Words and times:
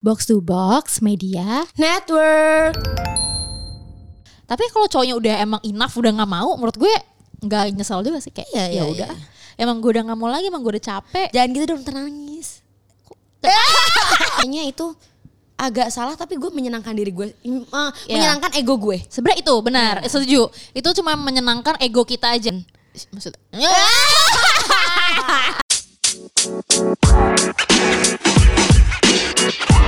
Box 0.00 0.24
to 0.24 0.40
Box 0.40 1.04
Media. 1.04 1.68
Network. 1.76 2.72
Tapi 4.48 4.64
kalau 4.72 4.88
cowoknya 4.88 5.12
udah 5.12 5.34
emang 5.44 5.60
enough 5.60 5.92
udah 5.92 6.16
nggak 6.16 6.30
mau, 6.40 6.56
menurut 6.56 6.72
gue 6.80 6.88
nggak 7.44 7.76
nyesel 7.76 8.00
juga 8.00 8.16
sih 8.16 8.32
kayak 8.32 8.48
ya 8.48 8.64
iya, 8.72 8.88
udah. 8.88 9.12
iya. 9.12 9.60
Emang 9.60 9.76
gue 9.84 9.92
udah 9.92 10.08
nggak 10.08 10.16
mau 10.16 10.32
lagi, 10.32 10.48
emang 10.48 10.64
gue 10.64 10.72
udah 10.72 10.84
capek. 10.88 11.28
Jangan 11.36 11.48
gitu 11.52 11.64
dong 11.68 11.84
nangis. 11.84 12.64
Kayaknya 14.40 14.72
itu 14.72 14.88
agak 15.60 15.92
salah 15.92 16.16
tapi 16.16 16.40
gue 16.40 16.48
menyenangkan 16.48 16.96
diri 16.96 17.12
gue, 17.12 17.36
Iya. 17.44 17.92
menyenangkan 18.08 18.56
ego 18.56 18.80
gue. 18.80 19.04
Sebenarnya 19.04 19.44
itu 19.44 19.54
benar, 19.60 20.00
setuju. 20.08 20.48
Itu 20.72 20.96
cuma 20.96 21.12
menyenangkan 21.12 21.76
ego 21.76 22.08
kita 22.08 22.32
aja. 22.32 22.56
Maksud 23.12 23.36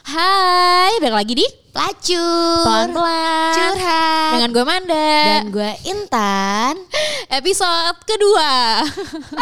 Hai, 0.00 0.90
balik 0.98 1.14
lagi 1.14 1.34
di 1.36 1.46
Pelacur. 1.70 2.64
Pelan-pelan 2.64 3.54
Curhat. 3.54 4.30
Dengan 4.34 4.50
gue 4.50 4.64
Manda 4.64 5.12
Dan 5.38 5.46
gue 5.52 5.70
Intan. 5.86 6.74
Episode 7.38 8.02
kedua 8.02 8.82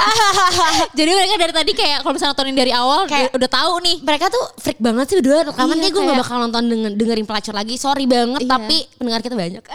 Jadi 0.99 1.07
mereka 1.09 1.35
dari 1.39 1.55
tadi 1.55 1.73
kayak 1.73 2.03
Kalau 2.03 2.13
misalnya 2.13 2.35
nontonin 2.35 2.57
dari 2.59 2.73
awal 2.75 3.07
Kayak- 3.07 3.33
Udah 3.33 3.49
tahu 3.49 3.73
nih 3.81 3.97
Mereka 4.03 4.27
tuh 4.27 4.45
freak 4.59 4.77
banget 4.77 5.07
sih 5.07 5.17
berdua 5.17 5.47
rekaman 5.47 5.73
Iya, 5.73 5.83
kayak 5.83 5.93
gue 5.95 6.03
gak 6.05 6.21
bakal 6.21 6.37
nonton 6.43 6.63
denger, 6.67 6.93
dengerin 6.93 7.25
pelacur 7.25 7.55
lagi. 7.55 7.75
Sorry 7.79 8.05
banget 8.05 8.41
Iya. 8.43 8.51
tapi 8.51 8.77
pendengar 8.99 9.21
kita 9.23 9.33
banyak. 9.33 9.65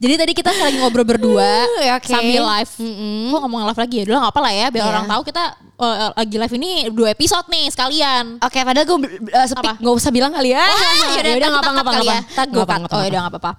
Jadi 0.00 0.14
tadi 0.16 0.32
kita 0.32 0.48
lagi 0.50 0.80
ngobrol 0.80 1.04
berdua 1.06 1.68
Uh, 1.70 1.92
oke. 1.94 2.08
Sambil 2.08 2.40
live 2.42 2.72
Mm-mm. 2.74 3.30
Kok 3.30 3.40
ngomong 3.44 3.60
live 3.62 3.76
lagi 3.78 3.94
ya 3.96 4.04
Udah 4.08 4.18
gak 4.18 4.32
apa 4.32 4.40
lah 4.40 4.52
ya 4.52 4.66
Biar 4.68 4.82
Iya. 4.82 4.90
orang 4.90 5.06
tahu 5.06 5.22
kita 5.22 5.44
eh, 5.82 6.10
Lagi 6.14 6.36
live 6.36 6.54
ini 6.54 6.70
dua 6.88 7.08
episode 7.10 7.46
nih 7.46 7.66
sekalian 7.68 8.38
Oke, 8.38 8.60
padahal 8.60 8.84
gue 8.84 8.98
uh, 9.26 9.46
speak 9.46 9.64
Apa? 9.66 9.72
gak 9.78 9.94
usah 9.94 10.10
bilang 10.10 10.30
kali 10.30 10.50
ya. 10.50 10.60
Yaudah, 11.16 11.30
Yaudah, 11.30 11.48
ntar 11.48 11.50
ngapa 11.50 11.60
kita 11.60 11.70
ngapa 11.70 11.80
cut 11.80 11.90
kali 11.90 12.00
ngapa. 12.00 12.12
ya. 12.12 12.20
Ntar 12.22 12.46
gue 12.46 12.56
Ngapa, 12.56 12.68
cut. 12.68 12.80
ngapa, 12.80 12.90
Oh 12.90 12.98
ngapa. 12.98 13.08
udah 13.08 13.20
gak 13.20 13.32
apa-apa. 13.32 13.52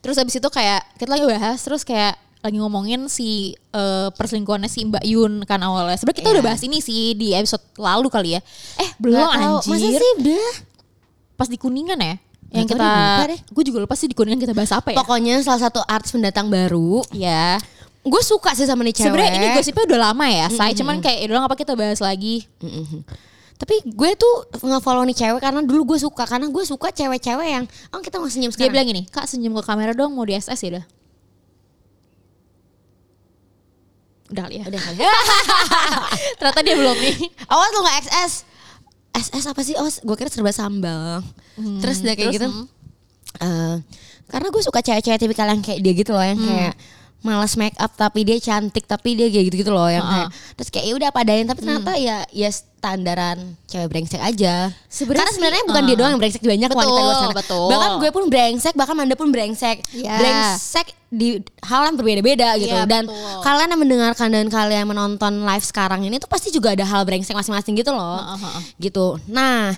Terus 0.00 0.16
habis 0.16 0.34
itu 0.34 0.48
kayak 0.48 0.80
kita 0.96 1.10
lagi 1.10 1.24
bahas 1.26 1.58
terus 1.60 1.82
kayak 1.82 2.14
lagi 2.40 2.56
ngomongin 2.56 3.04
si 3.06 3.52
eh, 3.52 4.08
perselingkuhannya 4.10 4.64
si 4.64 4.80
Mbak 4.82 5.04
Yun 5.04 5.32
kan 5.44 5.60
awalnya. 5.60 5.92
Sebenarnya 5.94 6.18
kita 6.18 6.28
Iya. 6.28 6.34
udah 6.34 6.44
bahas 6.46 6.60
ini 6.64 6.78
sih 6.80 7.12
di 7.12 7.36
episode 7.36 7.60
lalu 7.76 8.08
kali 8.08 8.30
ya. 8.32 8.40
Eh 8.78 8.90
belum 8.96 9.20
Nggak 9.20 9.32
anjir. 9.36 9.68
Masa 9.68 9.88
sih 9.92 10.10
udah? 10.18 10.48
Pas 11.34 11.48
di 11.48 11.56
Kuningan 11.56 12.00
ya. 12.00 12.16
Yang 12.50 12.64
Nggak 12.72 13.28
kita 13.28 13.52
gue 13.52 13.64
juga 13.68 13.78
lupa 13.84 13.94
sih 13.94 14.08
di 14.08 14.16
Kuningan 14.16 14.40
kita 14.40 14.56
bahas 14.56 14.72
apa 14.72 14.88
ya. 14.90 14.96
Pokoknya 14.96 15.36
salah 15.44 15.60
satu 15.62 15.84
artis 15.84 16.10
pendatang 16.10 16.48
baru. 16.48 17.04
Ya. 17.12 17.60
Gue 18.00 18.22
suka 18.24 18.56
sih 18.56 18.64
sama 18.64 18.80
nih 18.80 18.96
cewek. 18.96 19.12
Sebenarnya 19.12 19.32
ini 19.36 19.46
gosipnya 19.52 19.84
udah 19.84 20.00
lama 20.12 20.26
ya, 20.28 20.46
saya 20.48 20.72
cuman 20.72 21.04
kayak 21.04 21.28
udah 21.28 21.44
apa 21.44 21.56
kita 21.56 21.76
bahas 21.76 22.00
lagi. 22.00 22.48
Mm-mm. 22.64 23.04
Tapi 23.60 23.76
gue 23.84 24.10
tuh 24.16 24.34
nge-follow 24.56 25.04
nih 25.04 25.16
cewek 25.20 25.40
karena 25.44 25.60
dulu 25.60 25.92
gue 25.92 25.98
suka 26.00 26.24
karena 26.24 26.48
gue 26.48 26.64
suka 26.64 26.88
cewek-cewek 26.96 27.48
yang 27.60 27.64
oh 27.92 28.00
kita 28.00 28.16
mau 28.16 28.24
senyum 28.24 28.48
Dia 28.48 28.56
sekarang. 28.56 28.72
bilang 28.72 28.86
gini, 28.88 29.02
"Kak, 29.04 29.28
senyum 29.28 29.52
ke 29.60 29.62
kamera 29.68 29.92
dong, 29.92 30.16
mau 30.16 30.24
di 30.24 30.32
SS 30.32 30.60
ya 30.64 30.68
udah." 30.80 30.84
Udah 34.30 34.42
kali 34.48 34.56
ya. 34.62 34.64
Udah 34.64 34.80
kali. 34.80 34.96
Ternyata 36.40 36.60
dia 36.64 36.74
belum 36.78 36.96
nih. 36.96 37.16
Awas 37.52 37.68
lu 37.74 37.80
gak 37.82 37.96
XS. 38.06 38.32
SS 39.10 39.44
apa 39.50 39.60
sih? 39.66 39.74
Awas 39.76 40.00
gue 40.00 40.16
kira 40.16 40.30
serba 40.32 40.54
sambal. 40.54 41.20
terus 41.84 42.00
udah 42.00 42.14
kayak 42.16 42.32
terus, 42.32 42.36
gitu. 42.40 42.48
hmm. 42.48 42.66
eh, 43.44 43.76
karena 44.32 44.48
gue 44.48 44.62
suka 44.64 44.80
cewek-cewek 44.80 45.20
tipikal 45.20 45.50
yang 45.50 45.60
kayak 45.60 45.84
dia 45.84 45.92
gitu 45.92 46.16
loh 46.16 46.24
yang 46.24 46.40
kayak 46.40 46.72
malas 47.20 47.52
make 47.60 47.76
up 47.76 47.92
tapi 47.96 48.24
dia 48.24 48.40
cantik 48.40 48.88
tapi 48.88 49.12
dia 49.12 49.28
kayak 49.28 49.52
gitu-gitu 49.52 49.72
loh 49.72 49.88
yang 49.88 50.04
kayak 50.04 50.28
terus 50.56 50.68
kayak 50.72 50.86
ya 50.88 50.94
udah 50.96 51.10
padain 51.12 51.44
tapi 51.44 51.60
ternyata 51.60 51.92
ya 52.00 52.24
ya 52.32 52.48
standaran 52.80 53.60
cewek 53.68 53.92
brengsek 53.92 54.16
aja. 54.24 54.72
Sebenarnya 54.88 55.28
Karena 55.28 55.36
sebenarnya 55.36 55.62
bukan 55.68 55.82
uh. 55.84 55.86
dia 55.86 55.96
doang 56.00 56.10
yang 56.16 56.20
brengsek 56.24 56.40
banyak 56.40 56.70
Betul, 56.72 56.80
wanita 56.80 57.00
luar 57.04 57.16
sana. 57.20 57.34
betul. 57.36 57.66
Bahkan 57.68 57.90
gue 58.00 58.10
pun 58.10 58.24
brengsek, 58.32 58.74
bahkan 58.74 58.96
Manda 58.96 59.14
pun 59.20 59.28
brengsek. 59.28 59.84
Iya. 59.92 60.16
Brengsek 60.16 60.86
di 61.12 61.44
hal 61.60 61.92
yang 61.92 61.96
berbeda-beda 62.00 62.56
gitu. 62.56 62.72
Iya, 62.72 62.88
Dan 62.88 63.04
betul. 63.04 63.40
kalian 63.44 63.68
yang 63.68 63.80
mendengarkan 63.84 64.28
dan 64.32 64.46
kalian 64.48 64.84
menonton 64.88 65.44
live 65.44 65.66
sekarang 65.68 66.00
ini 66.08 66.16
tuh 66.16 66.30
pasti 66.32 66.48
juga 66.48 66.72
ada 66.72 66.88
hal 66.88 67.04
brengsek 67.04 67.36
masing-masing 67.36 67.76
gitu 67.76 67.92
loh. 67.92 68.16
Heeh, 68.16 68.38
heeh. 68.48 68.62
Gitu. 68.80 69.06
Nah, 69.28 69.76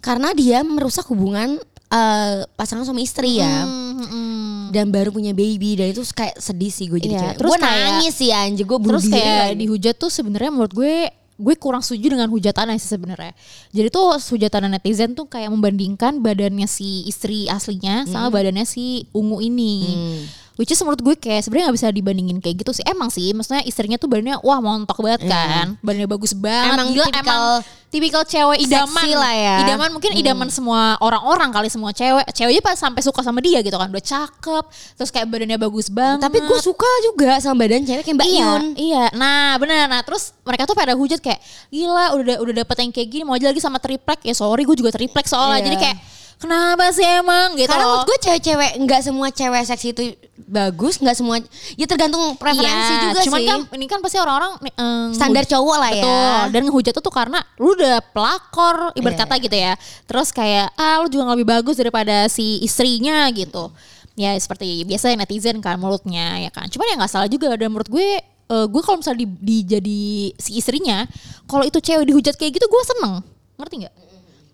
karena 0.00 0.32
dia 0.32 0.64
merusak 0.64 1.04
hubungan 1.12 1.60
eh, 1.88 2.34
pasangan 2.52 2.82
suami 2.82 3.02
istri 3.02 3.38
ya. 3.38 3.62
Hmm, 3.62 3.94
hmm, 3.94 4.06
hmm. 4.06 4.54
Dan 4.68 4.90
baru 4.90 5.08
punya 5.08 5.30
baby 5.30 5.74
dan 5.74 5.88
itu 5.88 6.02
kayak 6.04 6.36
sedih 6.36 6.68
sih 6.68 6.86
gue 6.86 6.98
jadi 6.98 7.12
Iya, 7.12 7.22
cewek. 7.22 7.36
terus 7.38 7.50
Gue 7.50 7.58
kayak- 7.58 7.78
nangis 7.94 8.14
sih 8.14 8.30
anjir 8.30 8.64
gue 8.64 8.78
Terus 8.78 9.04
diri 9.04 9.14
kayak 9.14 9.38
lagi. 9.46 9.56
dihujat 9.58 9.94
tuh 9.96 10.10
sebenarnya 10.10 10.50
menurut 10.50 10.72
gue 10.72 10.94
gue 11.36 11.54
kurang 11.54 11.80
setuju 11.80 12.06
dengan 12.10 12.26
hujatannya 12.26 12.76
sih 12.76 12.88
sebenarnya. 12.88 13.36
Jadi 13.70 13.88
tuh 13.90 14.08
hujatan 14.16 14.72
netizen 14.72 15.12
tuh 15.12 15.24
kayak 15.24 15.48
membandingkan 15.48 16.18
badannya 16.18 16.64
si 16.64 17.04
istri 17.04 17.44
aslinya 17.46 18.04
sama 18.06 18.28
badannya 18.30 18.64
si 18.64 19.04
ungu 19.12 19.38
ini. 19.38 19.74
Hmm. 19.84 20.20
Which 20.56 20.72
is 20.72 20.80
menurut 20.80 21.04
gue 21.04 21.14
kayak 21.20 21.44
sebenarnya 21.44 21.68
nggak 21.68 21.76
bisa 21.76 21.88
dibandingin 21.92 22.40
kayak 22.40 22.64
gitu 22.64 22.72
sih. 22.72 22.84
Emang 22.88 23.12
sih, 23.12 23.36
maksudnya 23.36 23.60
istrinya 23.68 24.00
tuh 24.00 24.08
badannya 24.08 24.40
wah 24.40 24.56
montok 24.64 25.04
banget 25.04 25.28
kan, 25.28 25.76
badannya 25.84 26.08
bagus 26.08 26.32
banget. 26.32 26.80
Emang 26.80 26.88
Gila, 26.96 27.06
tipikal 27.12 27.20
emang 27.20 27.44
tipikal 27.92 28.22
cewek 28.24 28.58
idaman 28.64 29.08
lah 29.20 29.34
ya. 29.36 29.56
Idaman 29.68 29.88
mungkin 29.92 30.16
idaman 30.16 30.48
semua 30.48 30.96
orang-orang 31.04 31.52
kali 31.52 31.68
semua 31.68 31.92
cewek. 31.92 32.24
Ceweknya 32.32 32.64
pas 32.64 32.72
sampai 32.72 33.04
suka 33.04 33.20
sama 33.20 33.44
dia 33.44 33.60
gitu 33.60 33.76
kan, 33.76 33.92
udah 33.92 34.00
cakep, 34.00 34.64
terus 34.96 35.10
kayak 35.12 35.28
badannya 35.28 35.60
bagus 35.60 35.92
banget. 35.92 36.24
Tapi 36.24 36.38
gue 36.40 36.58
suka 36.64 36.90
juga 37.04 37.36
sama 37.44 37.60
badan 37.60 37.84
cewek 37.84 38.02
kayak 38.08 38.16
Mbak 38.16 38.28
iya, 38.32 38.40
Yun. 38.40 38.62
Iya, 38.80 39.04
nah 39.12 39.60
benar. 39.60 39.92
Nah 39.92 40.00
terus 40.08 40.32
mereka 40.40 40.64
tuh 40.64 40.72
pada 40.72 40.96
hujat 40.96 41.20
kayak 41.20 41.40
gila 41.68 42.16
udah 42.16 42.36
udah 42.40 42.54
dapet 42.64 42.76
yang 42.80 42.90
kayak 42.96 43.08
gini 43.12 43.22
mau 43.28 43.36
aja 43.36 43.52
lagi 43.52 43.60
sama 43.60 43.76
triplek 43.76 44.24
ya 44.24 44.32
sorry 44.32 44.64
gue 44.64 44.72
juga 44.72 44.88
triplek 44.88 45.28
soalnya. 45.28 45.60
Iya. 45.60 45.66
Jadi 45.68 45.76
kayak 45.84 45.98
kenapa 46.36 46.92
sih 46.92 47.02
emang 47.02 47.56
gitu 47.56 47.66
Karena 47.66 47.84
menurut 47.84 48.04
gue 48.04 48.18
cewek-cewek 48.20 48.70
nggak 48.78 49.00
semua 49.00 49.28
cewek 49.28 49.62
seksi 49.64 49.88
itu 49.90 50.02
bagus, 50.36 51.00
nggak 51.00 51.16
semua 51.16 51.40
ya 51.74 51.86
tergantung 51.88 52.36
preferensi 52.36 52.68
Iya, 52.92 53.02
juga 53.08 53.20
cuman 53.24 53.40
sih. 53.40 53.48
kan 53.48 53.58
ini 53.72 53.86
kan 53.88 53.98
pasti 53.98 54.16
orang-orang 54.16 54.52
eh, 54.62 55.06
Standar 55.10 55.44
cowok 55.44 55.76
lah 55.76 55.90
ya. 55.90 56.04
Betul. 56.04 56.42
Dan 56.52 56.60
ngehujat 56.68 56.92
tuh, 56.92 57.02
tuh 57.02 57.14
karena 57.14 57.40
lu 57.56 57.72
udah 57.72 57.98
pelakor 58.12 58.92
ibarat 58.94 59.16
Iya. 59.16 59.22
kata 59.24 59.34
gitu 59.40 59.56
ya. 59.56 59.72
Terus 60.04 60.28
kayak 60.30 60.76
ah 60.76 61.00
lu 61.00 61.08
juga 61.08 61.32
lebih 61.32 61.48
bagus 61.48 61.80
daripada 61.80 62.28
si 62.28 62.60
istrinya 62.60 63.26
gitu. 63.32 63.72
Ya 64.14 64.36
seperti 64.36 64.84
biasa 64.84 65.12
netizen 65.12 65.58
kan 65.58 65.80
mulutnya 65.80 66.36
ya 66.38 66.50
kan. 66.52 66.68
Cuman 66.68 66.84
ya 66.84 66.94
nggak 67.00 67.10
salah 67.10 67.28
juga 67.28 67.56
dan 67.56 67.72
menurut 67.72 67.88
gue 67.88 68.20
eh, 68.22 68.66
gue 68.68 68.82
kalau 68.84 69.00
misalnya 69.00 69.24
di, 69.24 69.28
di 69.40 69.56
jadi 69.66 70.00
si 70.36 70.60
istrinya, 70.60 71.08
kalau 71.48 71.64
itu 71.64 71.80
cewek 71.80 72.06
dihujat 72.06 72.36
kayak 72.36 72.60
gitu 72.60 72.68
gue 72.68 72.82
seneng. 72.86 73.24
Ngerti 73.56 73.74
nggak? 73.82 73.94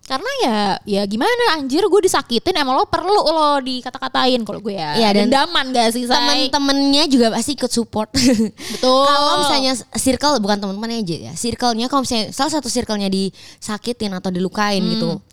Karena 0.03 0.31
ya 0.43 0.57
ya 0.83 1.01
gimana 1.07 1.55
anjir 1.55 1.79
gue 1.79 2.01
disakitin 2.03 2.59
emang 2.59 2.75
lo 2.75 2.83
perlu 2.83 3.23
lo 3.23 3.63
dikata-katain 3.63 4.43
kalau 4.43 4.59
gue 4.59 4.75
ya. 4.75 4.99
Iya, 4.99 5.09
dan 5.15 5.31
Dendaman 5.31 5.71
gak 5.71 5.95
sih 5.95 6.03
say? 6.03 6.11
Temen-temennya 6.19 7.03
juga 7.07 7.31
pasti 7.31 7.55
ikut 7.55 7.71
support. 7.71 8.11
Betul. 8.75 9.07
kalau 9.07 9.47
misalnya 9.47 9.73
circle 9.95 10.43
bukan 10.43 10.59
teman-teman 10.59 10.99
aja 10.99 11.31
ya, 11.31 11.33
circle-nya 11.39 11.87
kalau 11.87 12.03
misalnya 12.03 12.35
salah 12.35 12.51
satu 12.51 12.67
circle-nya 12.67 13.07
disakitin 13.07 14.11
atau 14.11 14.27
dilukain 14.27 14.83
gitu. 14.83 15.23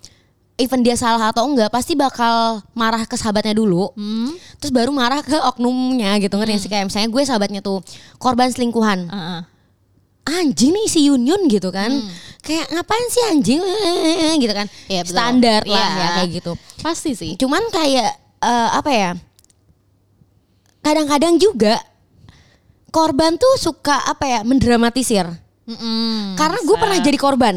Even 0.55 0.87
dia 0.87 0.95
salah 0.95 1.35
atau 1.35 1.51
enggak 1.51 1.73
pasti 1.73 1.99
bakal 1.99 2.63
marah 2.71 3.03
ke 3.11 3.19
sahabatnya 3.19 3.59
dulu. 3.59 3.91
Hmm. 3.99 4.31
Terus 4.63 4.71
baru 4.71 4.95
marah 4.95 5.19
ke 5.19 5.35
oknumnya 5.51 6.15
gitu 6.23 6.39
ngerti 6.39 6.53
nggak 6.55 6.63
sih 6.63 6.71
kayak 6.71 6.87
misalnya 6.87 7.11
gue 7.11 7.23
sahabatnya 7.27 7.61
tuh 7.65 7.83
korban 8.23 8.47
selingkuhan. 8.55 9.11
Heeh. 9.11 9.41
Anjing 10.33 10.71
nih 10.71 10.87
si 10.87 11.01
Yun 11.05 11.21
Yun 11.21 11.43
gitu 11.47 11.69
kan 11.69 11.91
kayak 12.41 12.71
ngapain 12.71 13.07
sih 13.07 13.23
anjing 13.27 13.61
gitu 14.43 14.53
kan 14.53 14.67
Hmm. 14.67 15.01
Betul. 15.01 15.11
standar 15.11 15.61
lah 15.65 15.77
Iya. 15.89 15.97
ya 15.97 16.09
kayak 16.17 16.31
gitu 16.35 16.53
Pasti 16.79 17.11
sih. 17.13 17.33
cuman 17.37 17.63
kayak 17.69 18.11
eh, 18.41 18.71
apa 18.73 18.91
ya 18.91 19.11
kadang-kadang 20.81 21.37
juga 21.37 21.77
korban 22.89 23.37
tuh 23.37 23.55
suka 23.57 24.03
apa 24.03 24.25
ya 24.25 24.41
mendramatisir 24.43 25.29
Mm-mm. 25.63 26.35
karena 26.35 26.59
gue 26.59 26.77
pernah 26.77 26.99
jadi 26.99 27.15
korban 27.17 27.55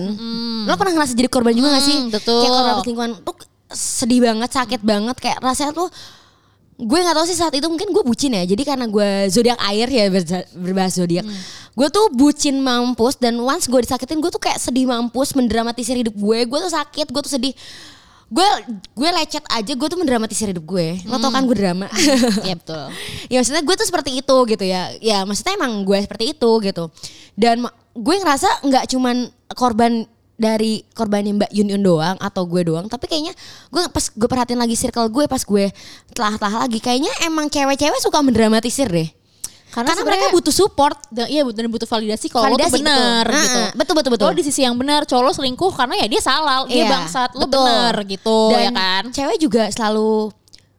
lo 0.63 0.73
pernah 0.75 0.93
ngerasa 0.93 1.13
jadi 1.13 1.25
korban 1.27 1.51
juga 1.51 1.73
gak 1.73 1.83
sih 1.83 1.97
Mm, 1.99 2.09
betul. 2.11 2.39
kayak 2.39 2.53
korban 2.53 2.75
selingkuhan 2.79 3.11
tuh 3.19 3.35
sedih 3.67 4.21
banget 4.21 4.49
sakit 4.51 4.81
banget 4.81 5.15
kayak 5.17 5.39
rasanya 5.39 5.73
tuh 5.73 5.89
gue 6.83 6.99
nggak 6.99 7.15
tahu 7.15 7.25
sih 7.25 7.37
saat 7.39 7.53
itu 7.55 7.65
mungkin 7.71 7.89
gue 7.95 8.03
bucin 8.03 8.35
ya. 8.35 8.43
Jadi 8.43 8.63
karena 8.67 8.85
gue 8.85 9.31
zodiak 9.31 9.59
air 9.71 9.87
ya 9.87 10.05
berbahas 10.53 10.99
zodiak. 10.99 11.25
Gue 11.73 11.87
tuh 11.89 12.11
bucin 12.13 12.59
mampus 12.59 13.17
dan 13.17 13.39
once 13.39 13.65
gue 13.65 13.79
disakitin 13.81 14.19
gue 14.19 14.29
tuh 14.29 14.41
kayak 14.43 14.59
sedih 14.59 14.85
mampus 14.85 15.33
mendramatisir 15.33 15.95
hidup 15.95 16.13
gue. 16.13 16.39
Gue 16.45 16.59
tuh 16.59 16.71
sakit 16.71 17.07
gue 17.09 17.21
tuh 17.23 17.33
sedih. 17.33 17.55
Gue 18.33 18.45
gue 18.97 19.09
lecet 19.13 19.45
aja 19.47 19.73
gue 19.73 19.87
tuh 19.87 19.99
mendramatisir 19.99 20.51
hidup 20.51 20.65
gue. 20.67 20.99
Lo 21.07 21.17
tau 21.17 21.31
kan 21.31 21.47
gue 21.47 21.57
drama. 21.57 21.87
Iya 22.45 22.55
betul. 22.59 22.85
ya 23.31 23.37
maksudnya 23.39 23.63
gue 23.63 23.75
tuh 23.79 23.87
seperti 23.87 24.11
itu 24.19 24.35
gitu 24.51 24.65
ya. 24.67 24.91
Ya 24.99 25.23
maksudnya 25.23 25.55
emang 25.55 25.87
gue 25.87 25.97
seperti 26.03 26.35
itu 26.35 26.51
gitu. 26.61 26.91
Dan 27.33 27.63
gue 27.93 28.15
ngerasa 28.19 28.65
nggak 28.65 28.85
cuman 28.91 29.29
korban 29.53 30.05
dari 30.33 30.81
korbannya 30.91 31.37
Mbak 31.37 31.51
Yun 31.53 31.67
Yun 31.77 31.81
doang 31.81 32.17
atau 32.17 32.43
gue 32.43 32.65
doang 32.65 32.85
tapi 32.85 33.05
kayaknya 33.05 33.33
gue 33.69 33.81
pas 33.87 34.05
gue 34.07 34.27
perhatiin 34.27 34.57
lagi 34.57 34.73
circle 34.73 35.05
gue 35.07 35.25
pas 35.25 35.39
gue 35.39 35.65
telah-telah 36.11 36.65
lagi 36.65 36.77
kayaknya 36.77 37.13
emang 37.23 37.47
cewek-cewek 37.47 37.99
suka 37.99 38.19
mendramatisir 38.19 38.89
deh 38.89 39.09
Karena, 39.73 39.89
mereka 39.89 40.05
sebenarnya- 40.05 40.33
butuh 40.37 40.53
support. 40.53 40.97
Dan, 41.09 41.25
iya 41.33 41.41
dan 41.49 41.65
butuh 41.65 41.89
validasi 41.89 42.29
kalau 42.29 42.45
lo 42.45 42.61
Validasi, 42.61 42.77
benar 42.77 43.25
betul. 43.25 43.41
gitu. 43.41 43.57
Heeh, 43.57 43.69
betul, 43.73 43.93
betul, 43.97 44.11
betul. 44.13 44.25
Lo 44.29 44.37
di 44.37 44.45
sisi 44.45 44.61
yang 44.61 44.77
benar, 44.77 45.01
cowok 45.01 45.23
lo 45.25 45.31
selingkuh 45.33 45.73
karena 45.73 45.97
ya 45.97 46.05
dia 46.05 46.21
salah, 46.21 46.61
dia 46.69 46.85
Iya, 46.85 46.93
bangsat, 46.93 47.33
lo 47.33 47.49
benar 47.49 47.97
gitu 48.05 48.53
Dan 48.53 48.61
ya 48.61 48.69
kan. 48.69 49.03
Cewek 49.09 49.37
juga 49.41 49.65
selalu 49.73 50.29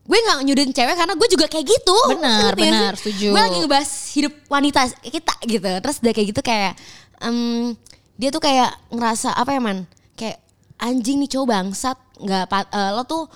gue 0.05 0.15
nggak 0.21 0.39
nyudutin 0.47 0.71
cewek 0.71 0.95
karena 0.95 1.15
gue 1.19 1.27
juga 1.27 1.47
kayak 1.51 1.67
gitu. 1.67 1.97
Benar, 2.07 2.53
benar, 2.55 2.93
setuju. 2.95 3.35
Gue 3.35 3.43
lagi 3.43 3.59
ngebahas 3.59 3.91
hidup 4.15 4.33
wanita 4.47 4.81
kita 5.03 5.35
gitu. 5.43 5.71
Terus 5.83 5.97
udah 5.99 6.13
kayak 6.15 6.27
gitu 6.31 6.41
kayak 6.47 6.73
em, 7.19 7.75
dia 8.15 8.29
tuh 8.31 8.43
kayak 8.43 8.71
ngerasa 8.91 9.35
apa 9.35 9.51
ya 9.53 9.61
man? 9.61 9.79
Kayak 10.15 10.39
anjing 10.79 11.19
nih 11.23 11.31
cowok 11.31 11.47
bangsat 11.51 11.99
nggak 12.21 12.45
eh, 12.51 12.91
lo 12.95 13.03
tuh 13.05 13.27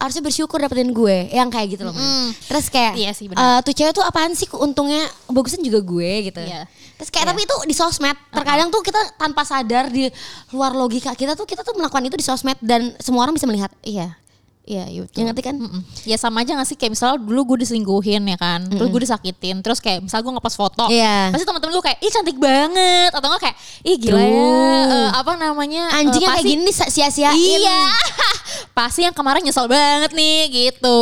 harusnya 0.00 0.24
bersyukur 0.24 0.56
dapetin 0.56 0.96
gue 0.96 1.28
yang 1.28 1.52
kayak 1.52 1.76
gitu 1.76 1.84
loh 1.84 1.92
man. 1.92 2.32
Terus 2.48 2.72
kayak 2.72 2.96
Iya 2.96 3.12
sih, 3.12 3.28
benar. 3.28 3.58
eh, 3.58 3.58
tuh 3.60 3.72
cewek 3.76 3.92
tuh 3.92 4.04
apaan 4.06 4.32
sih 4.32 4.48
untungnya 4.56 5.04
bagusan 5.28 5.60
juga 5.60 5.84
gue 5.84 6.32
gitu. 6.32 6.40
Iya. 6.40 6.64
Terus 6.96 7.10
kayak 7.10 7.26
tapi 7.34 7.42
itu 7.44 7.56
di 7.68 7.74
sosmed 7.74 8.16
terkadang 8.30 8.70
tuh 8.70 8.80
kita 8.80 9.18
tanpa 9.18 9.42
sadar 9.44 9.90
di 9.90 10.08
luar 10.54 10.72
logika 10.72 11.12
kita 11.12 11.34
tuh 11.36 11.44
kita 11.44 11.66
tuh 11.66 11.74
melakukan 11.76 12.06
itu 12.06 12.16
di 12.16 12.24
sosmed 12.24 12.56
dan 12.64 12.94
semua 13.02 13.26
orang 13.28 13.34
bisa 13.36 13.44
melihat. 13.44 13.68
Iya. 13.84 14.14
Iya, 14.64 14.88
iya 14.88 15.00
betul. 15.04 15.20
Ya 15.20 15.24
ngerti 15.28 15.42
kan? 15.44 15.56
Mm-mm. 15.60 15.80
Ya 16.08 16.16
sama 16.16 16.40
aja 16.40 16.56
gak 16.56 16.64
sih 16.64 16.72
kayak 16.72 16.96
misalnya 16.96 17.20
dulu 17.20 17.52
gue 17.52 17.68
diselingkuhin 17.68 18.24
ya 18.24 18.38
kan, 18.40 18.64
terus 18.64 18.88
gue 18.88 19.02
disakitin, 19.04 19.60
terus 19.60 19.76
kayak 19.76 20.00
misalnya 20.00 20.24
gue 20.24 20.32
ngepost 20.40 20.56
foto, 20.56 20.84
Iya. 20.88 21.28
pasti 21.36 21.44
teman-teman 21.44 21.72
gue 21.76 21.84
kayak 21.84 21.98
ih 22.00 22.08
cantik 22.08 22.38
banget 22.40 23.12
atau 23.12 23.28
enggak 23.28 23.42
kayak 23.44 23.56
ih 23.84 23.96
gila 24.00 24.24
ya 24.24 24.32
eh, 24.88 25.08
apa 25.12 25.32
namanya 25.36 25.92
eh, 25.92 26.00
Anjing 26.00 26.24
yang 26.24 26.32
kayak 26.32 26.48
gini 26.48 26.70
sia-siain. 26.72 27.36
Iya, 27.36 27.92
pasti 28.78 29.04
yang 29.04 29.12
kemarin 29.12 29.44
nyesel 29.44 29.68
banget 29.68 30.16
nih 30.16 30.48
gitu. 30.48 31.00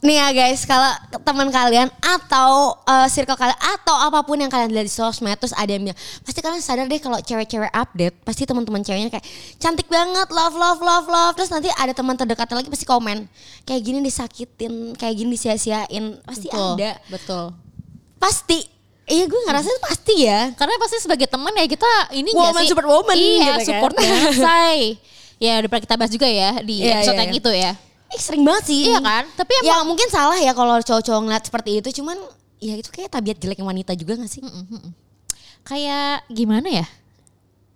Nih 0.00 0.16
ya 0.16 0.28
guys, 0.32 0.64
kalau 0.64 0.88
teman 1.20 1.52
kalian 1.52 1.92
atau 2.00 2.80
eh, 2.80 3.08
circle 3.12 3.36
kalian 3.36 3.60
atau 3.60 3.92
apa 3.92 4.24
pun 4.24 4.40
yang 4.40 4.48
kalian 4.48 4.72
lihat 4.72 4.88
di 4.88 4.94
sosmed 4.96 5.36
terus 5.36 5.52
ada 5.52 5.68
yang 5.68 5.84
bilang, 5.84 6.00
pasti 6.24 6.40
kalian 6.40 6.64
sadar 6.64 6.88
deh 6.88 6.96
kalau 6.96 7.20
cewek-cewek 7.20 7.68
update, 7.76 8.16
pasti 8.24 8.48
teman-teman 8.48 8.80
ceweknya 8.80 9.12
kayak 9.12 9.26
cantik 9.60 9.84
banget, 9.86 10.32
love 10.32 10.56
love 10.56 10.80
love 10.80 11.04
love. 11.06 11.36
Terus 11.36 11.52
nanti 11.52 11.68
ada 11.68 11.92
teman 11.92 12.16
terdekatnya 12.16 12.64
lagi 12.64 12.72
pasti 12.72 12.85
komen 12.86 13.26
kayak 13.62 13.82
gini 13.82 13.98
disakitin, 14.00 14.94
kayak 14.94 15.14
gini 15.14 15.34
disia-siain, 15.34 16.22
pasti 16.22 16.46
Betul, 16.46 16.78
ada. 16.78 16.92
Betul. 17.10 17.44
Pasti. 18.16 18.58
Iya 19.06 19.22
gue 19.26 19.40
ngerasa 19.42 19.66
itu 19.66 19.80
pasti 19.82 20.14
ya. 20.22 20.50
Karena 20.54 20.74
pasti 20.78 20.98
sebagai 20.98 21.26
teman 21.26 21.50
ya 21.52 21.66
kita 21.66 21.86
ini 22.10 22.30
Woman 22.30 22.50
nggak 22.50 22.62
sih? 22.62 22.70
support 22.70 22.88
woman 22.88 23.14
Iya, 23.14 23.22
gitu 23.22 23.46
kan. 23.46 23.66
support 23.66 23.94
banget 23.94 24.34
say. 24.46 24.78
Ya 25.38 25.52
udah 25.60 25.68
pernah 25.68 25.84
kita 25.84 25.94
bahas 25.94 26.10
juga 26.10 26.26
ya 26.26 26.50
di 26.58 26.82
Iya, 26.82 27.02
episode 27.02 27.14
iya, 27.14 27.22
yang 27.22 27.30
iya. 27.30 27.38
itu 27.38 27.50
ya. 27.54 27.72
Eh, 28.06 28.18
sering 28.18 28.42
banget 28.42 28.64
sih. 28.66 28.82
Iya 28.90 28.98
kan? 28.98 29.24
Tapi 29.34 29.52
ya 29.62 29.78
emang 29.78 29.86
mungkin 29.90 30.08
salah 30.10 30.38
ya 30.38 30.50
kalau 30.50 30.74
cowok-cowok 30.78 31.20
ngeliat 31.22 31.44
seperti 31.44 31.70
itu, 31.78 32.02
cuman 32.02 32.18
ya 32.58 32.74
itu 32.74 32.90
kayak 32.90 33.10
tabiat 33.10 33.38
jeleknya 33.38 33.62
wanita 33.62 33.92
juga 33.94 34.16
gak 34.16 34.30
sih? 34.32 34.42
kayak 35.62 36.26
gimana 36.28 36.68
ya? 36.82 36.86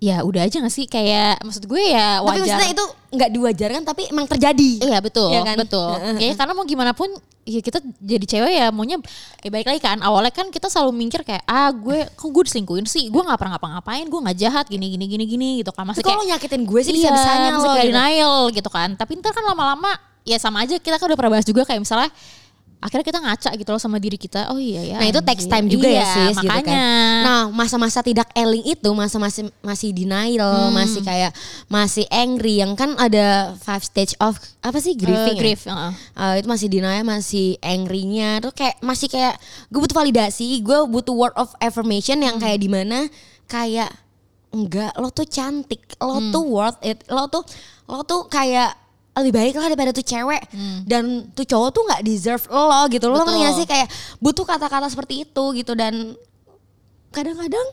Ya 0.00 0.24
udah 0.24 0.48
aja 0.48 0.56
gak 0.58 0.72
sih 0.72 0.88
kayak 0.88 1.44
maksud 1.44 1.68
gue 1.68 1.92
ya 1.92 2.18
Tapi 2.18 2.24
wajar. 2.24 2.40
maksudnya 2.40 2.68
itu 2.72 2.84
nggak 3.10 3.30
diwajarkan 3.30 3.82
tapi 3.84 4.02
emang 4.08 4.24
terjadi. 4.24 4.70
Iya 4.80 4.98
betul, 4.98 5.28
Iya 5.28 5.40
kan? 5.44 5.56
betul. 5.60 5.92
Ya 6.16 6.32
karena 6.32 6.52
mau 6.56 6.64
gimana 6.64 6.92
pun 6.96 7.12
ya 7.44 7.60
kita 7.60 7.78
jadi 7.98 8.24
cewek 8.24 8.52
ya 8.54 8.66
maunya 8.70 8.96
ya 9.40 9.50
baik 9.50 9.66
lagi 9.66 9.80
kan 9.80 9.98
awalnya 10.00 10.30
kan 10.30 10.48
kita 10.48 10.68
selalu 10.68 10.92
mikir 10.94 11.20
kayak 11.20 11.42
ah 11.44 11.68
gue 11.68 12.06
kok 12.06 12.28
gue 12.28 12.42
diselingkuhin 12.46 12.84
sih 12.84 13.08
gue 13.08 13.18
nggak 13.18 13.34
pernah 13.34 13.56
ngapa-ngapain 13.56 14.06
gue 14.06 14.20
nggak 14.22 14.38
jahat 14.38 14.64
gini 14.68 14.86
gini 14.88 15.04
gini 15.08 15.24
gini 15.26 15.48
gitu 15.58 15.72
kan 15.72 15.82
masih 15.82 16.00
Tapi 16.00 16.12
kalau 16.12 16.24
nyakitin 16.24 16.62
gue 16.62 16.80
sih 16.80 16.92
iya, 16.94 17.10
bisa-bisanya 17.10 17.48
masih 17.50 17.64
loh. 17.64 17.74
kayak 17.74 17.88
gitu. 17.88 17.96
denial 17.96 18.34
gitu 18.52 18.70
kan 18.70 18.88
tapi 18.94 19.12
ntar 19.18 19.32
kan 19.32 19.42
lama-lama 19.42 19.90
ya 20.22 20.36
sama 20.36 20.62
aja 20.62 20.76
kita 20.76 21.00
kan 21.00 21.06
udah 21.10 21.18
pernah 21.18 21.32
bahas 21.34 21.46
juga 21.48 21.64
kayak 21.64 21.80
misalnya 21.80 22.12
akhirnya 22.80 23.04
kita 23.04 23.20
ngaca 23.20 23.50
gitu 23.60 23.70
loh 23.70 23.78
sama 23.78 24.00
diri 24.00 24.16
kita 24.16 24.48
oh 24.48 24.56
iya 24.56 24.80
ya 24.80 24.96
Nah 24.96 25.06
itu 25.06 25.20
takes 25.20 25.44
time 25.44 25.68
juga 25.68 25.84
Iya, 25.84 26.00
ya 26.00 26.06
sis 26.32 26.36
gitu 26.40 26.48
makanya 26.48 26.64
kan. 26.64 27.24
Nah 27.24 27.42
masa-masa 27.52 28.00
tidak 28.00 28.32
eling 28.32 28.64
itu 28.64 28.88
masa-masa 28.96 29.44
masih 29.60 29.92
denial, 29.92 30.72
masih 30.72 31.04
kayak 31.04 31.36
masih 31.68 32.08
angry 32.08 32.64
yang 32.64 32.72
kan 32.72 32.96
ada 32.96 33.52
five 33.60 33.84
stage 33.84 34.16
of 34.16 34.40
apa 34.60 34.80
sih 34.80 34.96
grieving 34.96 35.36
ya? 35.36 35.40
grief 35.40 35.60
heeh. 35.68 35.92
Eh, 35.92 36.34
itu 36.40 36.48
masih 36.48 36.68
denial, 36.72 37.04
masih 37.04 37.60
angry-nya 37.60 38.40
tuh 38.40 38.52
kayak 38.56 38.80
masih 38.80 39.12
kayak 39.12 39.36
gue 39.68 39.80
butuh 39.80 39.96
validasi, 39.96 40.64
gue 40.64 40.78
butuh 40.88 41.12
word 41.12 41.36
of 41.36 41.52
affirmation 41.60 42.24
yang 42.24 42.40
kayak 42.40 42.56
di 42.58 42.72
mana 42.72 43.04
kayak 43.44 43.92
enggak 44.50 44.96
lo 44.96 45.12
tuh 45.12 45.28
cantik, 45.28 45.84
lo 46.00 46.18
tuh 46.32 46.42
worth 46.42 46.80
it, 46.82 47.04
lo 47.12 47.28
tuh 47.28 47.44
lo 47.86 48.02
tuh 48.02 48.24
kayak 48.26 48.72
lebih 49.20 49.34
baik 49.34 49.54
lah 49.54 49.68
daripada 49.68 49.92
tuh 49.92 50.02
cewek. 50.02 50.42
Dan 50.84 51.28
tuh 51.30 51.44
cowok 51.44 51.68
tuh 51.70 51.82
nggak 51.84 52.02
deserve 52.02 52.44
lo 52.48 52.80
gitu 52.88 53.06
lo 53.06 53.20
ngerti 53.20 53.38
gak 53.38 53.54
sih? 53.54 53.66
Kayak 53.66 53.88
butuh 54.18 54.44
kata-kata 54.44 54.86
seperti 54.86 55.24
itu 55.24 55.44
gitu. 55.54 55.72
Dan 55.72 56.16
kadang-kadang 57.10 57.66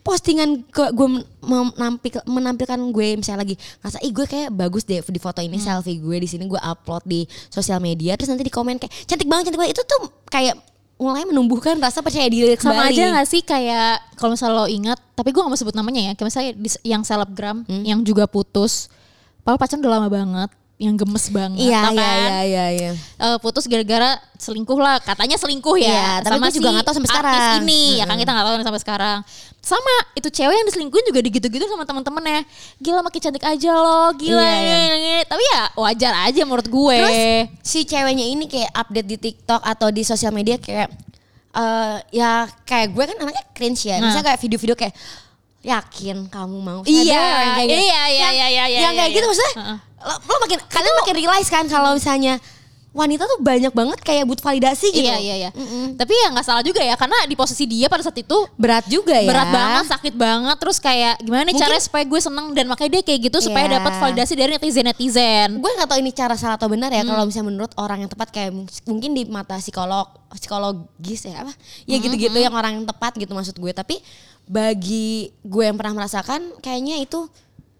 postingan 0.00 0.64
ke 0.64 0.96
gue 0.96 1.08
menampil, 1.44 2.24
menampilkan 2.24 2.80
gue 2.88 3.20
misalnya 3.20 3.44
lagi 3.44 3.54
ngerasa 3.84 4.00
ih 4.00 4.12
gue 4.16 4.24
kayak 4.24 4.48
bagus 4.48 4.82
deh 4.82 5.04
di 5.04 5.20
foto 5.20 5.44
ini 5.44 5.60
selfie 5.60 6.00
gue 6.00 6.16
di 6.16 6.24
sini 6.24 6.48
gue 6.48 6.56
upload 6.56 7.04
di 7.04 7.28
sosial 7.52 7.78
media. 7.78 8.16
Terus 8.16 8.32
nanti 8.32 8.42
di 8.42 8.52
komen 8.52 8.80
kayak 8.80 8.92
cantik 9.04 9.28
banget 9.28 9.52
cantik 9.52 9.60
banget. 9.60 9.76
Itu 9.76 9.84
tuh 9.84 10.08
kayak 10.26 10.56
mulai 10.96 11.24
menumbuhkan 11.24 11.80
rasa 11.80 12.04
percaya 12.04 12.28
diri 12.28 12.60
kembali. 12.60 12.76
sama 12.76 12.92
aja 12.92 13.04
gak 13.16 13.24
sih 13.24 13.40
kayak 13.40 14.20
kalau 14.20 14.36
misalnya 14.36 14.52
lo 14.52 14.68
ingat 14.68 15.00
tapi 15.16 15.32
gue 15.32 15.40
gak 15.40 15.48
mau 15.48 15.56
sebut 15.56 15.72
namanya 15.72 16.00
ya 16.00 16.12
kayak 16.12 16.28
misalnya 16.28 16.52
yang 16.84 17.00
selebgram 17.00 17.64
Hmm? 17.64 17.84
yang 17.88 18.04
juga 18.04 18.28
putus 18.28 18.92
padahal 19.40 19.56
pacaran 19.56 19.80
udah 19.80 19.92
lama 19.96 20.08
banget 20.12 20.50
yang 20.80 20.96
gemes 20.96 21.28
banget 21.28 21.60
iya 21.60 21.80
tau 21.82 21.92
iya 21.92 22.00
kan? 22.00 22.16
iya 22.16 22.40
iya 22.42 22.64
iya 22.72 22.90
Eh, 23.20 23.36
putus 23.36 23.68
gara-gara 23.68 24.16
selingkuh 24.34 24.80
lah 24.80 24.96
katanya 24.98 25.36
selingkuh 25.36 25.76
ya 25.76 25.92
Iya, 25.92 26.10
tapi 26.24 26.40
gue 26.40 26.52
juga 26.56 26.68
si 26.68 26.72
nggak 26.72 26.84
tahu 26.84 26.94
sampai 26.96 27.10
artis 27.10 27.20
sekarang. 27.20 27.60
ini 27.60 27.82
ya 28.00 28.04
kan 28.08 28.16
kita 28.16 28.30
nggak 28.32 28.46
tahu 28.46 28.54
sampai 28.62 28.80
sekarang 28.80 29.18
sama 29.60 29.94
itu 30.14 30.28
cewek 30.30 30.56
yang 30.56 30.66
diselingkuhin 30.66 31.04
juga 31.04 31.20
digitu-gitu 31.20 31.68
sama 31.68 31.84
temen-temennya 31.84 32.48
gila 32.80 33.04
makin 33.04 33.20
cantik 33.20 33.44
aja 33.44 33.70
lo 33.70 34.16
gila 34.16 34.40
Iya, 34.40 34.56
iya. 34.56 34.78
ya. 34.96 35.18
tapi 35.28 35.44
ya 35.44 35.62
wajar 35.76 36.12
aja 36.24 36.40
menurut 36.42 36.64
gue 36.64 36.96
Terus 36.96 37.18
si 37.60 37.84
ceweknya 37.84 38.24
ini 38.24 38.48
kayak 38.48 38.72
update 38.72 39.04
di 39.06 39.16
TikTok 39.20 39.60
atau 39.60 39.92
di 39.92 40.00
sosial 40.00 40.32
media 40.32 40.56
kayak 40.56 40.88
eh 41.50 41.96
ya 42.10 42.48
kayak 42.62 42.88
gue 42.88 43.04
kan 43.04 43.16
anaknya 43.18 43.44
cringe 43.52 43.84
ya. 43.84 43.98
Nah. 43.98 44.08
Misalnya 44.08 44.32
kayak 44.32 44.40
video-video 44.40 44.76
kayak 44.78 44.94
yakin 45.62 46.16
kamu 46.26 46.56
mau 46.56 46.80
sadar 46.80 46.90
Iya, 46.90 47.20
kayak 47.20 47.68
gitu. 47.68 47.82
iya, 47.82 48.02
iya, 48.08 48.28
iya, 48.28 48.48
iya, 48.48 48.64
iya, 48.66 48.80
Yang 48.80 48.92
kayak 48.94 49.06
iya. 49.06 49.14
gitu 49.14 49.26
maksudnya 49.26 49.54
Heeh. 49.54 49.78
lo, 50.00 50.14
lo 50.18 50.34
makin 50.40 50.58
kalian 50.64 50.94
makin 50.96 51.14
realize 51.16 51.48
kan 51.48 51.64
kalau 51.66 51.90
misalnya 51.92 52.34
wanita 52.90 53.22
tuh 53.24 53.38
banyak 53.38 53.70
banget 53.70 53.98
kayak 54.00 54.26
butuh 54.26 54.42
validasi 54.42 54.90
gitu. 54.90 55.06
Iya 55.06 55.14
iya 55.16 55.34
iya. 55.38 55.50
Tapi 55.94 56.10
ya 56.10 56.26
nggak 56.28 56.42
salah 56.42 56.58
juga 56.58 56.82
ya 56.82 56.98
karena 56.98 57.22
di 57.22 57.38
posisi 57.38 57.62
dia 57.62 57.86
pada 57.86 58.02
saat 58.02 58.18
itu 58.18 58.34
Berat 58.56 58.82
juga 58.84 59.14
ya. 59.14 59.30
berat 59.30 59.46
banget, 59.48 59.84
sakit 59.86 60.14
banget, 60.16 60.56
terus 60.58 60.82
kayak 60.82 61.22
gimana 61.22 61.44
nih 61.44 61.54
Mungkin- 61.54 61.70
caranya 61.70 61.84
supaya 61.84 62.02
gue 62.02 62.18
seneng 62.18 62.50
dan 62.50 62.66
makanya 62.66 62.98
dia 62.98 63.02
kayak 63.06 63.20
gitu 63.30 63.38
supaya 63.40 63.64
Iya. 63.64 63.78
dapat 63.78 63.92
validasi 63.94 64.32
dari 64.34 64.50
netizen 64.50 64.82
netizen. 64.84 65.48
gue 65.54 65.70
nggak 65.70 65.86
tahu 65.86 65.98
ini 65.98 66.10
cara 66.10 66.34
salah 66.34 66.58
atau 66.58 66.66
benar 66.66 66.90
ya 66.90 67.06
Hmm. 67.06 67.14
kalau 67.14 67.24
misalnya 67.24 67.46
menurut 67.46 67.72
orang 67.76 67.98
yang 68.00 68.10
tepat 68.10 68.28
kayak 68.32 68.50
mung- 68.50 68.66
mungkin 68.88 69.10
di 69.12 69.22
mata 69.24 69.54
psikolog 69.56 70.10
psikologis 70.34 71.20
ya 71.24 71.42
apa 71.42 71.54
ya 71.84 71.94
Hmm, 71.94 72.02
gitu-gitu 72.02 72.38
yang 72.38 72.50
orang 72.50 72.74
yang 72.74 72.86
tepat 72.86 73.14
gitu 73.14 73.30
maksud 73.30 73.54
gue 73.54 73.70
tapi 73.70 74.02
bagi 74.50 75.30
gue 75.40 75.62
yang 75.62 75.78
pernah 75.78 76.02
merasakan 76.02 76.58
kayaknya 76.58 76.98
itu 76.98 77.30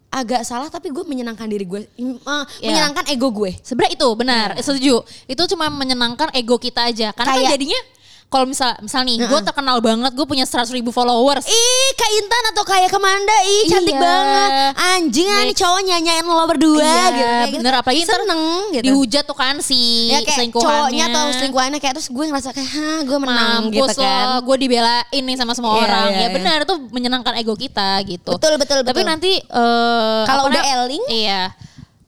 agak 0.06 0.42
salah 0.42 0.70
tapi 0.70 0.90
gue 0.90 1.02
menyenangkan 1.02 1.46
diri 1.46 1.66
gue 1.66 1.82
mm, 1.98 2.22
eh, 2.22 2.44
Ya. 2.62 2.70
menyenangkan 2.70 3.10
ego 3.10 3.30
gue 3.30 3.58
Sebenarnya 3.58 3.94
itu 3.94 4.08
benar, 4.14 4.48
setuju. 4.58 5.02
Itu 5.26 5.42
cuma 5.50 5.66
menyenangkan 5.66 6.30
ego 6.30 6.58
kita 6.58 6.86
aja. 6.86 7.10
Karena 7.10 7.30
kan 7.30 7.38
Kayak- 7.42 7.52
jadinya 7.58 7.80
kalau 8.30 8.46
misal 8.46 8.78
misal 8.78 9.02
nih, 9.02 9.18
gue 9.20 9.40
terkenal 9.42 9.82
banget, 9.82 10.14
gue 10.14 10.22
punya 10.22 10.46
100 10.46 10.70
ribu 10.70 10.88
followers. 10.88 11.42
Ih, 11.42 11.88
Kak 11.92 12.10
Intan 12.14 12.44
atau 12.49 12.62
kayak 12.62 12.87
Kemanda, 12.88 13.37
ih 13.42 13.62
cantik 13.66 13.90
Iya. 13.90 14.00
banget. 14.00 14.50
Anjing 14.78 15.26
ah, 15.26 15.42
nih 15.42 15.50
cowok 15.52 15.80
nyanyain 15.82 16.22
lo 16.22 16.44
berdua 16.46 16.78
Iya, 16.78 17.04
gitu. 17.10 17.26
Kayak 17.26 17.42
gitu. 17.44 17.58
bener. 17.58 17.75
Apalagi 17.76 18.00
ntar 18.00 18.20
seneng 18.22 18.42
gitu. 18.70 18.84
Dihujat 18.87 19.25
tuh 19.26 19.34
kan 19.34 19.58
si 19.58 19.80
ya 20.08 20.22
kayak 20.22 20.37
selingkuhannya. 20.38 20.70
cowoknya 20.70 21.04
atau 21.10 21.25
selingkuhannya 21.34 21.78
kayak 21.78 21.94
terus 21.96 22.08
gue 22.08 22.25
ngerasa 22.25 22.49
kayak 22.54 22.70
ha 22.70 22.88
gue 23.02 23.18
menang 23.18 23.60
Mampus 23.66 23.75
gitu 23.90 23.99
kan. 23.99 24.26
gue 24.40 24.56
dibelain 24.56 25.22
nih 25.26 25.34
sama 25.34 25.52
semua 25.52 25.72
Iya, 25.75 25.82
orang. 25.82 26.08
iya, 26.08 26.14
ya 26.14 26.22
iya. 26.22 26.28
benar, 26.30 26.58
itu 26.62 26.75
menyenangkan 26.88 27.34
ego 27.34 27.54
kita 27.54 27.99
gitu. 28.06 28.30
Betul, 28.30 28.54
betul, 28.56 28.78
Tapi 28.80 28.94
betul. 28.96 29.10
nanti 29.10 29.32
eh, 29.42 30.22
Kalau 30.22 30.46
udah 30.46 30.62
eling? 30.78 31.02
Iya. 31.10 31.50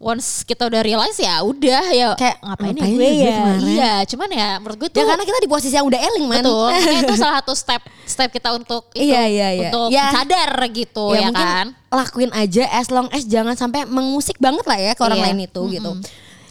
Once 0.03 0.43
kita 0.43 0.67
udah 0.67 0.83
realize 0.83 1.15
ya 1.15 1.39
udah 1.41 1.85
ya 1.89 2.09
Kayak, 2.19 2.43
ngapain, 2.43 2.75
ngapain 2.75 2.91
ya 2.91 2.99
gue 2.99 3.07
ya 3.07 3.13
gue 3.15 3.23
ya. 3.23 3.33
kemarin? 3.33 3.63
Iya, 3.63 3.93
cuman 4.11 4.29
ya 4.29 4.49
menurut 4.59 4.77
gue 4.77 4.89
tuh 4.91 4.99
Ya 4.99 5.05
karena 5.07 5.23
kita 5.23 5.39
di 5.39 5.47
posisi 5.47 5.73
yang 5.73 5.87
udah 5.87 6.01
eling 6.03 6.27
man. 6.27 6.43
betul. 6.43 6.69
Itu 7.07 7.15
salah 7.15 7.35
satu 7.39 7.53
step 7.55 7.83
step 8.03 8.29
kita 8.29 8.51
untuk 8.51 8.91
itu 8.91 9.07
Iya, 9.07 9.23
iya, 9.25 9.49
iya. 9.53 9.71
untuk 9.71 9.89
Ya. 9.89 10.11
sadar 10.11 10.51
gitu 10.69 11.15
ya, 11.15 11.31
mungkin 11.31 11.39
kan. 11.39 11.67
lakuin 11.89 12.31
aja 12.33 12.67
as 12.73 12.91
long 12.91 13.07
as 13.09 13.23
jangan 13.25 13.55
sampai 13.55 13.87
mengusik 13.87 14.37
banget 14.37 14.67
lah 14.67 14.75
ya 14.77 14.93
ke 14.93 15.03
orang 15.03 15.23
Iya. 15.23 15.27
lain 15.31 15.39
itu 15.41 15.63
gitu. 15.71 15.91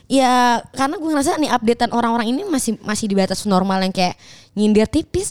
Ya 0.08 0.60
karena 0.72 0.96
gue 0.96 1.08
ngerasa 1.08 1.36
nih 1.36 1.51
updatean 1.51 1.91
orang-orang 1.91 2.27
ini 2.29 2.41
masih 2.43 2.79
masih 2.81 3.05
di 3.05 3.15
batas 3.15 3.43
normal 3.43 3.79
yang 3.79 3.91
kayak 3.91 4.15
nyindir 4.53 4.84
tipis. 4.86 5.27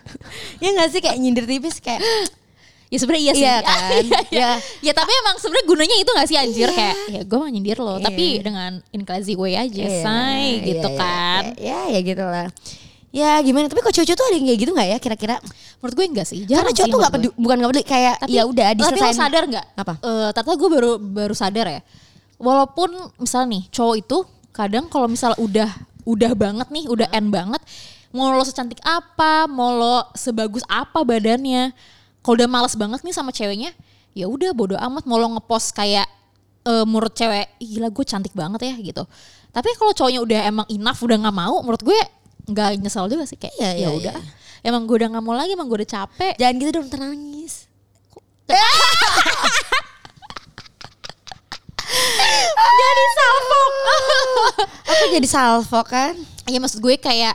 ya 0.60 0.68
gak 0.70 0.88
sih 0.90 1.00
kayak 1.00 1.16
nyindir 1.16 1.44
tipis 1.44 1.76
kayak 1.78 2.00
Ya 2.86 2.98
sebenarnya 2.98 3.24
iya 3.24 3.32
sih. 3.32 3.42
Iya 3.42 3.56
kan? 3.66 3.80
Iya, 3.90 4.00
iya. 4.00 4.20
Ya. 4.30 4.50
Ya 4.80 4.92
tapi 4.92 5.10
emang 5.14 5.36
sebenarnya 5.36 5.66
gunanya 5.66 5.96
itu 5.96 6.10
gak 6.10 6.28
sih 6.28 6.36
anjir 6.36 6.68
Iya. 6.68 6.76
kayak 6.76 6.96
ya 7.08 7.20
gue 7.22 7.38
mau 7.38 7.48
nyindir 7.48 7.78
lo, 7.78 7.96
tapi 7.98 8.38
Iya. 8.38 8.42
dengan 8.44 8.72
in 8.90 9.02
classy 9.02 9.34
way 9.34 9.54
aja, 9.54 9.82
Iya, 9.82 10.02
say 10.02 10.42
iya, 10.58 10.64
gitu 10.64 10.88
iya, 10.88 10.98
kan. 10.98 11.42
Ya 11.56 11.78
ya, 11.88 11.92
ya 11.92 12.00
gitu 12.00 12.22
lah. 12.22 12.48
Ya 13.10 13.38
gimana? 13.40 13.66
Tapi 13.66 13.78
kok 13.78 13.94
cowok-cowok 13.94 14.18
tuh 14.18 14.26
ada 14.26 14.34
yang 14.34 14.46
kayak 14.48 14.58
gitu 14.58 14.70
nggak 14.74 14.88
ya 14.90 14.98
kira-kira? 14.98 15.36
Menurut 15.78 15.94
gue 15.94 16.06
enggak 16.06 16.26
sih. 16.26 16.42
Karena 16.42 16.50
Jarang 16.50 16.74
cowok 16.74 16.82
sih 16.82 16.90
tuh 16.90 16.98
gue. 16.98 17.10
peduli, 17.14 17.32
bukan 17.38 17.56
nggak 17.56 17.70
peduli 17.70 17.84
kayak 17.86 18.14
ya 18.26 18.42
udah 18.42 18.66
tapi 18.74 18.98
lo 18.98 19.14
sadar 19.14 19.42
nggak? 19.46 19.66
Apa? 19.76 19.92
Eh, 20.02 20.28
ternyata 20.34 20.58
gue 20.58 20.70
baru 20.70 20.92
baru 20.98 21.34
sadar 21.34 21.66
ya. 21.70 21.80
Walaupun 22.36 22.90
misalnya 23.16 23.48
nih 23.54 23.62
cowok 23.70 23.96
itu 23.96 24.18
kadang 24.50 24.84
kalau 24.90 25.06
misalnya 25.06 25.38
udah 25.38 25.70
udah 26.04 26.32
banget 26.34 26.68
nih, 26.68 26.84
udah 26.90 27.08
end 27.14 27.30
banget, 27.30 27.62
mau 28.10 28.28
lo 28.28 28.42
secantik 28.42 28.82
apa, 28.82 29.46
mau 29.46 29.72
lo 29.72 30.04
sebagus 30.12 30.66
apa 30.66 31.00
badannya, 31.00 31.70
kalau 32.24 32.40
udah 32.40 32.48
males 32.48 32.72
banget 32.72 33.04
nih 33.04 33.12
sama 33.12 33.30
ceweknya, 33.36 33.76
ya 34.16 34.24
udah 34.24 34.56
bodo 34.56 34.80
amat 34.80 35.04
mau 35.04 35.20
lo 35.20 35.28
ngepost 35.36 35.76
kayak 35.76 36.08
eh 36.64 36.84
menurut 36.88 37.12
cewek 37.12 37.60
"Ih, 37.60 37.76
gila 37.76 37.92
gue 37.92 38.04
cantik 38.08 38.32
banget 38.32 38.72
ya 38.72 38.74
gitu. 38.80 39.04
Tapi 39.52 39.68
kalau 39.76 39.92
cowoknya 39.92 40.20
udah 40.24 40.40
emang 40.48 40.66
enough 40.72 41.04
udah 41.04 41.20
nggak 41.20 41.36
mau, 41.36 41.60
menurut 41.60 41.84
gue 41.84 41.98
nggak 42.48 42.80
nyesel 42.80 43.12
juga 43.12 43.28
sih 43.28 43.36
kayak 43.36 43.52
ya 43.60 43.70
iya, 43.76 43.88
udah. 43.92 44.16
Emang 44.64 44.88
gue 44.88 44.96
udah 44.96 45.12
nggak 45.12 45.24
mau 45.24 45.36
lagi, 45.36 45.52
emang 45.52 45.68
gue 45.68 45.84
udah 45.84 45.90
capek. 45.92 46.40
Jangan 46.40 46.54
gitu 46.56 46.70
dong 46.80 46.88
nangis. 46.96 47.68
Jadi 52.74 53.04
salfok. 53.12 53.72
Aku 54.84 55.04
jadi 55.12 55.28
salvo 55.28 55.80
kan? 55.84 56.14
ya 56.44 56.60
maksud 56.60 56.80
gue 56.84 56.96
kayak 57.00 57.34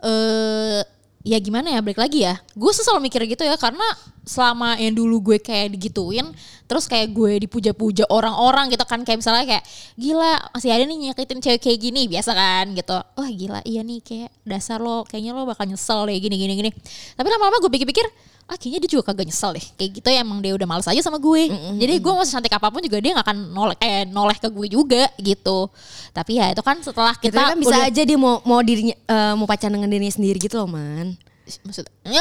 eh 0.00 0.80
ya 1.26 1.42
gimana 1.42 1.74
ya 1.74 1.82
balik 1.82 1.98
lagi 1.98 2.22
ya. 2.22 2.38
Gue 2.54 2.70
selalu 2.70 3.10
mikir 3.10 3.26
gitu 3.26 3.42
ya 3.42 3.58
karena 3.58 3.82
selama 4.22 4.78
yang 4.78 4.94
dulu 4.94 5.34
gue 5.34 5.38
kayak 5.42 5.74
digituin 5.74 6.30
terus 6.66 6.86
kayak 6.86 7.14
gue 7.14 7.46
dipuja-puja 7.46 8.06
orang-orang 8.10 8.70
gitu 8.70 8.82
kan 8.86 9.02
kayak 9.02 9.22
misalnya 9.22 9.46
kayak 9.46 9.64
gila 9.98 10.38
masih 10.54 10.70
ada 10.70 10.82
nih 10.86 11.10
nyakitin 11.10 11.38
cewek 11.42 11.60
kayak 11.62 11.78
gini 11.82 12.06
biasa 12.06 12.30
kan 12.30 12.70
gitu. 12.78 12.98
Wah 13.02 13.30
gila 13.34 13.60
iya 13.66 13.82
nih 13.82 13.98
kayak 14.06 14.30
dasar 14.46 14.78
lo 14.78 15.02
kayaknya 15.02 15.34
lo 15.34 15.42
bakal 15.50 15.66
nyesel 15.66 16.06
deh 16.06 16.14
gini 16.14 16.38
gini 16.38 16.54
gini. 16.54 16.70
Tapi 17.18 17.26
lama-lama 17.26 17.58
gue 17.58 17.70
pikir-pikir 17.74 18.06
ah 18.46 18.54
kayaknya 18.54 18.86
dia 18.86 18.90
juga 18.94 19.10
kagak 19.10 19.26
nyesel 19.26 19.58
deh. 19.58 19.66
Kayak 19.74 19.90
gitu 19.98 20.06
ya 20.06 20.22
emang 20.22 20.38
dia 20.38 20.54
udah 20.54 20.64
males 20.64 20.86
aja 20.86 21.02
sama 21.02 21.18
gue. 21.18 21.50
Jadi 21.76 21.94
gue 21.98 22.12
mau 22.12 22.22
cantik 22.22 22.54
apa 22.54 22.70
pun 22.70 22.78
juga 22.78 22.98
dia 22.98 23.10
nggak 23.10 23.26
akan 23.26 23.38
noleh 23.50 23.76
eh 23.78 24.06
noleh 24.06 24.38
ke 24.38 24.46
gue 24.46 24.66
juga 24.68 25.10
gitu. 25.18 25.66
Tapi 26.10 26.38
ya 26.38 26.54
itu 26.54 26.62
kan 26.62 26.78
setelah 26.78 27.18
Kita 27.18 27.52
kan 27.52 27.58
bisa 27.58 27.74
udah- 27.74 27.90
aja 27.90 28.02
dia 28.02 28.14
mau 28.14 28.38
mau 28.42 28.62
dirinya 28.62 28.94
eh, 28.94 29.34
mau 29.34 29.44
pacaran 29.44 29.74
dengan 29.74 29.90
dirinya 29.90 30.10
sendiri 30.10 30.38
gitu 30.38 30.56
loh 30.56 30.70
man. 30.70 31.18
maksud 31.62 31.86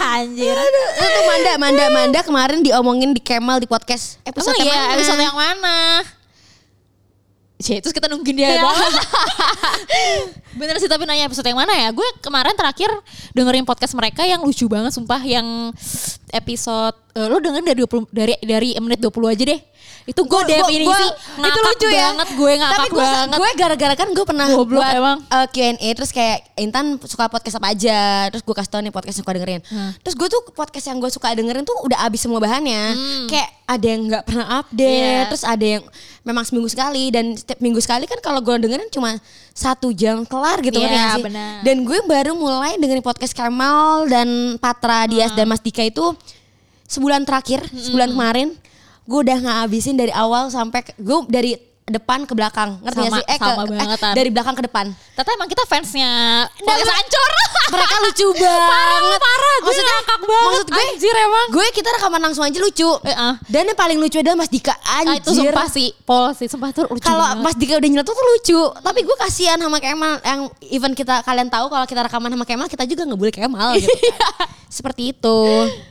anjir. 0.00 0.56
Itu 0.98 1.20
Manda, 1.26 1.52
Manda, 1.58 1.84
Manda 1.90 2.20
kemarin 2.22 2.58
diomongin 2.60 3.14
di 3.14 3.22
Kemal 3.22 3.62
di 3.62 3.66
podcast. 3.66 4.18
Episode 4.22 4.54
Emang 4.56 4.66
iya 4.66 4.78
mana? 4.80 4.94
episode 4.94 5.22
yang 5.22 5.36
mana 5.36 5.76
Cie, 7.58 7.82
terus 7.82 7.90
kita 7.90 8.06
nungguin 8.06 8.38
dia 8.38 8.54
banget. 8.62 8.92
Bener 10.62 10.78
sih 10.78 10.86
tapi 10.86 11.02
nanya 11.10 11.26
episode 11.26 11.42
yang 11.42 11.58
mana 11.58 11.74
ya? 11.74 11.90
Gue 11.90 12.06
kemarin 12.22 12.54
terakhir 12.54 12.86
dengerin 13.34 13.66
podcast 13.66 13.98
mereka 13.98 14.22
yang 14.22 14.46
lucu 14.46 14.70
banget 14.70 14.94
sumpah 14.94 15.18
yang 15.26 15.74
episode 16.30 16.94
eh, 17.18 17.26
lo 17.26 17.42
dengerin 17.42 17.66
dari 17.66 17.78
20 17.82 18.14
dari 18.14 18.34
dari 18.46 18.78
menit 18.78 19.02
20 19.02 19.10
aja 19.34 19.42
deh. 19.42 19.60
Itu 20.04 20.22
gue 20.22 20.30
Gua- 20.30 20.40
gua- 20.40 20.50
definisi 20.62 20.86
gua- 20.86 21.14
ngakak 21.38 21.48
itu 21.48 21.60
lucu 21.64 21.88
ya. 21.88 22.00
banget 22.08 22.28
gue 22.30 22.52
ngakak 22.54 22.76
Tapi 22.76 22.88
gue, 22.88 23.00
banget. 23.00 23.28
gue 23.34 23.48
gara-gara 23.54 23.94
kan 23.94 24.08
gue 24.08 24.24
pernah 24.24 24.46
Goblok 24.48 24.80
buat 24.80 24.94
emang. 24.94 25.18
eh, 25.22 25.46
Q&A 25.48 25.88
terus 25.92 26.10
kayak 26.10 26.38
Intan 26.56 26.86
suka 27.00 27.24
podcast 27.26 27.56
apa 27.56 27.68
aja 27.68 27.98
terus 28.28 28.40
gue 28.40 28.54
kasih 28.54 28.68
tau 28.68 28.80
nih 28.80 28.90
podcast 28.90 29.14
yang 29.14 29.22
suka 29.22 29.32
dengerin 29.32 29.60
Hmm. 29.64 29.90
terus 29.98 30.14
gue 30.14 30.28
tuh 30.28 30.42
podcast 30.50 30.86
yang 30.86 30.98
gue 30.98 31.08
suka 31.08 31.28
dengerin 31.30 31.62
tuh 31.62 31.76
udah 31.82 31.98
abis 32.02 32.20
semua 32.20 32.38
bahannya 32.38 32.82
kayak 33.26 33.48
ada 33.64 33.86
yang 33.86 34.02
nggak 34.06 34.24
pernah 34.24 34.46
update 34.58 34.86
Hmm. 34.96 35.12
Iya. 35.14 35.28
terus 35.28 35.44
ada 35.44 35.66
yang 35.68 35.84
memang 36.22 36.42
seminggu 36.42 36.68
sekali 36.68 37.04
dan 37.08 37.24
setiap 37.32 37.58
minggu 37.58 37.78
sekali 37.78 38.04
kan 38.04 38.18
kalau 38.18 38.38
gue 38.38 38.54
dengerin 38.58 38.88
cuma 38.88 39.16
satu 39.50 39.90
jam 39.90 40.22
kelar 40.22 40.58
gitu 40.60 40.78
sih? 40.78 41.22
benar. 41.22 41.60
dan 41.60 41.76
gue 41.80 41.98
baru 42.02 42.32
mulai 42.32 42.74
dengerin 42.74 43.02
podcast 43.02 43.32
Kamal 43.32 44.06
dan 44.06 44.28
Patra 44.56 45.04
Dias 45.04 45.30
dan 45.32 45.44
Mas 45.44 45.58
Dika 45.58 45.82
itu 45.82 46.14
sebulan 46.84 47.22
terakhir 47.22 47.60
sebulan 47.68 48.08
kemarin 48.10 48.48
gue 49.08 49.18
udah 49.18 49.36
nggak 49.38 49.56
habisin 49.62 49.96
dari 49.96 50.12
awal 50.12 50.46
sampai 50.48 50.84
gue 50.92 51.18
dari 51.26 51.52
depan 51.88 52.22
ke 52.22 52.36
belakang 52.36 52.76
ngerti 52.84 53.00
Sama- 53.00 53.16
sih 53.16 53.24
eh, 53.24 53.38
sama 53.40 53.64
ke, 53.64 53.72
banget, 53.72 53.96
Tan. 53.96 54.12
dari 54.12 54.28
belakang 54.28 54.52
ke 54.52 54.62
depan 54.62 54.86
Ternyata 54.92 55.30
emang 55.32 55.48
kita 55.48 55.64
fansnya 55.64 56.10
podcast 56.60 56.92
hancur. 56.94 57.30
mereka 57.74 57.94
lucu 57.98 58.26
banget 58.30 58.60
Parah, 58.60 59.18
parah. 59.18 59.56
Gue 59.56 59.66
maksudnya 59.66 59.94
ngakak 59.94 60.18
banget. 60.20 60.44
maksud 60.44 60.66
gue 60.68 60.84
Anjir 60.84 61.14
emang. 61.18 61.46
gue 61.48 61.66
kita 61.72 61.88
rekaman 61.90 62.20
langsung 62.22 62.44
aja 62.44 62.58
lucu 62.58 62.90
Eh, 63.02 63.16
ah. 63.16 63.34
dan 63.42 63.64
yang 63.64 63.74
paling 63.74 63.96
lucu 63.96 64.16
adalah 64.16 64.36
Mas 64.36 64.48
Dika 64.48 64.76
Ah, 64.78 65.00
itu 65.10 65.32
anjir 65.32 65.48
sumpah 65.48 65.66
sih, 65.66 65.88
Pol 65.98 66.26
sih, 66.32 66.44
sumpah 66.46 66.68
tuh 66.70 66.84
lucu 66.86 67.00
kalau. 67.02 67.24
Mas 67.38 67.56
Dika 67.56 67.74
udah 67.74 67.88
nyeletuk 67.88 68.12
tuh 68.12 68.26
lucu 68.28 68.60
tapi 68.78 69.00
gue 69.00 69.16
kasihan 69.18 69.56
sama 69.56 69.78
Kemal 69.78 70.20
yang 70.22 70.40
even 70.68 70.92
kita 70.92 71.20
kalian 71.22 71.48
tahu 71.48 71.66
kalau 71.66 71.84
kita 71.84 72.04
rekaman 72.04 72.28
sama 72.28 72.44
Kemal 72.44 72.68
kita 72.68 72.84
juga 72.84 73.02
nggak 73.02 73.16
boleh 73.18 73.32
Kemal 73.32 73.68
gitu 73.74 73.88
kan. 73.88 74.44
seperti 74.68 75.16
itu 75.16 75.40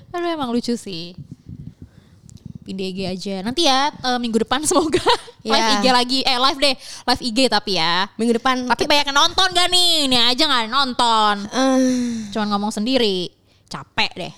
Aduh 0.08 0.30
emang 0.30 0.54
lucu 0.54 0.78
sih. 0.78 1.18
Pindah 2.68 2.86
IG 2.86 3.00
aja. 3.08 3.36
Nanti 3.40 3.64
ya 3.64 3.88
eh, 3.90 4.18
minggu 4.18 4.38
depan 4.38 4.60
semoga 4.68 5.00
live 5.42 5.64
Ya. 5.64 5.74
IG 5.74 5.86
lagi. 5.88 6.20
Eh 6.22 6.36
live 6.36 6.58
deh. 6.60 6.74
Live 6.76 7.22
IG 7.24 7.38
tapi 7.48 7.72
ya. 7.74 8.06
minggu 8.14 8.36
depan 8.36 8.68
Tapi 8.68 8.84
banyak 8.84 9.06
yang 9.08 9.18
nonton 9.18 9.48
gak 9.50 9.68
nih? 9.68 10.06
Ini 10.06 10.16
aja 10.28 10.44
gak 10.46 10.68
nonton. 10.68 11.34
Eh, 11.48 11.80
Cuman 12.30 12.46
ngomong 12.50 12.70
sendiri. 12.70 13.32
Capek 13.66 14.12
deh. 14.18 14.34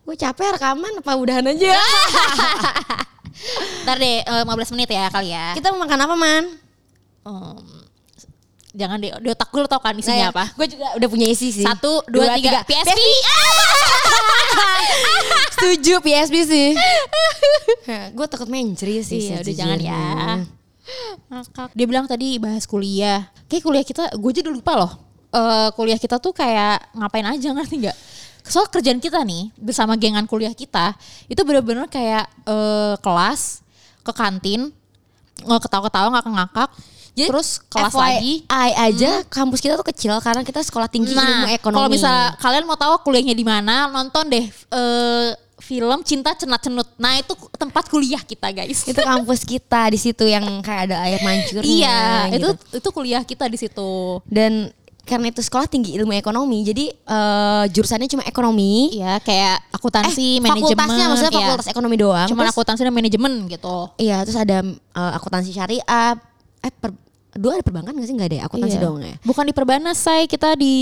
gue 0.00 0.14
capek 0.14 0.54
rekaman 0.54 0.96
apa 0.96 1.12
udahan 1.12 1.44
aja 1.44 1.74
Ntar 3.82 3.96
deh 3.98 4.22
eh, 4.22 4.42
15 4.46 4.70
menit 4.70 4.88
ya 4.88 5.08
kali 5.08 5.28
ya. 5.28 5.52
kita 5.52 5.70
mau 5.70 5.82
makan 5.82 6.00
apa 6.00 6.14
man 6.14 6.44
Em, 7.26 7.58
jangan 8.76 9.00
deh. 9.00 9.10
Di 9.18 9.28
otak 9.32 9.48
gue 9.48 9.60
lo 9.64 9.68
tau 9.68 9.80
kan 9.80 9.96
isinya 9.96 10.30
apa? 10.30 10.44
gue 10.52 10.66
juga 10.68 10.86
udah 11.00 11.08
punya 11.08 11.26
isi 11.32 11.48
sih 11.50 11.64
Satu, 11.64 12.04
dua, 12.06 12.36
tiga. 12.36 12.60
PSP. 12.62 13.00
setuju 15.56 15.94
PSP 16.04 16.34
sih 16.44 16.68
gue 18.16 18.26
takut 18.28 18.48
mencri 18.48 19.00
sih 19.00 19.32
Iya 19.32 19.40
udah 19.40 19.54
jangan 19.56 19.78
ya. 19.80 20.02
Ngakak. 21.32 21.74
Dia 21.74 21.86
bilang 21.90 22.06
tadi 22.06 22.38
bahas 22.38 22.62
kuliah. 22.68 23.26
Kayak 23.50 23.62
kuliah 23.66 23.84
kita, 23.84 24.04
gue 24.14 24.30
aja 24.30 24.40
udah 24.46 24.54
lupa 24.54 24.72
loh. 24.78 24.92
Eh 25.34 25.68
kuliah 25.74 25.98
kita 25.98 26.22
tuh 26.22 26.30
kayak 26.30 26.94
ngapain 26.94 27.26
aja 27.26 27.50
ngerti 27.50 27.74
nggak? 27.82 27.96
Soal 28.46 28.70
kerjaan 28.70 29.02
kita 29.02 29.26
nih 29.26 29.50
bersama 29.58 29.98
gengan 29.98 30.22
kuliah 30.30 30.54
kita 30.54 30.94
itu 31.26 31.42
bener-bener 31.42 31.90
kayak 31.90 32.30
eh, 32.46 32.94
kelas 33.02 33.66
ke 34.06 34.12
kantin 34.14 34.70
nggak 35.42 35.66
ketawa-ketawa 35.66 36.08
ngakak-ngakak 36.14 36.70
Jadi, 37.16 37.32
terus 37.32 37.64
kelas 37.72 37.96
FYI 37.96 38.44
lagi 38.44 38.74
aja 38.76 39.24
kampus 39.32 39.64
kita 39.64 39.80
tuh 39.80 39.88
kecil 39.88 40.12
karena 40.20 40.44
kita 40.44 40.60
sekolah 40.60 40.84
tinggi 40.84 41.16
ilmu 41.16 41.24
Nah, 41.24 41.48
ekonomi 41.48 41.80
kalau 41.80 41.88
bisa 41.88 42.12
kalian 42.36 42.68
mau 42.68 42.76
tahu 42.76 43.00
kuliahnya 43.08 43.32
di 43.32 43.40
mana, 43.40 43.88
nonton 43.88 44.28
deh 44.28 44.44
eh, 44.52 45.28
film 45.56 46.04
Cinta 46.04 46.36
Cenat 46.36 46.60
Cenut. 46.60 46.84
Nah, 47.00 47.16
itu 47.16 47.32
tempat 47.56 47.88
kuliah 47.88 48.20
kita, 48.20 48.52
guys. 48.52 48.84
itu 48.84 49.00
kampus 49.00 49.48
kita 49.48 49.88
di 49.88 49.98
situ 49.98 50.28
yang 50.28 50.44
kayak 50.60 50.92
ada 50.92 50.96
air 51.08 51.24
mancurnya 51.24 51.64
iya, 51.64 52.28
gitu. 52.30 52.52
itu 52.52 52.78
itu 52.84 52.88
kuliah 52.92 53.24
kita 53.24 53.48
di 53.48 53.56
situ. 53.56 54.20
dan 54.28 54.68
karena 55.06 55.30
itu 55.30 55.38
sekolah 55.38 55.70
tinggi 55.70 55.94
ilmu 55.94 56.18
ekonomi 56.18 56.66
jadi 56.66 56.90
eh, 56.90 57.64
jurusannya 57.70 58.10
cuma 58.10 58.26
ekonomi 58.26 58.98
Iya, 59.00 59.22
kayak 59.22 59.70
akuntansi, 59.72 60.42
manajemen. 60.42 60.74
fakultasnya 60.74 61.04
maksudnya 61.08 61.32
iya. 61.32 61.40
fakultas 61.40 61.68
ekonomi 61.70 61.96
doang 61.96 62.28
Terus- 62.28 62.52
akuntansi 62.52 62.82
dan 62.84 62.92
manajemen 62.92 63.32
gitu. 63.48 63.76
Iya, 63.96 64.20
terus 64.26 64.36
ada 64.36 64.60
eh, 64.76 65.12
akuntansi 65.16 65.50
syariah. 65.54 66.12
Eh, 66.60 66.72
per, 66.74 66.90
dua 67.36 67.60
ada 67.60 67.64
perbankan 67.64 67.92
gak 67.96 68.08
sih? 68.08 68.14
Gak 68.16 68.28
ada 68.32 68.38
akuntansi 68.48 68.76
Iya. 68.76 68.84
doang 68.84 69.00
ya. 69.00 69.16
Bukan 69.22 69.44
di 69.46 69.54
Perbanas, 69.54 69.96
say 69.96 70.24
kita 70.26 70.56
di 70.56 70.74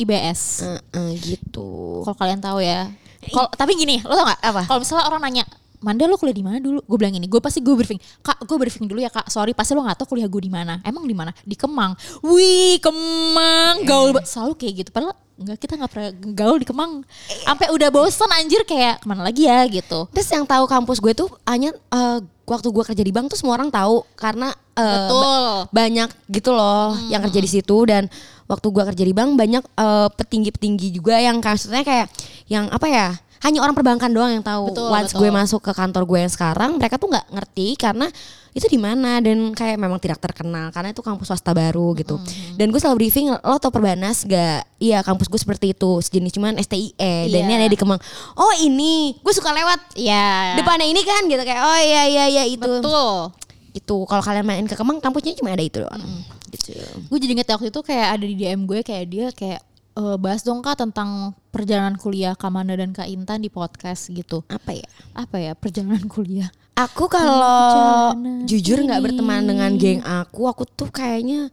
IBS. 0.00 0.40
Eh, 0.64 0.80
eh, 0.96 1.10
gitu. 1.18 2.00
Kalau 2.06 2.16
kalian 2.16 2.40
tahu 2.40 2.60
ya. 2.62 2.88
Kalau 3.32 3.48
tapi 3.52 3.76
gini, 3.76 4.00
lo 4.00 4.14
tau 4.16 4.26
gak? 4.28 4.40
Apa? 4.40 4.62
Kalau 4.64 4.80
misalnya 4.80 5.04
orang 5.08 5.22
nanya, 5.24 5.44
Manda 5.80 6.04
lo 6.04 6.20
kuliah 6.20 6.36
di 6.36 6.44
mana 6.44 6.60
dulu? 6.60 6.84
Gue 6.84 6.96
bilang 7.00 7.16
gini, 7.16 7.24
gue 7.24 7.40
pasti 7.40 7.64
gue 7.64 7.72
briefing. 7.72 7.96
Kak, 8.20 8.44
gue 8.44 8.56
briefing 8.60 8.84
dulu 8.84 9.00
ya 9.00 9.08
kak. 9.08 9.32
Sorry, 9.32 9.56
pasti 9.56 9.72
lo 9.72 9.80
nggak 9.80 9.96
tahu 10.04 10.12
kuliah 10.12 10.28
gue 10.28 10.42
di 10.44 10.52
mana. 10.52 10.76
Emang 10.84 11.08
di 11.08 11.16
mana? 11.16 11.32
Di 11.40 11.56
Kemang. 11.56 11.96
Wih, 12.20 12.76
Kemang, 12.84 13.88
gaul 13.88 14.12
banget. 14.12 14.28
Selalu 14.28 14.60
kayak 14.60 14.74
gitu. 14.84 14.90
Padahal 14.92 15.16
enggak 15.40 15.56
kita 15.56 15.80
nggak 15.80 15.90
pernah 15.90 16.10
gaul 16.36 16.60
di 16.60 16.68
Kemang. 16.68 17.00
Sampai 17.48 17.72
udah 17.72 17.88
bosen 17.88 18.28
anjir 18.28 18.60
kayak 18.68 19.00
ke 19.00 19.06
mana 19.08 19.24
lagi 19.24 19.48
ya 19.48 19.64
gitu. 19.72 20.04
Terus 20.12 20.28
yang 20.28 20.44
tahu 20.44 20.68
kampus 20.68 21.00
gue 21.00 21.16
tuh 21.16 21.32
hanya 21.48 21.72
eh, 21.72 22.18
waktu 22.50 22.68
gue 22.74 22.82
kerja 22.82 23.02
di 23.06 23.12
bank 23.14 23.30
tuh 23.30 23.38
semua 23.38 23.54
orang 23.54 23.70
tahu 23.70 24.02
karena 24.18 24.50
eh, 24.74 24.84
Betul. 25.06 25.22
ba- 25.22 25.64
banyak 25.70 26.10
gitu 26.26 26.50
loh 26.50 26.98
yang 27.06 27.22
kerja 27.30 27.38
di 27.38 27.50
situ 27.50 27.76
dan 27.86 28.10
waktu 28.50 28.66
gue 28.66 28.84
kerja 28.90 29.04
di 29.06 29.14
bank 29.14 29.38
banyak 29.38 29.62
eh, 29.62 30.08
petinggi-petinggi 30.18 30.90
juga 30.90 31.22
yang 31.22 31.38
maksudnya 31.38 31.86
kayak 31.86 32.10
yang 32.50 32.66
apa 32.68 32.86
ya? 32.90 33.08
Hanya 33.40 33.64
orang 33.64 33.72
perbankan 33.72 34.12
doang 34.12 34.36
yang 34.36 34.44
tahu. 34.44 34.68
Betul, 34.68 34.92
Once 34.92 35.16
betul. 35.16 35.20
gue 35.24 35.30
masuk 35.32 35.60
ke 35.64 35.72
kantor 35.72 36.04
gue 36.04 36.18
yang 36.28 36.32
sekarang, 36.34 36.76
mereka 36.76 37.00
tuh 37.00 37.08
nggak 37.08 37.26
ngerti 37.32 37.72
karena 37.80 38.04
itu 38.50 38.66
di 38.66 38.76
mana 38.76 39.18
dan 39.18 39.50
kayak 39.50 39.76
memang 39.76 39.96
tidak 39.96 40.18
terkenal 40.18 40.68
karena 40.68 40.90
itu 40.90 41.00
kampus 41.00 41.28
swasta 41.28 41.50
baru 41.50 41.94
gitu. 41.94 42.18
Dan 42.54 42.68
gue 42.68 42.76
selalu 42.76 42.96
briefing 43.00 43.30
lo 43.30 43.56
tau 43.56 43.70
Perbanas 43.70 44.22
gak? 44.22 44.66
Iya 44.76 45.00
kampus 45.00 45.26
gue 45.26 45.38
seperti 45.38 45.66
itu 45.70 45.90
sejenis 46.00 46.32
cuman 46.32 46.54
STIE 46.58 46.94
dan 46.98 47.30
Iya. 47.30 47.40
ini 47.40 47.52
ada 47.56 47.66
di 47.66 47.74
Kemang. 47.74 48.00
Oh 48.34 48.52
ini 48.58 49.14
gue 49.16 49.30
suka 49.30 49.50
lewat 49.50 49.94
Iya. 49.94 50.56
depannya 50.56 50.84
ini 50.84 51.02
kan 51.02 51.24
gitu 51.24 51.40
kayak 51.40 51.62
oh 51.62 51.78
iya 51.78 52.02
iya 52.04 52.24
iya 52.26 52.44
itu 52.44 52.66
Betul. 52.80 53.30
itu 53.70 53.96
kalau 54.04 54.20
kalian 54.20 54.42
main 54.42 54.64
ke 54.64 54.74
Kemang 54.74 54.98
kampusnya 54.98 55.34
cuma 55.34 55.50
ada 55.50 55.62
itu 55.62 55.78
doang 55.78 56.02
gitu. 56.50 56.74
gue 57.06 57.18
jadi 57.18 57.32
inget 57.32 57.48
waktu 57.48 57.68
itu 57.68 57.80
kayak 57.80 58.08
ada 58.12 58.24
di 58.24 58.34
DM 58.34 58.66
gue 58.66 58.82
kayak 58.82 59.04
dia 59.06 59.26
kayak 59.30 59.62
"Eh, 59.92 60.16
bahas 60.16 60.42
dong 60.42 60.58
kak 60.58 60.74
tentang 60.76 61.30
perjalanan 61.50 61.94
kuliah 61.94 62.34
Kamanda 62.34 62.72
dan 62.72 62.90
Kak 62.90 63.06
Intan 63.06 63.38
di 63.38 63.48
podcast 63.48 64.06
gitu. 64.08 64.46
Apa 64.46 64.70
ya? 64.70 64.86
Apa 65.12 65.38
ya 65.38 65.52
perjalanan 65.54 66.06
kuliah? 66.14 66.50
Aku 66.86 67.10
kalau 67.12 68.16
jujur 68.48 68.80
nggak 68.80 69.02
berteman 69.04 69.44
dengan 69.44 69.70
geng 69.76 70.00
aku, 70.00 70.48
aku 70.48 70.64
tuh 70.64 70.88
kayaknya 70.88 71.52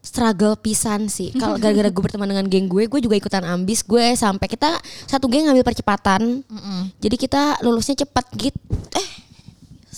struggle 0.00 0.56
pisan 0.58 1.06
sih. 1.06 1.30
Kalau 1.36 1.54
gara-gara 1.62 1.92
gue 1.92 2.02
berteman 2.02 2.26
dengan 2.26 2.46
geng 2.48 2.66
gue, 2.66 2.88
gue 2.88 3.00
juga 3.04 3.14
ikutan 3.14 3.44
ambis. 3.46 3.84
Gue 3.86 4.16
sampai 4.16 4.48
kita 4.50 4.80
satu 5.06 5.30
geng 5.30 5.46
ngambil 5.46 5.62
percepatan. 5.62 6.42
Jadi 6.98 7.16
kita 7.20 7.62
lulusnya 7.62 8.02
cepat 8.02 8.26
gitu. 8.34 8.58
Eh, 8.96 9.08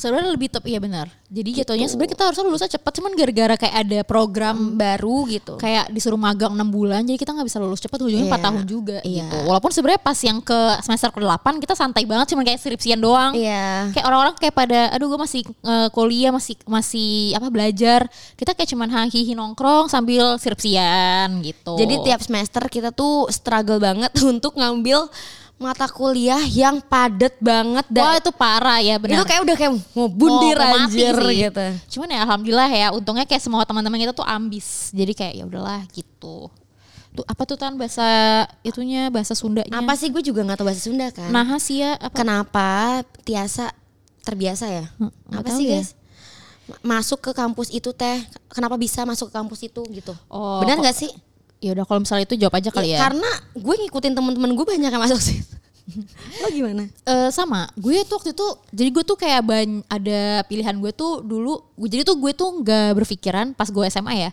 Sebenarnya 0.03 0.31
lebih 0.31 0.51
top 0.51 0.67
iya 0.67 0.77
benar. 0.77 1.07
Jadi 1.31 1.51
jatuhnya 1.57 1.87
sebenarnya 1.87 2.13
kita 2.13 2.23
harusnya 2.27 2.45
lulusnya 2.45 2.71
cepat 2.73 2.93
cuman 2.93 3.13
gara-gara 3.15 3.55
kayak 3.57 3.75
ada 3.79 3.99
program 4.03 4.57
baru 4.75 5.25
gitu. 5.27 5.55
kayak 5.55 5.89
disuruh 5.89 6.19
magang 6.19 6.53
6 6.53 6.61
bulan 6.69 7.01
jadi 7.01 7.17
kita 7.17 7.31
nggak 7.31 7.47
bisa 7.47 7.57
lulus 7.57 7.79
cepat 7.79 7.99
ujungnya 8.01 8.27
4 8.27 8.33
Iya. 8.33 8.43
tahun 8.43 8.63
juga 8.67 8.99
Iya. 9.01 9.17
gitu. 9.23 9.37
Walaupun 9.47 9.71
sebenarnya 9.71 10.03
pas 10.03 10.19
yang 10.19 10.39
ke 10.39 10.59
semester 10.81 11.09
ke-8 11.09 11.47
kita 11.57 11.73
santai 11.73 12.03
banget 12.03 12.27
cuman 12.29 12.43
kayak 12.43 12.59
skripsian 12.59 12.99
doang. 12.99 13.33
Iya. 13.33 13.89
Kayak 13.93 14.05
orang-orang 14.05 14.35
kayak 14.37 14.55
pada 14.55 14.81
aduh 14.91 15.07
gue 15.07 15.21
masih 15.21 15.41
eh, 15.47 15.89
kuliah 15.89 16.29
masih 16.29 16.55
masih 16.67 17.11
apa 17.33 17.49
belajar. 17.49 18.01
Kita 18.35 18.53
kayak 18.53 18.69
cuman 18.69 18.89
hahihi 18.91 19.33
nongkrong 19.33 19.87
sambil 19.87 20.37
skripsian 20.37 21.41
gitu. 21.41 21.77
Jadi 21.77 21.95
tiap 22.03 22.21
semester 22.21 22.63
kita 22.67 22.91
tuh 22.91 23.29
struggle 23.29 23.79
banget 23.79 24.11
untuk 24.25 24.53
ngambil 24.53 25.09
mata 25.63 25.87
kuliah 25.87 26.43
yang 26.45 26.83
padet 26.83 27.39
banget 27.39 27.87
Wah 27.89 27.95
dan 28.13 28.21
itu 28.21 28.31
parah 28.31 28.79
ya 28.79 28.99
benar. 28.99 29.17
itu 29.17 29.25
kayak 29.25 29.41
udah 29.41 29.57
kayak 29.57 29.73
mau 29.95 30.09
bundir 30.11 30.57
Mau- 30.57 30.67
mau 30.67 30.75
mati 30.77 30.99
anjir 30.99 31.15
sih. 31.17 31.37
gitu. 31.47 31.67
Cuman 31.97 32.09
ya 32.11 32.19
alhamdulillah 32.21 32.71
ya 32.71 32.87
untungnya 32.91 33.25
kayak 33.25 33.41
semua 33.41 33.63
teman-teman 33.63 33.97
kita 33.97 34.13
tuh 34.13 34.27
ambis. 34.27 34.91
Jadi 34.91 35.13
kayak 35.13 35.35
ya 35.39 35.45
udahlah 35.47 35.87
gitu. 35.91 36.51
Tuh 37.13 37.25
apa 37.25 37.43
tuh 37.45 37.55
tan 37.55 37.77
bahasa 37.77 38.05
itunya 38.61 39.07
bahasa 39.09 39.33
Sundanya? 39.33 39.71
Apa 39.71 39.93
sih 39.95 40.09
gue 40.09 40.21
juga 40.21 40.43
nggak 40.43 40.59
tahu 40.59 40.67
bahasa 40.67 40.83
Sunda 40.83 41.07
kan? 41.09 41.29
Nah 41.29 41.45
ya 41.63 41.95
apa? 41.97 42.13
Kenapa 42.13 42.69
Tiasa 43.23 43.71
terbiasa 44.21 44.67
ya? 44.67 44.85
nggak 45.29 45.41
Apa 45.41 45.51
sih 45.53 45.67
ya. 45.67 45.79
guys? 45.79 45.91
Ma- 46.63 46.99
Masuk 46.99 47.21
ke 47.21 47.31
kampus 47.31 47.69
itu 47.69 47.91
teh, 47.91 48.23
kenapa 48.49 48.75
bisa 48.75 49.03
masuk 49.03 49.29
ke 49.29 49.35
kampus 49.35 49.61
itu 49.63 49.83
gitu? 49.91 50.15
Oh, 50.27 50.63
Benar 50.63 50.79
nggak 50.79 50.95
sih? 50.97 51.11
Ya 51.63 51.79
udah 51.79 51.87
kalau 51.87 52.03
misalnya 52.03 52.27
itu 52.27 52.35
jawab 52.35 52.59
aja 52.59 52.75
kali 52.75 52.93
ya. 52.93 52.99
Karena 52.99 53.31
gue 53.55 53.75
ngikutin 53.87 54.13
temen-temen 54.19 54.51
gue 54.59 54.67
banyak 54.67 54.91
yang 54.91 55.03
masuk 55.03 55.23
sih. 55.23 55.39
Lo 56.43 56.49
gimana? 56.51 56.87
Eh, 57.07 57.31
sama, 57.35 57.67
gue 57.75 58.03
tuh 58.07 58.23
waktu 58.23 58.31
itu, 58.35 58.47
jadi 58.71 58.89
gue 58.95 59.05
tuh 59.07 59.19
kayak 59.19 59.43
ban 59.43 59.71
ada 59.91 60.47
pilihan 60.47 60.79
gue 60.79 60.95
tuh 60.95 61.27
dulu, 61.27 61.59
gue 61.75 61.89
jadi 61.91 62.03
tuh 62.07 62.23
gue 62.23 62.33
tuh 62.35 62.63
nggak 62.63 63.03
berpikiran 63.03 63.47
pas 63.55 63.67
gue 63.67 63.83
SMA 63.91 64.15
ya, 64.15 64.31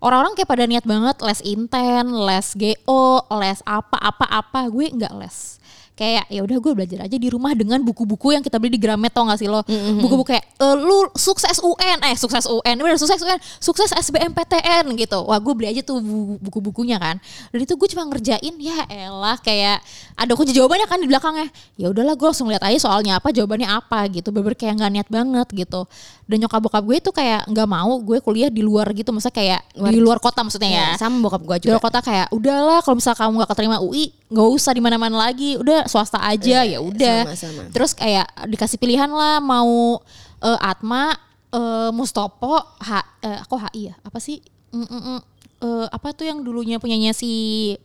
orang-orang 0.00 0.32
kayak 0.32 0.48
pada 0.48 0.64
niat 0.64 0.88
banget 0.88 1.16
les 1.20 1.40
inten, 1.44 2.06
les 2.16 2.48
GO, 2.56 3.04
les 3.40 3.60
apa 3.68 3.96
apa 4.00 4.24
apa, 4.24 4.60
gue 4.72 4.88
nggak 4.96 5.12
les. 5.20 5.60
Kayak 5.96 6.28
ya 6.28 6.40
udah 6.40 6.56
gue 6.56 6.72
belajar 6.74 6.98
aja 7.02 7.16
di 7.16 7.26
rumah 7.26 7.50
dengan 7.50 7.80
buku-buku 7.80 8.28
yang 8.30 8.40
kita 8.40 8.56
beli 8.56 8.68
di 8.70 8.76
Gramet 8.76 9.08
tau 9.08 9.24
gak 9.24 9.40
sih 9.40 9.48
lo? 9.48 9.64
Buku-buku 9.96 10.28
kayak 10.28 10.44
"Eh, 10.54 10.76
lu 10.76 11.08
sukses 11.12 11.56
UN, 11.58 12.04
eh 12.04 12.12
sukses 12.14 12.44
UN, 12.44 12.76
bener 12.76 12.94
sukses 12.94 13.16
UN, 13.16 13.40
sukses 13.56 13.88
SBMPTN 13.90 14.92
gitu. 14.94 15.18
Wah 15.22 15.36
gue 15.36 15.52
beli 15.52 15.68
aja 15.68 15.80
tuh 15.80 15.98
bu- 15.98 16.36
buku-bukunya 16.38 16.96
kan. 16.96 17.16
Dan 17.48 17.58
itu 17.58 17.72
gue 17.72 17.88
cuma 17.88 18.04
ngerjain 18.06 18.54
ya 18.56 18.84
elah 18.86 19.38
kayak 19.38 19.80
ada 20.14 20.32
kunci 20.32 20.52
jawabannya 20.52 20.84
kan 20.84 20.98
di 20.98 21.06
belakangnya. 21.06 21.48
Ya 21.74 21.88
udahlah 21.88 22.12
gue 22.12 22.26
langsung 22.26 22.48
lihat 22.48 22.60
aja 22.60 22.76
soalnya 22.78 23.16
apa, 23.16 23.30
jawabannya 23.30 23.64
apa 23.66 24.04
gitu. 24.10 24.28
Bener 24.28 24.52
kayak 24.52 24.76
nggak 24.76 24.92
niat 24.92 25.08
banget 25.08 25.48
gitu. 25.56 25.88
Dan 26.26 26.42
nyokap 26.42 26.60
bokap 26.60 26.82
gue 26.82 26.96
tuh 27.00 27.14
kayak 27.14 27.46
nggak 27.46 27.64
mau 27.66 27.96
gue 27.96 28.18
kuliah 28.18 28.50
di 28.50 28.60
luar 28.60 28.90
gitu, 28.90 29.14
maksudnya 29.14 29.32
kayak 29.32 29.60
di 29.88 29.96
luar 29.96 30.18
kota 30.18 30.42
maksudnya 30.42 30.68
ya. 30.68 30.84
Ya, 30.92 30.98
sama 30.98 31.22
bokap 31.22 31.40
gue 31.40 31.56
Di 31.56 31.66
luar 31.70 31.78
juga. 31.78 31.86
kota 31.88 31.98
kayak 32.02 32.26
udahlah 32.30 32.82
kalau 32.82 32.96
misal 32.98 33.14
kamu 33.14 33.40
gak 33.40 33.50
keterima 33.54 33.78
UI 33.78 34.10
nggak 34.26 34.48
usah 34.50 34.74
di 34.74 34.82
mana-mana 34.82 35.22
lagi 35.22 35.54
udah 35.54 35.85
swasta 35.86 36.18
aja 36.20 36.62
ya 36.62 36.78
udah 36.78 37.30
terus 37.70 37.92
kayak 37.92 38.26
dikasih 38.46 38.76
pilihan 38.76 39.08
lah 39.08 39.38
mau 39.38 39.98
eh, 40.40 40.58
Atma 40.60 41.14
eh, 41.50 41.90
Mustopo 41.90 42.58
H 42.78 42.90
eh, 43.22 43.40
kok 43.42 43.60
HI 43.70 43.82
ya 43.90 43.94
apa 44.02 44.18
sih 44.18 44.38
Mm, 44.66 44.82
mm, 44.82 45.02
mm. 45.08 45.20
Eh, 45.56 45.86
apa 45.88 46.12
tuh 46.12 46.28
yang 46.28 46.44
dulunya 46.44 46.76
punyanya 46.76 47.16
si 47.16 47.32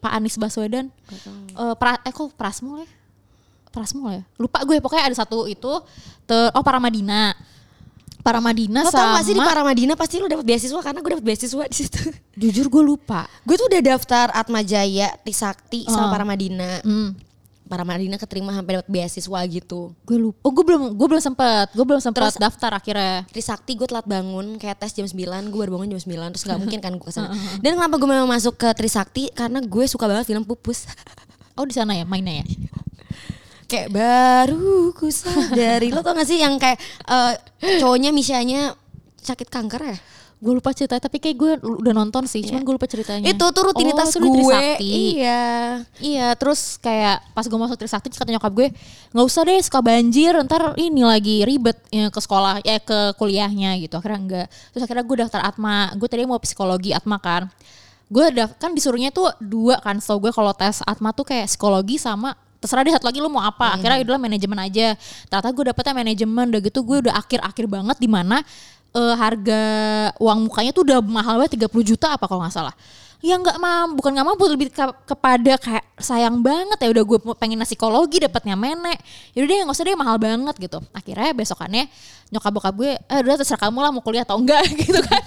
Pak 0.04 0.12
Anies 0.12 0.36
Baswedan 0.36 0.92
eh, 1.56 1.74
pra, 1.80 2.04
eh 2.04 2.12
kok 2.12 2.36
Prasmul 2.36 2.84
ya 2.84 2.88
Prasmul 3.72 4.12
ya 4.12 4.24
lupa 4.36 4.60
gue 4.68 4.84
pokoknya 4.84 5.08
ada 5.08 5.16
satu 5.16 5.48
itu 5.48 5.72
ter 6.28 6.52
oh 6.52 6.64
Paramadina 6.68 7.32
Paramadina 8.22 8.84
Lo 8.84 8.92
sama 8.92 9.00
tau 9.00 9.16
gak 9.18 9.24
sih 9.24 9.34
di 9.34 9.42
Paramadina 9.42 9.94
pasti 9.96 10.20
lo 10.20 10.28
dapet 10.28 10.44
beasiswa 10.46 10.78
karena 10.84 11.00
gue 11.00 11.12
dapet 11.16 11.26
beasiswa 11.26 11.64
di 11.66 11.76
situ. 11.80 12.12
jujur 12.38 12.68
gue 12.68 12.84
lupa 12.84 13.24
gue 13.48 13.56
tuh 13.56 13.72
udah 13.72 13.82
daftar 13.82 14.30
Atma 14.36 14.62
Jaya, 14.62 15.16
Trisakti 15.24 15.88
sama 15.88 16.06
Oh. 16.06 16.12
Paramadina. 16.12 16.84
hmm. 16.84 17.31
Paramadina 17.72 18.20
keterima 18.20 18.52
sampai 18.52 18.78
dapat 18.78 18.90
beasiswa 18.92 19.40
gitu. 19.48 19.96
Gue 20.04 20.20
lupa. 20.20 20.44
Oh 20.44 20.52
gue 20.52 20.64
belum 20.68 20.92
gue 20.92 21.08
belum 21.08 21.24
sempet. 21.24 21.72
Gue 21.72 21.88
belum 21.88 22.04
sempet 22.04 22.20
Terus- 22.28 22.42
daftar 22.44 22.76
akhirnya. 22.76 23.24
Trisakti 23.32 23.80
gue 23.80 23.88
telat 23.88 24.04
bangun 24.04 24.60
kayak 24.60 24.76
tes 24.76 24.92
jam 24.92 25.08
9 25.08 25.16
gue 25.48 25.56
baru 25.56 25.80
bangun 25.80 25.96
jam 25.96 26.02
9 26.04 26.36
terus 26.36 26.44
nggak 26.44 26.60
mungkin 26.68 26.80
kan 26.84 26.92
gue 26.92 27.08
ke 27.08 27.16
sana 27.16 27.32
dan 27.64 27.80
kenapa 27.80 27.96
gue 27.96 28.10
memang 28.12 28.28
masuk 28.28 28.60
ke 28.60 28.68
Trisakti 28.76 29.32
karena 29.32 29.64
gue 29.64 29.86
suka 29.88 30.04
banget 30.04 30.28
film 30.28 30.44
pupus 30.44 30.84
Oh 31.60 31.64
di 31.64 31.72
sana 31.72 31.96
ya 31.96 32.04
mainnya 32.04 32.44
ya. 32.44 32.46
kayak 33.72 33.88
baru 33.88 34.92
ku 34.92 35.08
sadari 35.08 35.96
lo 35.96 36.04
tau 36.04 36.12
gak 36.12 36.28
sih 36.28 36.44
yang 36.44 36.60
kayak 36.60 36.76
eh, 37.08 37.34
cowoknya 37.80 38.12
Misyanya 38.12 38.76
sakit 39.16 39.48
kanker 39.48 39.96
ya 39.96 39.98
Gue 40.42 40.58
lupa 40.58 40.74
cerita 40.74 40.98
tapi 40.98 41.22
kayak 41.22 41.38
gue 41.38 41.52
udah 41.62 41.94
nonton 41.94 42.26
sih. 42.26 42.42
Cuman 42.42 42.66
gue 42.66 42.74
lupa 42.74 42.90
ceritanya. 42.90 43.30
itu 43.30 43.46
tuh 43.46 43.62
rutinitas 43.62 44.10
Oh, 44.18 44.26
gue. 44.26 44.42
Trisakti. 44.42 44.90
iya. 45.22 45.42
Iya. 46.02 46.28
Terus 46.34 46.82
kayak 46.82 47.22
pas 47.38 47.46
gue 47.46 47.60
masuk 47.62 47.78
Trisakti 47.78 48.10
kata 48.10 48.34
nyokap 48.34 48.50
gue 48.50 48.68
nggak 49.14 49.26
usah 49.30 49.46
deh 49.46 49.62
suka 49.62 49.86
banjir 49.86 50.34
ntar 50.50 50.74
ini 50.82 51.06
lagi 51.06 51.46
ribet 51.46 51.78
ya, 51.94 52.10
ke 52.10 52.18
sekolah 52.18 52.58
ya 52.66 52.82
ke 52.82 53.14
kuliahnya 53.22 53.78
gitu. 53.86 54.02
Akhirnya 54.02 54.18
enggak 54.18 54.48
terus 54.74 54.82
akhirnya 54.90 55.06
gue 55.06 55.18
daftar 55.22 55.42
Atma. 55.46 55.94
Gue 55.94 56.10
tadi 56.10 56.26
mau 56.26 56.42
psikologi 56.42 56.90
Atma 56.90 57.22
kan. 57.22 57.46
Gue 58.10 58.34
kan 58.58 58.74
disuruhnya 58.74 59.14
tuh 59.14 59.30
dua 59.38 59.78
kan 59.78 60.02
so 60.02 60.18
gue 60.18 60.34
kalau 60.34 60.58
tes 60.58 60.82
Atma 60.90 61.14
tuh 61.14 61.24
kayak 61.24 61.54
psikologi 61.54 62.02
sama 62.02 62.34
terserah 62.58 62.86
deh 62.86 62.94
satu 62.94 63.06
lagi 63.10 63.22
lu 63.22 63.30
mau 63.30 63.46
apa. 63.46 63.78
Akhirnya 63.78 64.02
udah 64.02 64.18
manajemen 64.18 64.58
aja. 64.58 64.98
Ternyata 65.30 65.54
gue 65.54 65.64
dapetnya 65.70 65.94
manajemen 65.94 66.46
udah 66.50 66.62
gitu 66.66 66.80
gue 66.82 66.98
udah 67.06 67.14
akhir-akhir 67.14 67.66
banget 67.70 67.98
di 68.02 68.10
mana 68.10 68.42
eh, 68.92 69.16
harga 69.16 69.62
uang 70.20 70.52
mukanya 70.52 70.72
tuh 70.76 70.84
udah 70.88 71.00
mahal 71.04 71.40
banget 71.40 71.56
30 71.60 71.90
juta 71.96 72.08
apa 72.16 72.26
kalau 72.28 72.44
nggak 72.44 72.56
salah. 72.56 72.76
Ya 73.22 73.38
nggak 73.38 73.62
mampu 73.62 74.02
bukan 74.02 74.12
nggak 74.18 74.28
mampu 74.34 74.44
lebih 74.50 74.68
ke- 74.74 74.98
kepada 75.06 75.54
kayak 75.62 75.86
sayang 76.02 76.42
banget 76.42 76.74
ya 76.82 76.90
udah 76.90 77.04
gue 77.06 77.18
pengen 77.38 77.62
nasi 77.62 77.78
psikologi 77.78 78.18
dapatnya 78.18 78.58
menek 78.58 78.98
ya 79.38 79.46
udah 79.46 79.70
nggak 79.70 79.78
usah 79.78 79.86
deh 79.86 79.94
mahal 79.94 80.18
banget 80.18 80.56
gitu. 80.58 80.82
Akhirnya 80.90 81.30
besokannya 81.38 81.86
nyokap 82.34 82.52
bokap 82.56 82.74
gue 82.74 82.92
eh 82.98 83.20
udah 83.22 83.38
terserah 83.38 83.62
kamu 83.70 83.78
lah 83.78 83.92
mau 83.94 84.02
kuliah 84.02 84.26
atau 84.26 84.42
enggak 84.42 84.66
gitu 84.82 84.98
kan. 85.06 85.22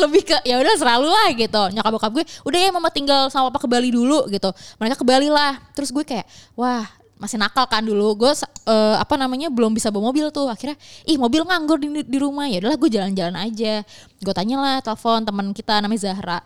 Lebih 0.00 0.22
ke 0.32 0.36
ya 0.48 0.56
udah 0.64 0.74
selalu 0.80 1.08
lah 1.12 1.28
gitu. 1.36 1.62
Nyokap 1.76 1.92
bokap 1.92 2.10
gue 2.16 2.24
udah 2.48 2.58
ya 2.58 2.70
mama 2.72 2.88
tinggal 2.88 3.28
sama 3.28 3.52
papa 3.52 3.66
ke 3.66 3.68
Bali 3.68 3.92
dulu 3.92 4.24
gitu. 4.32 4.48
Mereka 4.80 4.96
ke 4.96 5.04
Bali 5.04 5.28
lah. 5.28 5.60
Terus 5.76 5.92
gue 5.92 6.02
kayak 6.08 6.24
wah 6.56 6.88
masih 7.20 7.36
nakal 7.36 7.68
kan 7.68 7.84
dulu 7.84 8.16
gue 8.16 8.32
eh, 8.64 8.96
apa 8.96 9.14
namanya 9.20 9.52
belum 9.52 9.76
bisa 9.76 9.92
bawa 9.92 10.08
mobil 10.08 10.32
tuh 10.32 10.48
akhirnya 10.48 10.80
ih 11.04 11.20
mobil 11.20 11.44
nganggur 11.44 11.76
di, 11.76 12.02
di 12.08 12.18
rumah 12.18 12.48
ya 12.48 12.64
udahlah 12.64 12.80
gue 12.80 12.90
jalan-jalan 12.90 13.36
aja 13.36 13.84
gue 14.18 14.34
tanya 14.34 14.56
lah 14.56 14.76
telepon 14.80 15.20
teman 15.28 15.52
kita 15.52 15.84
namanya 15.84 16.00
Zahra 16.08 16.40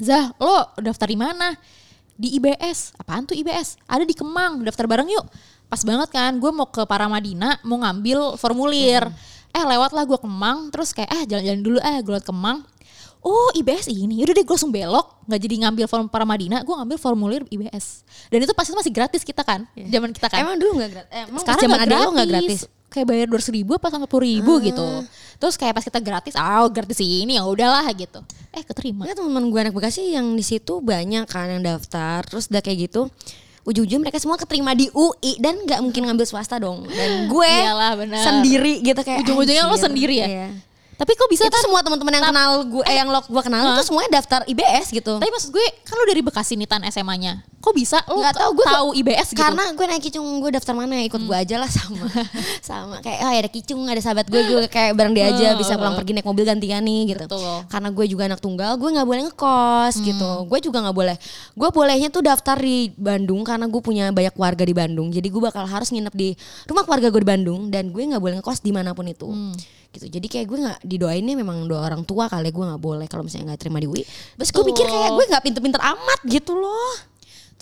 Zah, 0.00 0.32
lo 0.40 0.72
daftar 0.80 1.06
di 1.06 1.14
mana? 1.14 1.52
Di 2.16 2.34
IBS. 2.40 2.96
Apaan 2.96 3.28
tuh 3.28 3.36
IBS? 3.36 3.76
Ada 3.84 4.02
di 4.08 4.16
Kemang. 4.16 4.64
Daftar 4.64 4.88
bareng 4.88 5.06
yuk. 5.06 5.26
Pas 5.68 5.80
banget 5.84 6.08
kan, 6.12 6.36
gue 6.36 6.50
mau 6.52 6.68
ke 6.68 6.84
Paramadina, 6.84 7.60
mau 7.64 7.80
ngambil 7.80 8.36
formulir. 8.36 9.06
Eh 9.52 9.64
lewat 9.64 9.92
lah 9.92 10.04
gue 10.08 10.16
Kemang, 10.16 10.72
terus 10.72 10.96
kayak 10.96 11.12
ah 11.12 11.22
jalan-jalan 11.28 11.62
dulu 11.62 11.78
eh 11.80 12.00
gue 12.00 12.12
lewat 12.12 12.26
Kemang. 12.26 12.64
Oh 13.22 13.54
IBS 13.54 13.86
ini, 13.86 14.18
yaudah 14.18 14.34
deh 14.34 14.42
gue 14.42 14.50
langsung 14.50 14.74
belok, 14.74 15.22
nggak 15.30 15.40
jadi 15.46 15.54
ngambil 15.62 15.86
form 15.86 16.10
Paramadina, 16.10 16.66
gue 16.66 16.74
ngambil 16.74 16.98
formulir 16.98 17.42
IBS. 17.54 18.02
Dan 18.26 18.42
itu 18.42 18.50
pasti 18.50 18.74
masih 18.74 18.90
gratis 18.90 19.22
kita 19.22 19.46
kan, 19.46 19.62
zaman 19.78 20.10
kita 20.10 20.26
kan. 20.26 20.42
emang 20.42 20.58
dulu 20.58 20.82
nggak 20.82 20.90
gratis 20.90 21.10
eh, 21.14 21.22
emang 21.30 21.38
Sekarang 21.38 21.62
zaman 21.62 21.78
ada 21.86 21.94
lo 22.02 22.10
nggak 22.18 22.28
gratis 22.34 22.60
Kayak 22.92 23.06
bayar 23.08 23.26
dua 23.30 23.40
ribu 23.40 23.72
apa 23.80 23.88
sampai 23.88 24.04
puluh 24.04 24.26
ribu 24.28 24.52
gitu. 24.60 24.84
Terus 25.40 25.56
kayak 25.56 25.80
pas 25.80 25.84
kita 25.86 25.96
gratis, 26.02 26.34
ah 26.36 26.60
gratis 26.68 27.00
ini 27.00 27.40
ya 27.40 27.46
udahlah 27.48 27.88
gitu. 27.96 28.20
Eh 28.52 28.60
keterima. 28.60 29.08
Ya 29.08 29.16
teman-teman 29.16 29.48
gue 29.48 29.60
anak 29.64 29.72
Bekasi 29.72 30.12
yang 30.12 30.36
di 30.36 30.44
situ 30.44 30.84
banyak 30.84 31.24
kan 31.24 31.48
yang 31.48 31.64
daftar 31.64 32.20
terus 32.28 32.52
udah 32.52 32.60
kayak 32.60 32.90
gitu 32.90 33.08
ujung-ujung 33.62 34.02
mereka 34.02 34.18
semua 34.18 34.34
keterima 34.34 34.74
di 34.74 34.90
UI 34.90 35.38
dan 35.38 35.54
nggak 35.62 35.78
mungkin 35.86 36.10
ngambil 36.10 36.26
swasta 36.26 36.58
dong 36.58 36.82
dan 36.90 37.30
gue 37.30 37.52
Iyalah, 37.62 37.94
bener. 37.94 38.18
sendiri 38.18 38.82
gitu 38.82 39.00
kayak 39.06 39.22
Ujung-ujungnya 39.22 39.64
lo 39.70 39.78
sendiri 39.78 40.14
ya? 40.18 40.26
Iya. 40.26 40.48
Tapi 41.02 41.18
kok 41.18 41.26
bisa 41.26 41.50
itu 41.50 41.50
Tan? 41.50 41.66
semua 41.66 41.82
teman-teman 41.82 42.14
yang 42.14 42.30
kenal 42.30 42.50
gue 42.62 42.84
eh, 42.86 42.94
yang 42.94 43.10
lo 43.10 43.18
gue 43.26 43.42
kenal 43.42 43.74
itu 43.74 43.90
semuanya 43.90 44.22
daftar 44.22 44.46
IBS 44.46 44.94
gitu. 44.94 45.18
Tapi 45.18 45.30
maksud 45.34 45.50
gue 45.50 45.66
kan 45.82 45.98
lu 45.98 46.06
dari 46.06 46.22
Bekasi 46.22 46.54
nih 46.54 46.70
Tan 46.70 46.86
SMA-nya. 46.86 47.42
Kok 47.58 47.74
bisa 47.74 47.98
lu 48.06 48.22
Nggak 48.22 48.38
tahu, 48.38 48.50
gue 48.54 48.66
tahu 48.70 48.88
IBS 49.02 49.34
gitu? 49.34 49.42
Karena 49.42 49.74
gue 49.74 49.82
naik 49.82 50.02
kicung 50.02 50.22
gue 50.38 50.50
daftar 50.54 50.78
mana 50.78 51.02
ya 51.02 51.10
ikut 51.10 51.18
gue 51.26 51.34
aja 51.34 51.58
lah 51.58 51.66
sama 51.66 52.06
sama 52.70 52.96
kayak 53.02 53.18
oh 53.18 53.30
ya 53.34 53.38
ada 53.42 53.50
kicung 53.50 53.82
ada 53.90 53.98
sahabat 53.98 54.30
gue 54.30 54.40
gue 54.46 54.62
kayak 54.74 54.94
bareng 54.94 55.10
dia 55.10 55.26
aja 55.34 55.58
bisa 55.58 55.74
pulang 55.74 55.98
pergi 55.98 56.14
naik 56.14 56.26
mobil 56.26 56.46
gantian 56.46 56.86
nih 56.86 57.18
gitu. 57.18 57.26
Betul. 57.26 57.66
Karena 57.66 57.88
gue 57.90 58.06
juga 58.06 58.22
anak 58.30 58.38
tunggal 58.38 58.78
gue 58.78 58.90
nggak 58.94 59.08
boleh 59.10 59.22
ngekos 59.26 59.94
gitu. 60.06 60.30
Gue 60.46 60.58
juga 60.62 60.86
nggak 60.86 60.94
boleh. 60.94 61.16
Gue 61.58 61.68
bolehnya 61.74 62.14
tuh 62.14 62.22
daftar 62.22 62.54
di 62.54 62.94
Bandung 62.94 63.42
karena 63.42 63.66
gue 63.66 63.82
punya 63.82 64.14
banyak 64.14 64.38
warga 64.38 64.62
di 64.62 64.74
Bandung. 64.74 65.10
Jadi 65.10 65.26
gue 65.26 65.42
bakal 65.42 65.66
harus 65.66 65.90
nginep 65.90 66.14
di 66.14 66.38
rumah 66.70 66.86
keluarga 66.86 67.10
gue 67.10 67.20
di 67.26 67.30
Bandung 67.34 67.74
dan 67.74 67.90
gue 67.90 68.02
nggak 68.06 68.22
boleh 68.22 68.38
ngekos 68.38 68.62
di 68.62 68.70
mana 68.70 68.94
pun 68.94 69.10
itu. 69.10 69.34
Gitu. 69.92 70.06
Jadi 70.08 70.26
kayak 70.26 70.46
gue 70.48 70.58
nggak 70.58 70.78
didoainnya 70.88 71.36
memang 71.36 71.68
doa 71.68 71.84
orang 71.84 72.02
tua 72.08 72.26
kali 72.26 72.48
gue 72.48 72.64
nggak 72.64 72.82
boleh 72.82 73.06
kalau 73.06 73.28
misalnya 73.28 73.52
nggak 73.52 73.60
terima 73.60 73.78
di 73.78 73.88
UI 73.88 74.02
terus 74.40 74.50
gue 74.50 74.64
mikir 74.64 74.88
kayak 74.88 75.10
gue 75.12 75.24
nggak 75.28 75.44
pinter-pinter 75.44 75.82
amat 75.84 76.20
gitu 76.24 76.56
loh 76.56 77.11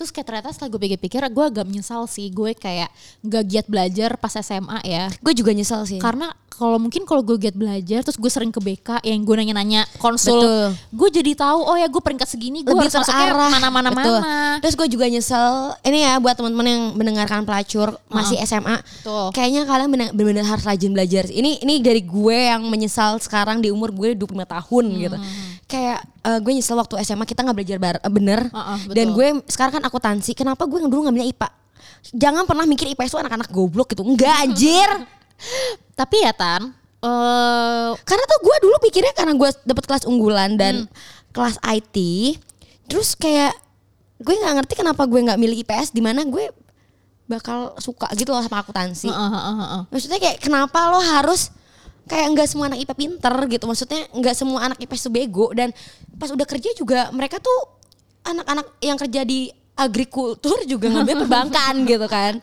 Terus 0.00 0.08
kayak 0.16 0.26
ternyata 0.32 0.48
setelah 0.56 0.72
gue 0.72 0.80
pikir-pikir 0.80 1.20
gue 1.28 1.44
agak 1.44 1.68
menyesal 1.68 2.08
sih 2.08 2.32
gue 2.32 2.56
kayak 2.56 2.88
gak 3.20 3.44
giat 3.44 3.66
belajar 3.68 4.16
pas 4.16 4.32
SMA 4.32 4.80
ya. 4.80 5.12
gue 5.12 5.32
juga 5.36 5.52
nyesel 5.52 5.84
sih 5.84 6.00
Karena 6.00 6.32
kalau 6.60 6.76
mungkin 6.76 7.08
kalau 7.08 7.24
gue 7.24 7.40
giat 7.40 7.56
belajar 7.56 8.04
terus 8.04 8.20
gue 8.20 8.28
sering 8.28 8.52
ke 8.52 8.60
BK 8.60 9.00
yang 9.00 9.24
gue 9.24 9.32
nanya-nanya 9.32 9.88
konsul, 9.96 10.36
Betul. 10.44 10.68
gue 10.92 11.08
jadi 11.20 11.32
tahu 11.32 11.56
oh 11.64 11.76
ya 11.80 11.88
gue 11.88 12.02
peringkat 12.04 12.28
segini 12.28 12.60
gue 12.60 12.68
lebih 12.76 12.92
harus 12.92 13.00
masuknya 13.00 13.32
mana-mana 13.32 13.88
mana. 13.88 14.60
terus 14.60 14.76
gue 14.76 14.84
juga 14.92 15.08
nyesel 15.08 15.72
ini 15.80 16.04
ya 16.04 16.20
buat 16.20 16.36
teman-teman 16.36 16.66
yang 16.68 16.82
mendengarkan 16.92 17.48
pelacur 17.48 17.96
masih 18.12 18.36
SMA 18.44 18.76
Betul. 19.00 19.32
kayaknya 19.32 19.64
kalian 19.64 19.88
benar- 19.88 20.12
benar-benar 20.12 20.46
harus 20.52 20.64
rajin 20.68 20.92
belajar 20.92 21.24
ini 21.32 21.64
ini 21.64 21.80
dari 21.80 22.04
gue 22.04 22.38
yang 22.52 22.60
menyesal 22.68 23.16
sekarang 23.24 23.64
di 23.64 23.72
umur 23.72 23.88
gue 23.96 24.12
25 24.12 24.28
tahun 24.44 24.84
gitu 25.00 25.16
kayak 25.70 25.98
eh, 26.20 26.38
gue 26.38 26.52
nyesel 26.52 26.74
waktu 26.74 26.98
SMA 27.00 27.22
kita 27.22 27.40
nggak 27.40 27.56
belajar 27.56 27.78
bar- 27.78 28.02
eh, 28.02 28.11
bener 28.11 28.50
Uh-uh, 28.50 28.76
betul. 28.83 28.94
dan 28.94 29.06
gue 29.11 29.26
sekarang 29.46 29.72
kan 29.72 29.85
akuntansi 29.87 30.35
kenapa 30.35 30.66
gue 30.66 30.83
dulu 30.83 31.06
ngambilnya 31.06 31.30
IPA 31.30 31.48
jangan 32.12 32.42
pernah 32.44 32.64
mikir 32.64 32.90
IPS 32.90 33.12
itu 33.12 33.18
anak-anak 33.18 33.48
goblok 33.48 33.88
gitu 33.88 34.02
enggak 34.02 34.35
anjir 34.40 34.90
Tapi 35.96 36.20
ya 36.20 36.33
Tan, 36.33 36.68
eh 37.00 37.90
Karena 37.96 38.24
tuh 38.24 38.40
gue 38.40 38.56
dulu 38.61 38.76
pikirnya 38.83 39.12
karena 39.12 39.33
gue 39.33 39.48
dapet 39.64 39.85
kelas 39.85 40.04
unggulan 40.04 40.52
dan 40.52 40.85
kelas 41.33 41.56
IT, 41.64 41.96
terus 42.85 43.16
kayak 43.16 43.56
gue 44.16 44.35
nggak 44.37 44.61
ngerti 44.61 44.74
kenapa 44.76 45.09
gue 45.09 45.16
nggak 45.16 45.40
milih 45.40 45.64
IPS 45.64 45.92
di 45.92 46.04
mana 46.04 46.28
gue 46.28 46.52
bakal 47.24 47.72
suka 47.78 48.04
gitu 48.12 48.35
loh 48.35 48.42
sama 48.42 48.61
akuntansi. 48.61 49.09
heeh, 49.09 49.30
heeh, 49.30 49.56
heeh. 49.56 49.83
Maksudnya 49.88 50.18
kayak 50.18 50.38
kenapa 50.42 50.90
lo 50.90 51.00
harus 51.00 51.48
kayak 52.11 52.27
nggak 52.35 52.49
semua 52.51 52.66
anak 52.66 52.83
IPA 52.83 52.94
pinter 52.99 53.35
gitu. 53.46 53.64
Maksudnya 53.70 54.01
nggak 54.11 54.35
semua 54.35 54.59
anak 54.66 54.79
IPS 54.83 55.07
tuh 55.07 55.12
bego 55.14 55.46
dan 55.55 55.70
pas 56.18 56.35
udah 56.35 56.42
kerja 56.42 56.75
juga 56.75 57.07
mereka 57.14 57.38
tuh 57.38 57.79
anak-anak 58.27 58.66
yang 58.83 58.99
kerja 58.99 59.23
di 59.23 59.49
agrikultur 59.79 60.66
juga 60.66 60.90
ngambil 60.90 61.14
perbankan 61.25 61.75
gitu 61.87 62.07
kan. 62.11 62.42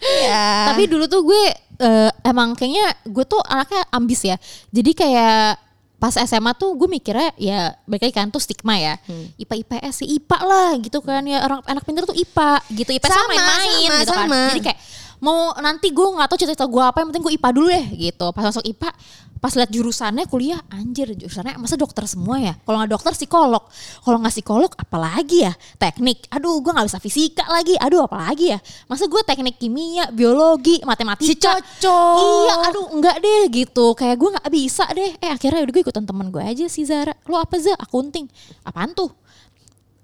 Iya. 0.00 0.72
Tapi 0.72 0.82
dulu 0.88 1.04
tuh 1.06 1.22
gue 1.28 1.42
eh, 1.84 2.10
emang 2.24 2.56
kayaknya 2.56 2.96
gue 3.04 3.24
tuh 3.28 3.38
anaknya 3.44 3.84
ambis 3.92 4.24
ya. 4.24 4.36
Jadi 4.72 4.90
kayak 4.96 5.60
pas 5.96 6.12
SMA 6.12 6.52
tuh 6.60 6.76
gue 6.76 6.88
mikirnya 6.92 7.32
ya 7.40 7.72
balik 7.88 8.08
lagi 8.08 8.14
kan 8.16 8.28
tuh 8.32 8.40
stigma 8.40 8.80
ya. 8.80 8.96
Hmm. 9.04 9.28
IPA 9.36 9.54
IPS 9.64 9.94
sih 10.02 10.08
IPA 10.18 10.38
lah 10.44 10.70
gitu 10.80 10.98
kan 11.04 11.22
ya 11.24 11.44
orang 11.44 11.60
anak 11.68 11.84
pintar 11.84 12.08
tuh 12.08 12.16
IPA 12.16 12.52
gitu. 12.72 12.90
IPS 12.96 13.12
sama 13.12 13.28
main-main 13.28 13.88
sama, 13.92 14.00
gitu 14.00 14.12
kan. 14.12 14.16
sama. 14.26 14.40
Jadi 14.50 14.62
kayak 14.72 14.80
mau 15.20 15.56
nanti 15.58 15.92
gue 15.92 16.06
nggak 16.06 16.28
tahu 16.28 16.38
cita-cita 16.38 16.66
gue 16.68 16.82
apa 16.82 17.00
yang 17.00 17.08
penting 17.12 17.24
gue 17.24 17.32
IPA 17.38 17.50
dulu 17.56 17.66
deh 17.72 17.86
gitu. 17.96 18.26
Pas 18.32 18.44
masuk 18.44 18.64
IPA 18.64 18.90
pas 19.36 19.52
lihat 19.52 19.68
jurusannya 19.68 20.24
kuliah 20.32 20.58
anjir 20.72 21.12
jurusannya 21.12 21.60
masa 21.60 21.76
dokter 21.76 22.08
semua 22.08 22.40
ya? 22.40 22.54
Kalau 22.64 22.76
nggak 22.80 22.92
dokter 22.92 23.12
psikolog. 23.12 23.62
Kalau 24.02 24.16
nggak 24.20 24.34
psikolog 24.34 24.70
apalagi 24.76 25.46
ya? 25.46 25.52
Teknik. 25.76 26.28
Aduh 26.32 26.60
gue 26.60 26.72
nggak 26.72 26.88
bisa 26.88 26.98
fisika 27.00 27.44
lagi. 27.48 27.76
Aduh 27.76 28.04
apalagi 28.08 28.56
ya? 28.56 28.58
Masa 28.88 29.08
gue 29.08 29.20
teknik 29.24 29.56
kimia 29.60 30.08
biologi 30.12 30.80
matematika? 30.84 31.28
Si 31.28 31.34
cocok. 31.36 32.16
iya 32.20 32.54
aduh 32.72 32.86
enggak 32.96 33.16
deh 33.20 33.42
gitu. 33.52 33.92
Kayak 33.96 34.16
gue 34.20 34.30
nggak 34.36 34.48
bisa 34.52 34.84
deh. 34.92 35.12
Eh 35.20 35.30
akhirnya 35.32 35.64
udah 35.64 35.72
gue 35.72 35.82
ikutan 35.84 36.04
temen 36.04 36.28
gue 36.32 36.42
aja 36.42 36.66
si 36.68 36.84
Zara. 36.84 37.12
Lo 37.28 37.40
apa 37.40 37.56
Zara 37.60 37.80
akunting. 37.80 38.28
Apaan 38.64 38.92
tuh? 38.92 39.12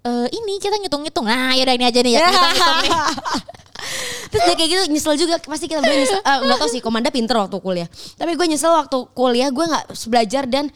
Eh 0.03 0.27
ini 0.35 0.59
kita 0.59 0.77
ngitung-ngitung. 0.77 1.25
Nah 1.25 1.57
yaudah 1.57 1.73
ini 1.73 1.85
aja 1.85 1.99
nih 2.01 2.13
ya. 2.15 2.19
Ngitung-ngitung 2.27 2.79
nih 2.85 2.93
Terus 4.29 4.41
dia 4.49 4.55
kayak 4.57 4.69
gitu 4.69 4.83
nyesel 4.89 5.13
juga 5.13 5.35
pasti 5.41 5.65
kita 5.69 5.79
berdua 5.81 5.97
nyesel. 5.99 6.19
Eh, 6.19 6.37
nggak 6.49 6.57
tahu 6.57 6.69
sih 6.69 6.81
Komanda 6.81 7.13
pinter 7.13 7.37
waktu 7.37 7.57
kuliah. 7.61 7.87
Tapi 8.17 8.33
gue 8.33 8.45
nyesel 8.49 8.73
waktu 8.73 8.97
kuliah 9.13 9.49
gue 9.53 9.65
nggak 9.65 9.85
belajar 10.09 10.43
dan 10.49 10.73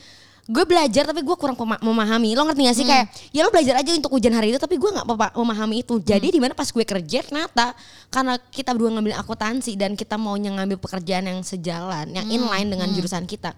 gue 0.48 0.64
belajar 0.64 1.04
tapi 1.04 1.22
gue 1.28 1.36
kurang 1.36 1.60
memahami. 1.60 2.32
Lo 2.32 2.48
ngerti 2.48 2.62
gak 2.64 2.78
sih 2.80 2.88
kayak 2.88 3.06
ya 3.36 3.44
lo 3.44 3.52
belajar 3.52 3.84
aja 3.84 3.92
untuk 3.92 4.16
ujian 4.16 4.32
hari 4.32 4.56
itu 4.56 4.60
tapi 4.62 4.80
gue 4.80 4.90
nggak 4.96 5.36
memahami 5.36 5.84
itu. 5.84 6.00
Jadi 6.00 6.32
di 6.32 6.40
mana 6.40 6.56
pas 6.56 6.72
gue 6.72 6.86
kerja 6.88 7.20
ternyata 7.20 7.76
karena 8.08 8.40
kita 8.40 8.72
berdua 8.72 8.96
ngambil 8.96 9.14
akuntansi 9.20 9.76
dan 9.76 10.00
kita 10.00 10.16
maunya 10.16 10.56
ngambil 10.56 10.80
pekerjaan 10.80 11.28
yang 11.28 11.40
sejalan, 11.44 12.16
yang 12.16 12.28
inline 12.32 12.72
dengan 12.72 12.88
jurusan 12.96 13.28
kita. 13.28 13.52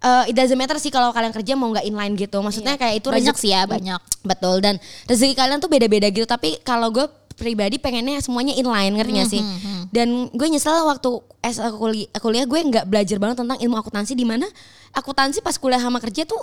Eh, 0.00 0.32
it 0.32 0.34
doesn't 0.38 0.56
matter 0.56 0.80
sih 0.80 0.88
kalau 0.88 1.12
kalian 1.12 1.28
kerja 1.28 1.52
mau 1.58 1.68
nggak 1.74 1.84
inline 1.84 2.14
gitu. 2.16 2.38
Maksudnya 2.40 2.78
kayak 2.78 3.04
itu 3.04 3.08
banyak 3.12 3.36
rezeki- 3.36 3.42
sih 3.42 3.50
ya 3.52 3.66
banyak 3.66 4.00
Betul 4.24 4.62
dan 4.64 4.78
rezeki 5.10 5.34
kalian 5.36 5.58
tuh 5.58 5.68
beda-beda 5.68 6.08
gitu 6.08 6.24
tapi 6.24 6.56
kalau 6.62 6.88
gue 6.88 7.04
pribadi 7.40 7.80
pengennya 7.80 8.20
semuanya 8.20 8.52
inline 8.52 8.92
ngerti 8.94 9.12
gak 9.16 9.28
sih? 9.28 9.40
Dan 9.88 10.28
gue 10.28 10.46
nyesel 10.46 10.84
waktu 10.84 11.08
S 11.40 11.56
kuliah, 11.72 12.06
kuliah 12.20 12.44
gue 12.44 12.60
nggak 12.60 12.84
belajar 12.84 13.16
banget 13.16 13.40
tentang 13.40 13.56
ilmu 13.56 13.74
akuntansi 13.74 14.12
di 14.12 14.22
mana 14.22 14.44
akuntansi 14.92 15.40
pas 15.40 15.56
kuliah 15.56 15.80
sama 15.80 15.96
kerja 15.98 16.22
tuh 16.22 16.38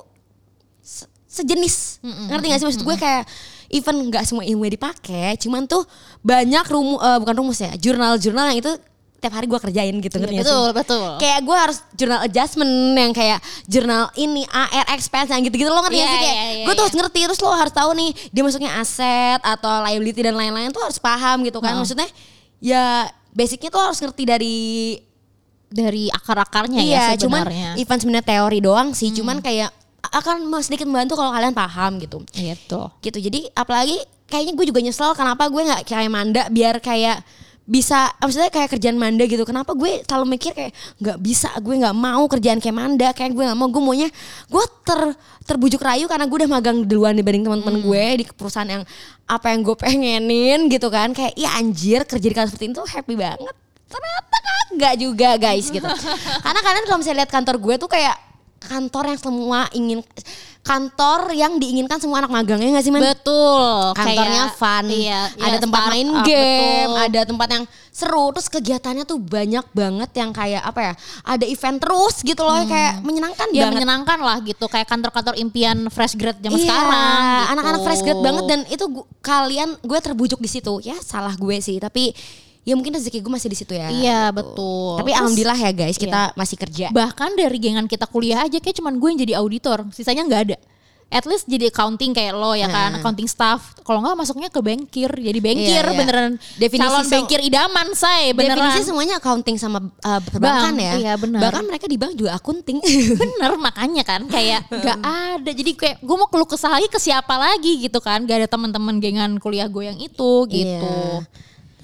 se- 0.81 1.05
sejenis. 1.29 2.01
Ngerti 2.01 2.45
gak 2.49 2.60
sih? 2.60 2.65
Maksud 2.65 2.83
gue 2.83 2.95
kayak 2.97 3.23
even 3.69 4.07
nggak 4.07 4.23
semua 4.23 4.41
ilmu 4.41 4.63
dipakai 4.65 5.36
cuman 5.38 5.67
tuh 5.67 5.83
banyak 6.23 6.63
rumus 6.67 7.03
bukan 7.19 7.36
rumus 7.36 7.60
ya 7.60 7.75
jurnal-jurnal 7.75 8.55
yang 8.55 8.60
itu 8.63 8.71
tiap 9.17 9.34
hari 9.34 9.49
gue 9.49 9.58
kerjain 9.58 9.95
gitu 9.97 10.15
ngerti 10.21 10.36
gak 10.39 10.45
sih? 10.45 10.49
betul. 10.49 10.69
Betul 10.77 11.10
kayak 11.17 11.39
gue 11.41 11.58
harus 11.58 11.77
jurnal 11.97 12.19
adjustment 12.25 12.73
yang 12.93 13.12
kayak 13.13 13.39
jurnal 13.65 14.13
ini 14.13 14.45
AR 14.45 14.88
expense 14.93 15.34
yang 15.34 15.41
gitu-gitu 15.41 15.69
lo 15.73 15.82
ngerti 15.82 15.97
Iya, 15.97 16.06
gak 16.06 16.13
sih? 16.13 16.19
Kayak 16.21 16.38
iya, 16.38 16.45
iya, 16.53 16.65
gue 16.65 16.73
tuh 16.73 16.77
iya. 16.77 16.86
harus 16.86 16.95
ngerti 17.01 17.19
terus 17.25 17.39
lo 17.41 17.49
harus 17.49 17.73
tahu 17.73 17.89
nih 17.97 18.10
dia 18.30 18.41
masuknya 18.45 18.71
aset 18.77 19.41
atau 19.41 19.73
liability 19.89 20.21
dan 20.21 20.36
lain-lain 20.38 20.69
tuh 20.69 20.84
harus 20.86 20.97
paham 21.01 21.41
gitu 21.41 21.58
kan. 21.58 21.73
Heeh. 21.73 21.80
maksudnya 21.82 22.10
ya 22.62 23.10
basicnya 23.34 23.69
tuh 23.69 23.82
harus 23.82 23.99
ngerti 24.01 24.23
dari 24.25 24.58
dari 25.67 26.08
akar-akarnya 26.08 26.80
iya 26.80 27.13
ya 27.13 27.19
cuman 27.19 27.43
sebenarnya. 27.43 27.69
even 27.75 27.97
sebenarnya 27.99 28.25
teori 28.25 28.60
doang 28.63 28.88
sih 28.95 29.12
cuman 29.12 29.43
kayak 29.43 29.69
akan 30.08 30.47
sedikit 30.63 30.88
membantu 30.88 31.19
kalau 31.19 31.36
kalian 31.36 31.51
paham 31.51 31.99
gitu. 31.99 32.23
Gitu 32.32 32.82
gitu 33.03 33.17
jadi 33.19 33.39
apalagi 33.51 33.99
kayaknya 34.27 34.53
gue 34.56 34.65
juga 34.71 34.80
nyesel 34.84 35.12
kenapa 35.15 35.47
gue 35.51 35.62
nggak 35.63 35.82
kayak 35.88 36.12
Manda 36.12 36.43
biar 36.47 36.80
kayak 36.80 37.19
bisa 37.67 38.15
maksudnya 38.23 38.47
kayak 38.47 38.71
kerjaan 38.71 38.95
Manda 38.95 39.27
gitu. 39.27 39.43
Kenapa 39.43 39.75
gue 39.75 39.99
selalu 40.08 40.39
mikir 40.39 40.56
kayak 40.56 40.71
nggak 41.03 41.17
bisa 41.19 41.51
gue 41.60 41.75
nggak 41.75 41.93
mau 41.99 42.23
kerjaan 42.32 42.63
kayak 42.63 42.75
Manda 42.80 43.12
kayak 43.12 43.36
gue 43.36 43.43
nggak 43.43 43.60
mau. 43.60 43.67
Gue 43.67 43.84
maunya 43.84 44.10
gue 44.47 44.63
ter 44.88 44.99
terbujuk 45.43 45.84
rayu 45.84 46.08
karena 46.08 46.25
gue 46.25 46.38
udah 46.47 46.49
magang 46.49 46.88
duluan 46.88 47.13
dibanding 47.19 47.43
teman-teman 47.43 47.84
gue 47.84 48.03
di 48.19 48.25
perusahaan 48.32 48.65
yang 48.65 48.84
apa 49.27 49.51
yang 49.51 49.67
gue 49.67 49.75
pengenin 49.75 50.71
gitu 50.71 50.88
kan. 50.88 51.12
Kayak 51.12 51.36
iya 51.36 51.60
anjir 51.60 52.08
kerja 52.08 52.23
di 52.23 52.36
kantor 52.36 52.49
seperti 52.56 52.71
itu 52.71 52.84
happy 52.88 53.13
banget. 53.19 53.56
Ternyata 53.88 54.38
nggak 54.80 54.95
juga 54.95 55.30
guys 55.36 55.67
gitu. 55.67 55.84
Karena 56.47 56.60
kalian 56.63 56.84
kalau 56.88 56.99
misalnya 57.03 57.19
lihat 57.27 57.32
kantor 57.36 57.56
gue 57.60 57.75
tuh 57.84 57.91
kayak 57.91 58.15
kantor 58.60 59.04
yang 59.08 59.20
semua 59.20 59.60
ingin 59.72 60.00
kantor 60.62 61.32
yang 61.32 61.56
diinginkan 61.56 61.96
semua 61.96 62.20
anak 62.20 62.28
magangnya 62.30 62.76
nggak 62.76 62.84
sih 62.84 62.91
man? 62.91 63.00
betul 63.00 63.96
kantornya 63.96 64.52
Kayak- 64.52 64.60
fun, 64.60 64.86
iya, 64.89 65.22
ada 65.34 65.48
iya, 65.48 65.60
tempat 65.60 65.82
main 65.88 66.10
game, 66.28 66.91
betul. 66.91 67.06
ada 67.08 67.22
tempat 67.24 67.48
yang 67.50 67.63
seru, 67.89 68.26
terus 68.30 68.48
kegiatannya 68.48 69.04
tuh 69.04 69.17
banyak 69.17 69.63
banget 69.72 70.12
yang 70.13 70.30
kayak 70.30 70.60
apa 70.62 70.80
ya, 70.84 70.93
ada 71.24 71.46
event 71.48 71.78
terus 71.80 72.20
gitu 72.20 72.41
loh, 72.41 72.60
kayak 72.62 73.00
menyenangkan 73.00 73.48
ya 73.50 73.63
banget. 73.63 73.74
menyenangkan 73.74 74.20
lah 74.20 74.38
gitu 74.43 74.65
kayak 74.65 74.86
kantor-kantor 74.86 75.34
impian 75.36 75.88
fresh 75.88 76.13
grad 76.13 76.36
zaman 76.38 76.60
Iya, 76.60 76.65
sekarang 76.67 77.15
gitu. 77.15 77.52
anak-anak 77.56 77.82
fresh 77.82 78.02
grad 78.04 78.20
banget 78.20 78.43
dan 78.46 78.60
itu 78.67 78.86
gu- 78.86 79.08
kalian 79.20 79.70
gue 79.80 80.00
terbujuk 80.00 80.38
di 80.38 80.50
situ, 80.52 80.84
ya 80.84 81.00
salah 81.00 81.34
gue 81.34 81.58
sih, 81.58 81.80
tapi 81.80 82.12
ya 82.67 82.75
mungkin 82.75 82.91
rezeki 82.91 83.23
gue 83.23 83.32
masih 83.32 83.47
di 83.47 83.56
situ 83.56 83.71
ya. 83.71 83.88
iya 83.88 84.21
gitu. 84.27 84.36
betul 84.36 84.99
Tapi 84.99 85.08
Terus, 85.08 85.19
alhamdulillah 85.23 85.58
ya 85.58 85.71
guys, 85.73 85.95
kita 85.95 86.36
masih 86.36 86.58
kerja. 86.58 86.88
bahkan 86.91 87.32
dari 87.32 87.56
gengan 87.58 87.88
kita 87.88 88.03
kuliah 88.06 88.43
aja 88.43 88.60
kayak 88.60 88.75
cuman 88.75 88.93
gue 88.93 89.08
yang 89.08 89.19
jadi 89.23 89.34
auditor 89.39 89.88
sisanya 89.89 90.21
nggak 90.21 90.43
ada 90.45 90.60
at 91.08 91.23
least 91.23 91.47
jadi 91.47 91.71
accounting 91.71 92.12
kayak 92.12 92.36
lo 92.36 92.51
ya 92.51 92.67
kan 92.67 92.91
Nah. 92.91 92.99
accounting 92.99 93.23
staff 93.25 93.80
kalau 93.80 94.03
nggak 94.03 94.19
masuknya 94.19 94.51
ke 94.51 94.60
bankir 94.60 95.08
jadi 95.08 95.39
bankir 95.39 95.80
Iya, 95.80 95.88
iya. 95.88 95.95
beneran 95.95 96.32
Definisi 96.60 96.84
calon 96.84 97.06
bankir 97.08 97.39
idaman 97.41 97.88
say 97.95 98.36
beneran 98.36 98.60
Definisi 98.67 98.84
semuanya 98.84 99.15
accounting 99.15 99.56
sama 99.56 99.80
uh, 99.80 100.19
perbankan 100.21 100.75
Bank, 100.75 100.84
ya. 100.84 100.93
iya, 100.99 101.13
benar. 101.15 101.39
Bahkan 101.47 101.63
mereka 101.63 101.88
di 101.88 101.95
bank 101.95 102.12
juga 102.13 102.36
akunting. 102.36 102.84
bener 103.23 103.56
makanya 103.56 104.03
kan 104.03 104.27
kayak 104.27 104.67
gak 104.84 104.99
ada 104.99 105.47
jadi 105.49 105.71
kayak 105.73 105.97
gue 106.03 106.15
mau 106.17 106.27
keluh 106.27 106.43
kesah 106.45 106.75
lagi 106.75 106.91
ke 106.91 106.99
siapa 106.99 107.32
lagi 107.34 107.80
gitu 107.80 108.03
kan 108.03 108.27
gak 108.27 108.43
ada 108.43 108.47
teman-teman 108.49 108.99
gengan 108.99 109.39
kuliah 109.39 109.65
gue 109.65 109.88
yang 109.88 109.95
itu 109.97 110.32
gitu 110.45 110.91
Iya. 111.15 111.23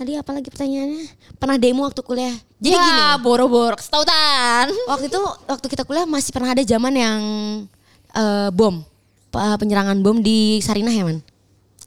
Tadi 0.04 0.20
apa 0.20 0.36
lagi 0.36 0.52
pertanyaannya? 0.52 1.04
Pernah 1.40 1.56
demo 1.56 1.88
waktu 1.88 2.04
kuliah. 2.04 2.36
Jadi 2.60 2.76
ya, 2.76 2.84
gini. 3.16 3.24
boro-boro 3.24 3.80
setautan. 3.80 4.68
Waktu 4.92 5.08
itu 5.08 5.20
waktu 5.48 5.68
kita 5.72 5.88
kuliah 5.88 6.04
masih 6.04 6.36
pernah 6.36 6.52
ada 6.52 6.60
zaman 6.60 6.92
yang 6.92 7.20
eh, 8.12 8.52
bom. 8.52 8.84
Pe- 9.32 9.56
penyerangan 9.64 9.96
bom 10.04 10.20
di 10.20 10.60
Sarinah 10.60 10.92
ya, 10.92 11.08
Man? 11.08 11.24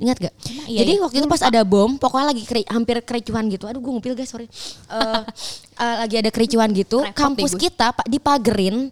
Ingat 0.00 0.16
gak? 0.16 0.34
iya 0.64 0.80
Jadi 0.80 0.92
ya? 0.96 1.00
waktu 1.04 1.16
itu 1.20 1.28
pas 1.28 1.44
ada 1.44 1.60
bom, 1.60 2.00
pokoknya 2.00 2.32
lagi 2.32 2.48
keri- 2.48 2.64
hampir 2.72 3.04
kericuhan 3.04 3.52
gitu. 3.52 3.68
Aduh, 3.68 3.84
gue 3.84 3.92
ngupil 3.92 4.16
guys, 4.16 4.32
sorry. 4.32 4.48
Eh, 4.88 5.20
eh, 5.84 5.96
lagi 6.00 6.16
ada 6.16 6.32
kericuhan 6.32 6.72
gitu. 6.72 7.04
Repot 7.04 7.12
deh 7.12 7.20
kampus 7.20 7.52
gue. 7.52 7.68
kita 7.68 7.92
pak 7.92 8.08
dipagerin. 8.08 8.88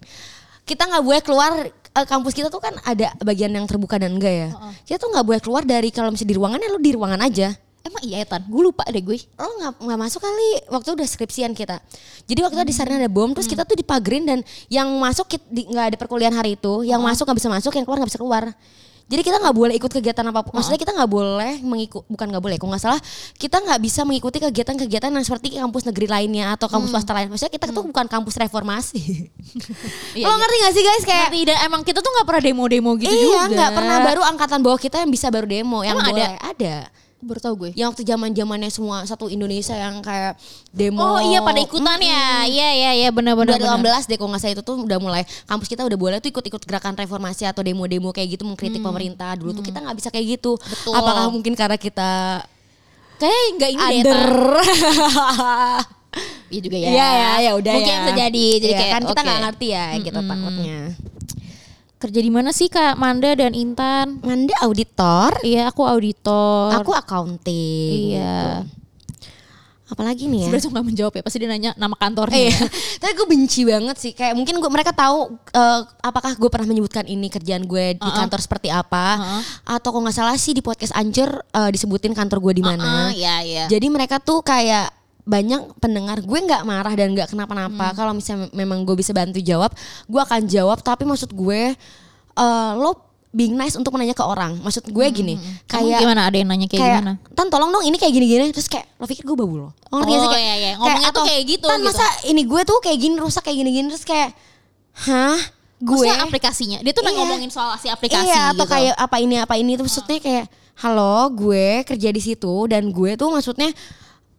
Kita 0.69 0.85
nggak 0.85 1.01
boleh 1.01 1.21
keluar. 1.25 1.51
eh, 1.65 2.05
kampus 2.05 2.37
kita 2.37 2.53
tuh 2.53 2.61
kan 2.61 2.77
ada 2.85 3.09
bagian 3.25 3.49
yang 3.49 3.65
terbuka 3.65 3.97
dan 3.97 4.21
enggak 4.21 4.33
ya. 4.37 4.49
Kita 4.85 5.01
tuh 5.01 5.09
nggak 5.17 5.25
boleh 5.25 5.41
keluar 5.41 5.65
dari 5.65 5.89
kalau 5.89 6.13
misalnya 6.13 6.29
di 6.29 6.37
ruangan 6.37 6.59
ya 6.61 6.69
lu 6.69 6.77
di 6.77 6.93
ruangan 6.93 7.21
aja. 7.25 7.49
Emang 7.85 8.01
iya 8.01 8.25
Tan, 8.25 8.41
gue 8.41 8.61
lupa 8.65 8.81
deh 8.89 8.97
gue. 8.97 9.21
lo 9.37 9.49
nggak 9.61 9.73
nggak 9.77 9.99
masuk 10.01 10.17
kali. 10.17 10.49
Waktu 10.73 10.89
udah 10.97 11.05
skripsian 11.05 11.53
kita. 11.53 11.77
Jadi 12.25 12.39
waktu 12.41 12.57
itu 12.57 12.65
di 12.65 12.75
sana 12.75 12.97
ada 12.97 13.05
bom 13.05 13.29
terus 13.29 13.45
kita 13.45 13.61
tuh 13.61 13.77
dipagerin 13.77 14.25
dan 14.25 14.39
yang 14.67 14.89
masuk 14.97 15.29
di- 15.53 15.69
nggak 15.69 15.93
ada 15.93 15.97
perkuliahan 16.01 16.33
hari 16.33 16.57
itu. 16.57 16.81
Yang 16.81 17.01
masuk 17.05 17.29
nggak 17.29 17.37
bisa 17.37 17.49
masuk 17.53 17.71
yang 17.77 17.85
keluar 17.85 18.01
nggak 18.01 18.09
bisa 18.09 18.17
keluar. 18.17 18.45
Jadi 19.05 19.21
kita 19.21 19.37
nggak 19.37 19.53
boleh 19.53 19.73
ikut 19.77 19.91
kegiatan 19.93 20.25
apa 20.25 20.41
pun 20.41 20.57
maksudnya 20.57 20.81
kita 20.81 20.89
nggak 20.89 21.05
boleh 21.05 21.61
mengikut 21.61 22.09
bukan 22.09 22.25
nggak 22.25 22.41
boleh 22.41 22.57
kok 22.57 22.65
nggak 22.65 22.81
salah 22.81 22.97
kita 23.37 23.61
nggak 23.61 23.77
bisa 23.77 24.01
mengikuti 24.01 24.41
kegiatan-kegiatan 24.41 25.13
yang 25.13 25.21
seperti 25.21 25.61
kampus 25.61 25.85
negeri 25.85 26.09
lainnya 26.09 26.57
atau 26.57 26.65
kampus 26.65 26.89
swasta 26.89 27.13
lain. 27.13 27.29
Maksudnya 27.29 27.53
kita 27.53 27.69
tuh 27.69 27.85
bukan 27.85 28.09
kampus 28.09 28.33
reformasi. 28.41 28.97
Iya, 30.17 30.25
lo 30.25 30.33
iya. 30.33 30.39
ngerti 30.41 30.55
gak 30.57 30.73
sih 30.73 30.83
guys? 30.83 31.03
Kayak 31.05 31.27
Ngerti, 31.29 31.41
dan 31.45 31.57
emang 31.69 31.81
kita 31.85 31.99
tuh 32.01 32.07
nggak 32.07 32.25
pernah 32.25 32.41
demo-demo 32.41 32.91
gitu 32.97 33.11
iya 33.11 33.45
juga. 33.45 33.53
nggak 33.53 33.71
pernah. 33.77 33.97
Baru 34.01 34.21
angkatan 34.25 34.59
bawah 34.63 34.79
kita 34.79 34.97
yang 35.05 35.11
bisa 35.13 35.27
baru 35.29 35.45
demo 35.45 35.85
yang 35.85 35.99
Emang 35.99 36.09
boleh. 36.09 36.25
Ada? 36.25 36.49
ada 36.49 36.75
Baru 37.23 37.39
tau 37.41 37.55
gue. 37.57 37.71
yang 37.73 37.89
waktu 37.89 38.03
zaman 38.05 38.35
zamannya 38.35 38.69
semua 38.69 39.01
satu 39.07 39.31
Indonesia 39.31 39.73
yang 39.73 40.03
kayak 40.03 40.37
demo 40.69 40.99
Oh 41.01 41.17
iya 41.23 41.41
pada 41.41 41.57
ikutan 41.57 41.97
ya. 41.97 42.45
Iya 42.45 42.69
iya 42.75 42.91
iya 43.01 43.09
benar-benar. 43.09 43.57
2018 43.57 44.11
deh 44.11 44.17
kalau 44.19 44.29
nggak 44.35 44.41
salah 44.43 44.53
itu 44.53 44.63
tuh 44.63 44.77
udah 44.85 44.99
mulai 45.01 45.23
kampus 45.49 45.67
kita 45.71 45.81
udah 45.87 45.97
boleh 45.97 46.17
tuh 46.21 46.29
ikut-ikut 46.29 46.61
gerakan 46.61 46.93
reformasi 46.93 47.49
atau 47.49 47.65
demo-demo 47.65 48.13
kayak 48.13 48.37
gitu 48.37 48.43
mengkritik 48.45 48.83
pemerintah 48.83 49.33
dulu 49.33 49.57
tuh 49.57 49.65
kita 49.65 49.81
nggak 49.81 49.95
bisa 49.97 50.09
kayak 50.13 50.37
gitu 50.37 50.53
Betul. 50.59 50.93
apakah 50.93 51.33
mungkin 51.33 51.57
karena 51.57 51.77
kita 51.81 52.11
Kayak 53.15 53.43
nggak 53.57 53.71
ini 53.71 53.83
under. 54.03 54.21
Iya 56.47 56.61
juga 56.63 56.77
ya. 56.79 56.87
Iya 56.87 57.07
ya 57.11 57.31
ya 57.43 57.51
udah 57.59 57.73
Mungkin 57.75 57.91
ya 57.91 57.99
bisa 57.99 58.13
jadi. 58.15 58.45
Iya, 58.55 58.77
kayak 58.79 58.91
kan 58.95 59.03
kita 59.03 59.19
nggak 59.25 59.41
ngerti 59.49 59.67
ya 59.67 59.85
gitu 59.99 60.19
takutnya 60.23 60.79
Kerja 61.95 62.19
di 62.19 62.27
mana 62.27 62.51
sih 62.51 62.67
Kak 62.67 62.95
Manda 62.95 63.31
dan 63.33 63.51
Intan? 63.51 64.19
Manda 64.19 64.51
auditor 64.61 65.31
Iya 65.41 65.69
aku 65.69 65.81
auditor. 65.83 66.75
aku 66.75 66.91
accounting 66.91 68.13
Iya. 68.13 68.65
gitu. 68.65 68.83
apalagi 69.85 70.25
nih 70.25 70.41
ya 70.41 70.45
Sebenarnya 70.49 70.71
nggak 70.73 70.87
menjawab 70.89 71.13
ya. 71.13 71.21
Pasti 71.21 71.37
dia 71.37 71.45
nanya 71.45 71.71
nama 71.77 71.93
kantornya. 71.93 72.33
Iya, 72.49 72.57
tapi 72.99 73.11
gue 73.13 73.27
benci 73.29 73.61
banget 73.63 73.95
sih. 73.95 74.11
Kayak 74.11 74.33
mungkin 74.33 74.57
gue 74.57 74.67
mereka 74.67 74.89
tahu 74.89 75.29
eh, 75.53 75.79
apakah 76.01 76.33
gue 76.33 76.49
pernah 76.49 76.65
menyebutkan 76.65 77.05
ini 77.05 77.29
kerjaan 77.29 77.63
gue 77.63 77.93
di 77.93 78.01
Uh-uh. 78.01 78.17
kantor 78.17 78.39
seperti 78.41 78.73
apa, 78.73 79.05
Uh-uh. 79.13 79.41
atau 79.77 79.93
kalau 79.93 80.09
nggak 80.09 80.17
salah 80.17 80.33
sih 80.35 80.51
di 80.51 80.65
podcast 80.65 80.89
Anjir 80.91 81.29
eh, 81.29 81.69
disebutin 81.69 82.11
kantor 82.11 82.41
gue 82.41 82.53
di 82.57 82.63
mana. 82.65 83.13
Iya 83.13 83.35
iya. 83.45 83.63
Jadi 83.69 83.85
mereka 83.87 84.17
tuh 84.17 84.41
kayak 84.41 84.89
banyak 85.25 85.81
pendengar 85.81 86.21
gue 86.21 86.39
nggak 86.39 86.61
marah 86.63 86.93
dan 86.93 87.11
nggak 87.11 87.33
kenapa-napa. 87.33 87.91
Hmm. 87.91 87.95
Kalau 87.97 88.11
misalnya 88.13 88.45
memang 88.53 88.85
gue 88.85 88.93
bisa 88.93 89.09
bantu 89.09 89.41
jawab, 89.41 89.73
gue 90.05 90.21
akan 90.21 90.45
jawab. 90.45 90.79
Tapi 90.79 91.01
maksud 91.03 91.33
gue 91.33 91.73
eh, 92.35 92.71
lo 92.77 93.01
being 93.35 93.51
nice 93.51 93.75
untuk 93.75 93.91
menanya 93.91 94.15
ke 94.15 94.23
orang. 94.23 94.55
Maksud 94.63 94.87
gue 94.87 95.05
gini, 95.11 95.35
Kamu 95.67 95.91
kayak 95.91 95.99
gimana 95.99 96.21
ada 96.23 96.37
yang 96.39 96.47
nanya 96.47 96.71
kayak, 96.71 96.79
kayak 96.79 96.95
gimana? 97.03 97.13
Tan 97.35 97.51
tolong 97.51 97.67
dong 97.67 97.83
ini 97.83 97.99
kayak 97.99 98.13
gini-gini 98.15 98.47
terus 98.55 98.71
kayak 98.71 98.87
lo 98.95 99.03
pikir 99.03 99.27
gue 99.27 99.35
babu 99.35 99.59
lo 99.59 99.69
lo 99.75 99.95
ngerti 99.99 100.13
sih 100.13 100.23
Oh, 100.23 100.31
kayak, 100.31 100.45
iya, 100.45 100.55
iya. 100.55 100.71
Ngomongnya 100.79 101.09
tuh 101.11 101.19
atau, 101.19 101.23
kayak 101.27 101.43
gitu, 101.43 101.67
Tan 101.67 101.79
gitu. 101.83 101.87
masa 101.91 102.05
ini 102.23 102.41
gue 102.47 102.61
tuh 102.63 102.77
kayak 102.79 102.97
gini 103.01 103.15
rusak 103.19 103.43
kayak 103.43 103.57
gini-gini 103.59 103.87
terus 103.91 104.05
kayak 104.07 104.31
hah 105.03 105.35
gue 105.75 106.07
Maksudnya 106.07 106.23
aplikasinya. 106.23 106.77
Dia 106.79 106.93
tuh 106.95 107.03
Iya. 107.03 107.11
ngomongin 107.11 107.51
soal 107.51 107.75
si 107.75 107.91
aplikasi 107.91 108.23
iya 108.23 108.55
atau 108.55 108.63
gitu. 108.63 108.71
kayak 108.71 108.93
apa 108.95 109.15
ini 109.19 109.35
apa 109.35 109.53
ini 109.59 109.75
tuh 109.75 109.83
maksudnya 109.83 110.19
kayak 110.23 110.45
halo 110.79 111.27
gue 111.35 111.83
kerja 111.83 112.09
di 112.15 112.21
situ 112.23 112.53
dan 112.71 112.87
gue 112.87 113.19
tuh 113.19 113.27
maksudnya 113.27 113.67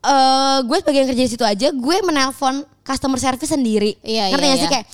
eh 0.07 0.59
gue 0.63 0.77
sebagai 0.79 0.99
yang 1.03 1.09
kerja 1.11 1.25
di 1.27 1.33
situ 1.35 1.45
aja 1.45 1.69
gue 1.75 1.97
menelpon 2.07 2.63
customer 2.87 3.19
service 3.19 3.51
sendiri. 3.51 3.99
Iya, 4.07 4.31
ngerti 4.31 4.47
iya, 4.47 4.53
gak 4.55 4.59
sih? 4.59 4.67
iya. 4.67 4.73
kayak 4.79 4.87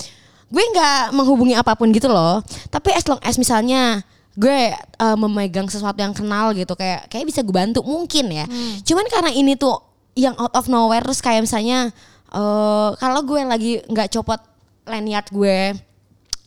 gue 0.53 0.65
nggak 0.73 1.01
menghubungi 1.17 1.55
apa 1.57 1.77
pun 1.77 1.93
gitu 1.93 2.09
loh. 2.09 2.41
Tapi 2.73 2.97
as 2.97 3.05
long 3.05 3.21
as 3.21 3.37
misalnya 3.37 4.01
gue 4.33 4.73
eh, 4.77 5.17
memegang 5.21 5.69
sesuatu 5.69 6.01
yang 6.01 6.17
kenal 6.17 6.57
gitu 6.57 6.73
kayak 6.73 7.09
kayak 7.13 7.29
bisa 7.29 7.45
gue 7.45 7.53
bantu 7.53 7.85
mungkin 7.85 8.33
ya. 8.33 8.49
Hmm. 8.49 8.81
cuman 8.81 9.05
karena 9.13 9.31
ini 9.37 9.61
tuh 9.61 9.77
yang 10.17 10.33
out 10.41 10.57
of 10.57 10.73
nowhere 10.73 11.05
terus 11.05 11.21
kayak 11.21 11.45
misalnya 11.45 11.93
eh 12.33 12.91
kalau 12.97 13.21
gue 13.29 13.45
lagi 13.45 13.85
nggak 13.93 14.09
copot 14.09 14.41
lanyard 14.89 15.29
gue 15.29 15.77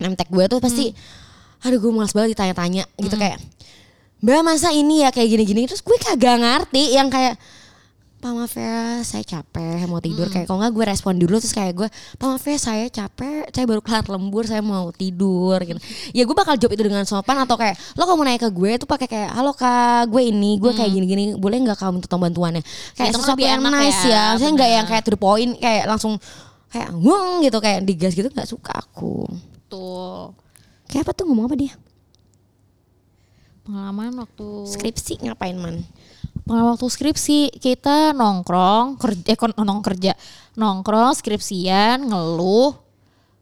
nemtek 0.02 0.34
gue 0.34 0.50
tuh 0.50 0.58
pasti 0.58 0.98
aduh 1.62 1.78
gue 1.78 1.92
malas 1.94 2.14
banget 2.14 2.34
ditanya-tanya 2.34 2.90
gitu 2.98 3.16
kayak 3.22 3.38
mbak 4.26 4.42
masa 4.42 4.74
ini 4.74 5.06
ya 5.06 5.14
kayak 5.14 5.38
gini-gini? 5.38 5.70
Terus 5.70 5.86
gue 5.86 5.98
kagak 6.02 6.42
ngerti 6.42 6.98
yang 6.98 7.14
kayak 7.14 7.38
Pak 8.26 8.34
maaf 8.34 8.58
ya 8.58 9.06
saya 9.06 9.22
capek 9.22 9.86
mau 9.86 10.02
tidur. 10.02 10.26
Kayak 10.34 10.50
kalau 10.50 10.58
nggak 10.58 10.74
gue 10.74 10.86
respon 10.90 11.14
dulu 11.14 11.38
terus 11.38 11.54
kayak 11.54 11.78
gue 11.78 11.88
Pak 11.94 12.26
maaf 12.26 12.42
ya 12.42 12.58
saya 12.58 12.90
capek 12.90 13.54
saya 13.54 13.70
baru 13.70 13.86
kelar 13.86 14.02
lembur 14.10 14.50
saya 14.50 14.66
mau 14.66 14.90
tidur 14.90 15.62
gitu. 15.62 15.78
Ya 16.10 16.26
gue 16.26 16.34
bakal 16.34 16.58
jawab 16.58 16.74
itu 16.74 16.90
dengan 16.90 17.06
sopan 17.06 17.38
atau 17.38 17.54
kayak 17.54 17.78
lo 17.94 18.10
kalau 18.10 18.18
mau 18.18 18.26
nanya 18.26 18.42
ke 18.42 18.50
gue 18.50 18.82
tuh 18.82 18.90
pakai 18.90 19.06
kayak 19.06 19.30
halo 19.30 19.54
kak 19.54 20.10
gue 20.10 20.26
ini 20.26 20.58
gue 20.58 20.74
kayak 20.74 20.90
gini-gini 20.90 21.38
boleh 21.38 21.70
nggak 21.70 21.78
kamu 21.78 22.02
minta 22.02 22.10
tolong 22.10 22.26
bantuannya 22.26 22.66
kayak 22.98 23.14
Itu 23.14 23.22
kan 23.22 23.30
sesuatu 23.30 23.46
yang 23.46 23.62
nice 23.62 24.02
ya, 24.10 24.10
ya, 24.10 24.24
saya 24.42 24.50
nggak 24.58 24.70
yang 24.74 24.86
kayak 24.90 25.04
to 25.06 25.12
the 25.14 25.22
point 25.22 25.52
kayak 25.62 25.84
langsung 25.86 26.18
kayak 26.74 26.90
wong 26.98 27.46
gitu 27.46 27.62
kayak 27.62 27.86
digas 27.86 28.18
gitu 28.18 28.34
nggak 28.34 28.50
suka 28.50 28.74
aku. 28.74 29.30
Tuh. 29.70 30.34
kayak 30.90 31.06
apa 31.06 31.14
tuh 31.14 31.30
ngomong 31.30 31.46
apa 31.46 31.56
dia? 31.62 31.78
Pengalaman 33.70 34.18
waktu 34.18 34.66
skripsi 34.66 35.30
ngapain 35.30 35.62
man 35.62 35.86
pengalaman 36.46 36.78
waktu 36.78 36.88
skripsi. 36.88 37.40
Kita 37.58 38.14
nongkrong 38.14 39.02
kerja 39.02 39.34
eh, 39.34 39.66
nong 39.66 39.82
kerja. 39.82 40.14
Nongkrong 40.56 41.18
skripsian 41.18 42.06
ngeluh. 42.06 42.78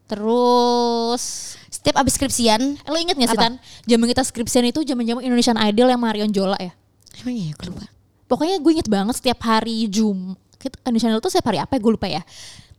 Terus 0.08 1.54
setiap 1.68 2.00
abis 2.00 2.16
skripsian. 2.16 2.80
Eh, 2.80 2.90
lo 2.90 2.98
inget 2.98 3.16
gak 3.20 3.30
sih? 3.30 3.38
Tan? 3.38 3.54
Zaman 3.84 4.06
kita 4.10 4.22
skripsian 4.24 4.64
itu 4.66 4.80
zaman 4.82 5.04
zaman 5.04 5.22
Indonesian 5.22 5.60
Idol 5.60 5.92
yang 5.92 6.00
Marion 6.00 6.32
Jola 6.32 6.56
ya? 6.58 6.72
Emang 7.22 7.36
ya 7.36 7.52
gue 7.54 7.66
lupa. 7.70 7.86
Pokoknya 8.24 8.56
gue 8.58 8.72
inget 8.72 8.88
banget 8.88 9.14
setiap 9.20 9.38
hari 9.46 9.86
Jum 9.86 10.34
kita 10.58 10.80
Indonesian 10.88 11.12
Idol 11.12 11.22
tuh 11.22 11.30
setiap 11.30 11.52
hari 11.52 11.60
apa 11.60 11.76
ya? 11.76 11.80
Gue 11.84 11.92
lupa 11.92 12.08
ya 12.08 12.24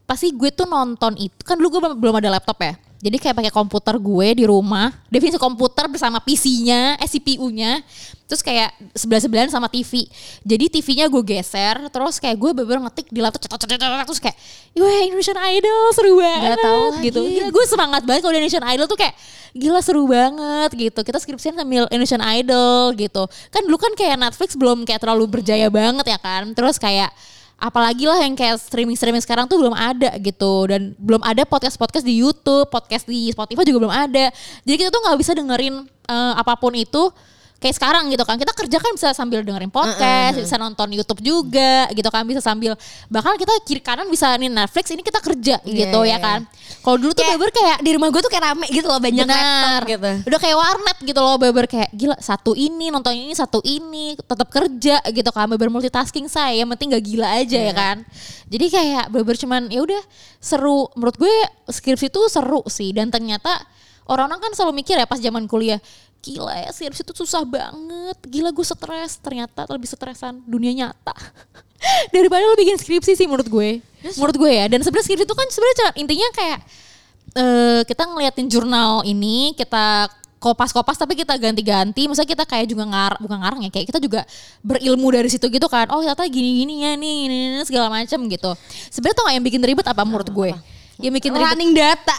pasti 0.06 0.30
gue 0.32 0.50
tuh 0.50 0.66
nonton 0.66 1.18
itu 1.18 1.42
kan 1.42 1.58
dulu 1.58 1.78
gue 1.78 1.82
belum- 1.98 2.18
ada 2.18 2.38
laptop 2.38 2.58
ya. 2.62 2.74
Jadi 2.96 3.22
kayak 3.22 3.38
pakai 3.38 3.54
komputer 3.54 4.02
gue 4.02 4.28
di 4.34 4.46
rumah 4.50 4.90
definisi 5.14 5.38
komputer 5.38 5.86
bersama 5.86 6.18
PC-nya 6.18 6.98
eh 6.98 7.06
CPU-nya 7.06 7.84
terus 8.26 8.42
kayak 8.42 8.74
sebelah 8.98 9.22
sebelahan 9.22 9.52
sama 9.54 9.70
TV 9.70 10.10
jadi 10.42 10.66
TV-nya 10.66 11.06
gue 11.06 11.22
geser 11.22 11.78
terus 11.94 12.18
kayak 12.18 12.34
gue 12.34 12.50
bener 12.58 12.82
ngetik 12.82 13.14
di 13.14 13.22
laptop 13.22 13.46
cetot 13.46 13.62
cetot 13.62 13.78
cetot, 13.78 14.06
terus 14.10 14.18
kayak 14.18 14.34
wah 14.82 15.02
Indonesian 15.06 15.38
Idol 15.38 15.82
seru 15.94 16.18
banget 16.18 16.58
tahu 16.58 16.82
lagi. 16.90 17.04
gitu. 17.06 17.22
Gila, 17.22 17.48
gue 17.54 17.66
semangat 17.70 18.02
banget 18.02 18.22
kalau 18.26 18.34
Indonesian 18.34 18.66
Idol 18.66 18.86
tuh 18.90 18.98
kayak 18.98 19.14
gila 19.54 19.80
seru 19.86 20.04
banget 20.10 20.70
gitu. 20.74 21.00
Kita 21.06 21.18
skripsian 21.22 21.54
sambil 21.54 21.86
Indonesian 21.94 22.24
Idol 22.26 22.98
gitu. 22.98 23.30
Kan 23.54 23.62
dulu 23.70 23.78
kan 23.78 23.94
kayak 23.94 24.18
Netflix 24.18 24.58
belum 24.58 24.82
kayak 24.90 25.06
terlalu 25.06 25.30
berjaya 25.30 25.70
banget 25.70 26.10
ya 26.10 26.18
kan. 26.18 26.50
Terus 26.58 26.82
kayak 26.82 27.14
apalagi 27.56 28.06
lah 28.06 28.20
yang 28.22 28.36
kayak 28.36 28.60
streaming 28.60 29.00
streaming 29.00 29.24
sekarang 29.24 29.48
tuh 29.48 29.60
belum 29.60 29.76
ada 29.76 30.16
gitu. 30.20 30.68
Dan 30.70 30.94
belum 31.00 31.24
ada 31.24 31.44
podcast 31.48 31.80
podcast 31.80 32.06
di 32.06 32.20
YouTube 32.20 32.68
podcast 32.70 33.08
di 33.08 33.32
Spotify 33.32 33.64
juga 33.64 33.88
belum 33.88 33.96
ada. 33.96 34.32
Jadi 34.68 34.76
kita 34.76 34.90
tuh 34.92 35.02
nggak 35.04 35.18
bisa 35.20 35.32
dengerin 35.34 35.76
eh, 35.88 36.34
apa 36.36 36.54
pun 36.60 36.76
itu 36.76 37.12
kayak 37.66 37.82
sekarang 37.82 38.14
gitu 38.14 38.22
kan 38.22 38.38
kita 38.38 38.54
kerja 38.54 38.78
kan 38.78 38.94
bisa 38.94 39.10
sambil 39.18 39.42
dengerin 39.42 39.74
podcast 39.74 40.38
bisa 40.38 40.56
nonton 40.62 40.86
YouTube 40.94 41.26
juga 41.26 41.90
gitu 41.90 42.06
kan 42.14 42.22
bisa 42.30 42.46
sambil 42.46 42.78
bahkan 43.10 43.34
kita 43.42 43.50
kiri 43.66 43.82
kanan 43.82 44.06
bisa 44.06 44.30
nih 44.38 44.54
Netflix 44.54 44.94
ini 44.94 45.02
kita 45.02 45.18
kerja 45.18 45.58
gitu 45.66 46.00
iya, 46.06 46.16
ya 46.16 46.18
kan 46.22 46.46
kalau 46.86 47.02
dulu 47.02 47.18
tuh 47.18 47.26
bener 47.26 47.50
kayak 47.50 47.78
di 47.82 47.90
rumah 47.98 48.14
gue 48.14 48.22
tuh 48.22 48.30
kayak 48.30 48.54
rame 48.54 48.68
gitu 48.70 48.86
loh 48.86 49.02
banyak 49.02 49.26
Benar. 49.26 49.42
laptop 49.42 49.82
gitu 49.90 50.12
Udah 50.30 50.40
kayak 50.40 50.58
warnet 50.62 50.98
gitu 51.02 51.20
loh 51.26 51.36
beber 51.42 51.66
kayak 51.66 51.90
gila 51.90 52.16
satu 52.22 52.54
ini 52.54 52.94
nonton 52.94 53.18
ini 53.18 53.34
satu 53.34 53.58
ini 53.66 54.14
tetap 54.14 54.48
kerja 54.54 55.02
gitu 55.10 55.30
kan 55.34 55.50
beber 55.50 55.74
multitasking 55.74 56.30
saya 56.30 56.62
yang 56.62 56.70
penting 56.78 56.94
gak 56.94 57.02
gila 57.02 57.26
aja 57.42 57.58
Iya. 57.58 57.72
ya 57.72 57.74
kan. 57.74 57.98
Jadi 58.52 58.66
kayak 58.70 59.06
beber 59.10 59.34
cuman 59.40 59.72
ya 59.74 59.82
udah 59.82 60.02
seru 60.38 60.92
menurut 60.94 61.16
gue 61.18 61.34
skripsi 61.72 62.14
itu 62.14 62.22
seru 62.30 62.62
sih 62.70 62.94
dan 62.94 63.10
ternyata 63.10 63.50
orang-orang 64.06 64.50
kan 64.50 64.52
selalu 64.54 64.86
mikir 64.86 65.00
ya 65.00 65.10
pas 65.10 65.18
zaman 65.18 65.50
kuliah 65.50 65.82
gila 66.26 66.54
ya 66.58 66.70
skripsi 66.74 67.06
itu 67.06 67.14
susah 67.14 67.46
banget. 67.46 68.18
Gila 68.26 68.50
gue 68.50 68.66
stres. 68.66 69.22
Ternyata 69.22 69.70
lebih 69.70 69.86
stresan 69.86 70.42
dunia 70.50 70.74
nyata. 70.74 71.14
Daripada 72.14 72.42
lo 72.50 72.58
bikin 72.58 72.82
skripsi 72.82 73.14
sih 73.14 73.30
menurut 73.30 73.46
gue. 73.46 73.86
Menurut 74.18 74.36
gue 74.42 74.52
ya. 74.52 74.66
Dan 74.66 74.82
sebenarnya 74.82 75.06
skripsi 75.06 75.26
itu 75.30 75.36
kan 75.38 75.48
sebenarnya 75.54 75.88
intinya 76.02 76.30
kayak 76.34 76.60
eh 77.36 77.82
kita 77.86 78.04
ngeliatin 78.10 78.48
jurnal 78.48 79.04
ini 79.04 79.54
kita 79.54 80.10
kopas-kopas 80.42 80.98
tapi 80.98 81.14
kita 81.14 81.38
ganti-ganti. 81.38 82.10
Misalnya 82.10 82.30
kita 82.34 82.46
kayak 82.50 82.66
juga 82.74 82.90
ngar 82.90 83.22
bukan 83.22 83.38
ngarang 83.38 83.62
ya 83.66 83.70
kayak 83.70 83.88
kita 83.94 84.00
juga 84.02 84.26
berilmu 84.66 85.06
dari 85.14 85.30
situ 85.30 85.46
gitu 85.46 85.70
kan. 85.70 85.86
Oh 85.94 86.02
ternyata 86.02 86.26
gini-gini 86.26 86.86
ya 86.86 86.98
nih 86.98 87.16
ini, 87.30 87.36
ini, 87.54 87.64
segala 87.66 87.94
macam 87.94 88.26
gitu. 88.26 88.52
Sebenarnya 88.90 89.16
tau 89.18 89.26
gak 89.30 89.36
yang 89.38 89.46
bikin 89.46 89.62
ribet 89.62 89.86
apa 89.86 90.02
menurut 90.02 90.30
gue? 90.34 90.52
yang 90.96 91.12
bikin 91.12 91.36
ribet 91.36 91.52
running 91.52 91.72
data 91.76 92.16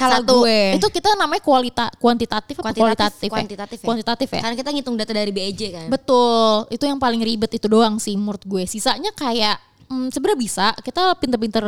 kalau 0.00 0.24
satu, 0.24 0.34
gue 0.40 0.80
itu 0.80 0.88
kita 0.88 1.12
namanya 1.20 1.42
kualita 1.44 1.86
kuantitatif 2.00 2.56
apa 2.64 2.72
kualitatif 2.72 3.28
ya? 3.28 3.32
kuantitatif 3.36 3.78
ya. 3.78 3.86
kuantitatif 3.86 4.28
ya 4.32 4.40
Karena 4.40 4.56
kita 4.56 4.70
ngitung 4.72 4.96
data 4.96 5.12
dari 5.12 5.28
BEJ 5.28 5.60
kan. 5.76 5.86
Betul, 5.92 6.64
itu 6.72 6.84
yang 6.88 6.96
paling 6.96 7.20
ribet 7.20 7.52
itu 7.52 7.68
doang 7.68 8.00
sih 8.00 8.16
menurut 8.16 8.40
gue. 8.48 8.64
Sisanya 8.64 9.12
kayak 9.12 9.60
hmm, 9.92 10.08
sebenarnya 10.08 10.38
bisa 10.40 10.66
kita 10.80 11.20
pinter-pinter 11.20 11.64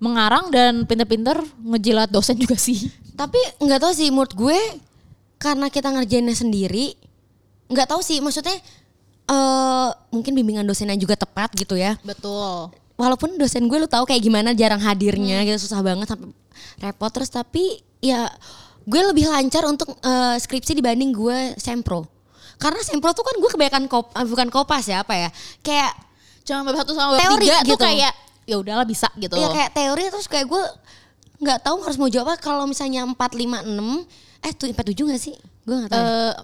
mengarang 0.00 0.48
dan 0.48 0.88
pinter-pinter 0.88 1.36
ngejilat 1.60 2.08
dosen 2.08 2.40
juga 2.40 2.56
sih. 2.56 2.88
Tapi 3.20 3.38
nggak 3.60 3.80
tahu 3.84 3.92
sih 3.92 4.08
menurut 4.08 4.32
gue 4.32 4.58
karena 5.36 5.68
kita 5.68 5.92
ngerjainnya 5.92 6.34
sendiri 6.38 6.96
nggak 7.68 7.88
tahu 7.88 8.00
sih 8.00 8.22
maksudnya 8.22 8.56
eh 9.22 9.90
mungkin 10.10 10.32
bimbingan 10.34 10.66
dosennya 10.66 10.96
juga 10.96 11.14
tepat 11.14 11.52
gitu 11.54 11.76
ya. 11.76 12.00
Betul. 12.02 12.72
Walaupun 13.02 13.34
dosen 13.34 13.66
gue 13.66 13.78
lu 13.82 13.90
tahu 13.90 14.06
kayak 14.06 14.22
gimana 14.22 14.54
jarang 14.54 14.78
hadirnya 14.78 15.42
gitu 15.42 15.66
susah 15.66 15.82
banget 15.82 16.06
sampai 16.06 16.30
repot 16.78 17.10
terus 17.10 17.34
tapi 17.34 17.82
ya 17.98 18.30
gue 18.86 19.02
lebih 19.10 19.26
lancar 19.26 19.66
untuk 19.66 19.98
eh, 19.98 20.38
skripsi 20.38 20.78
dibanding 20.78 21.10
gue 21.10 21.58
sempro. 21.58 22.06
Karena 22.62 22.78
sempro 22.86 23.10
tuh 23.10 23.26
kan 23.26 23.34
gue 23.42 23.50
kebanyakan 23.50 23.90
kop, 23.90 24.14
eh, 24.14 24.22
bukan 24.22 24.48
kopas 24.54 24.86
ya 24.86 25.02
apa 25.02 25.18
ya. 25.18 25.28
Kayak 25.66 25.90
Cuma 26.42 26.66
bab 26.66 26.76
satu 26.82 26.92
sama 26.94 27.14
bab 27.16 27.22
Teori 27.22 27.46
tiga 27.46 27.58
tuh 27.62 27.68
gitu. 27.74 27.84
kayak 27.86 28.14
ya 28.42 28.56
udahlah 28.58 28.86
bisa 28.86 29.06
gitu. 29.14 29.38
ya 29.38 29.48
kayak 29.54 29.70
teori 29.70 30.02
terus 30.10 30.26
kayak 30.26 30.50
gue 30.50 30.62
nggak 31.42 31.62
tahu 31.62 31.78
harus 31.86 31.94
mau 31.94 32.10
jawab 32.10 32.34
apa 32.34 32.42
kalau 32.42 32.66
misalnya 32.66 33.06
4 33.06 33.14
5 33.14 33.70
6 33.70 34.42
eh 34.42 34.52
tuh 34.58 34.66
4 34.66 34.82
7 34.82 35.10
gak 35.14 35.22
sih? 35.22 35.34
Gue 35.62 35.76
nggak 35.78 35.90
tahu. 35.94 36.02
Eh, 36.02 36.34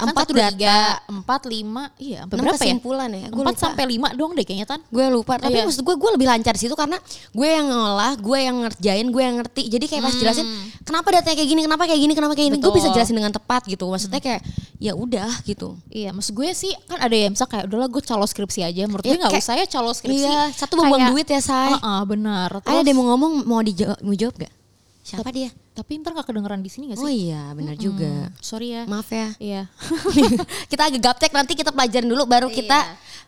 Empat 0.00 0.24
satu, 0.24 0.32
dua, 0.32 0.40
data. 0.40 0.52
tiga, 0.52 0.78
empat, 1.08 1.40
lima, 1.44 1.82
iya, 1.96 2.22
sampai 2.22 2.36
berapa 2.38 2.54
ya? 2.54 2.60
kesimpulan 2.60 3.08
ya? 3.10 3.26
Empat 3.28 3.34
lupa. 3.50 3.60
sampai 3.60 3.84
lima 3.84 4.08
doang 4.12 4.32
deh 4.32 4.42
kayaknya 4.42 4.66
tan. 4.66 4.80
gue 4.84 5.04
lupa 5.08 5.34
tapi 5.36 5.52
Iya. 5.52 5.64
maksud 5.64 5.82
gue 5.82 5.94
gue 5.94 6.10
lebih 6.14 6.26
lancar 6.26 6.52
di 6.52 6.60
situ 6.60 6.72
karena 6.72 6.96
gue 7.30 7.48
yang 7.48 7.66
ngolah 7.66 8.14
gue 8.14 8.38
yang 8.38 8.56
ngerjain 8.60 9.06
gue 9.06 9.20
yang 9.20 9.36
ngerti 9.36 9.62
jadi 9.66 9.84
kayak 9.84 10.02
pas 10.02 10.14
jelasin 10.14 10.46
kenapa 10.82 11.08
datanya 11.10 11.34
kayak 11.34 11.48
gini 11.48 11.60
kenapa 11.62 11.82
kayak 11.84 12.00
gini 12.00 12.12
kenapa 12.12 12.32
kayak 12.32 12.48
gini 12.48 12.58
gue 12.58 12.70
bisa 12.70 12.86
Hmm. 12.86 12.94
Jelasin 12.94 13.16
dengan 13.16 13.30
tepat 13.30 13.62
gitu 13.64 13.84
maksudnya 13.84 14.18
kayak 14.18 14.40
ya 14.76 14.92
udah 14.92 15.28
gitu 15.42 15.74
Iya, 15.88 16.10
maksud 16.10 16.32
gue 16.32 16.48
sih 16.52 16.70
kan 16.84 16.98
ada 16.98 17.12
yang 17.12 17.32
misal 17.32 17.44
kayak 17.44 17.66
udahlah 17.66 17.88
gue 17.88 18.00
calo 18.00 18.22
skripsi 18.22 18.60
aja. 18.62 18.82
Menurut 18.84 19.02
Ya, 19.02 19.10
gue 19.10 19.20
nggak 19.20 19.34
usah 19.36 19.54
ya 19.54 19.66
calo 19.66 19.90
skripsi. 19.90 20.22
iya 20.22 20.48
satu 20.50 20.78
buang 20.78 21.10
duit 21.10 21.26
ya 21.26 21.38
say 21.38 21.70
Heeh, 21.70 22.00
benar. 22.04 22.48
ada 22.54 22.62
Terus- 22.78 22.92
mau 22.92 23.04
ngomong 23.08 23.32
mau 23.42 23.60
dijawab 23.60 23.98
mau 23.98 24.12
jawab 24.12 24.34
gak 24.38 24.52
siapa 25.00 25.28
dia 25.30 25.48
Tapi 25.78 25.92
ntar 25.96 26.10
gak 26.12 26.26
kedengeran 26.26 26.58
di 26.58 26.66
sini 26.66 26.90
gak 26.90 26.98
sih? 26.98 27.04
oh 27.04 27.12
iya 27.12 27.42
benar 27.52 27.74
juga 27.74 28.10
Hmm, 28.26 28.34
sorry 28.40 28.68
ya. 28.72 28.82
maaf 28.84 29.06
ya 29.08 29.30
Iya. 29.38 29.62
kita 30.70 30.82
agak 30.84 31.00
gaptek 31.00 31.32
nanti 31.32 31.54
kita 31.54 31.70
pelajarin 31.70 32.04
dulu 32.04 32.24
baru 32.24 32.48
kita 32.48 32.78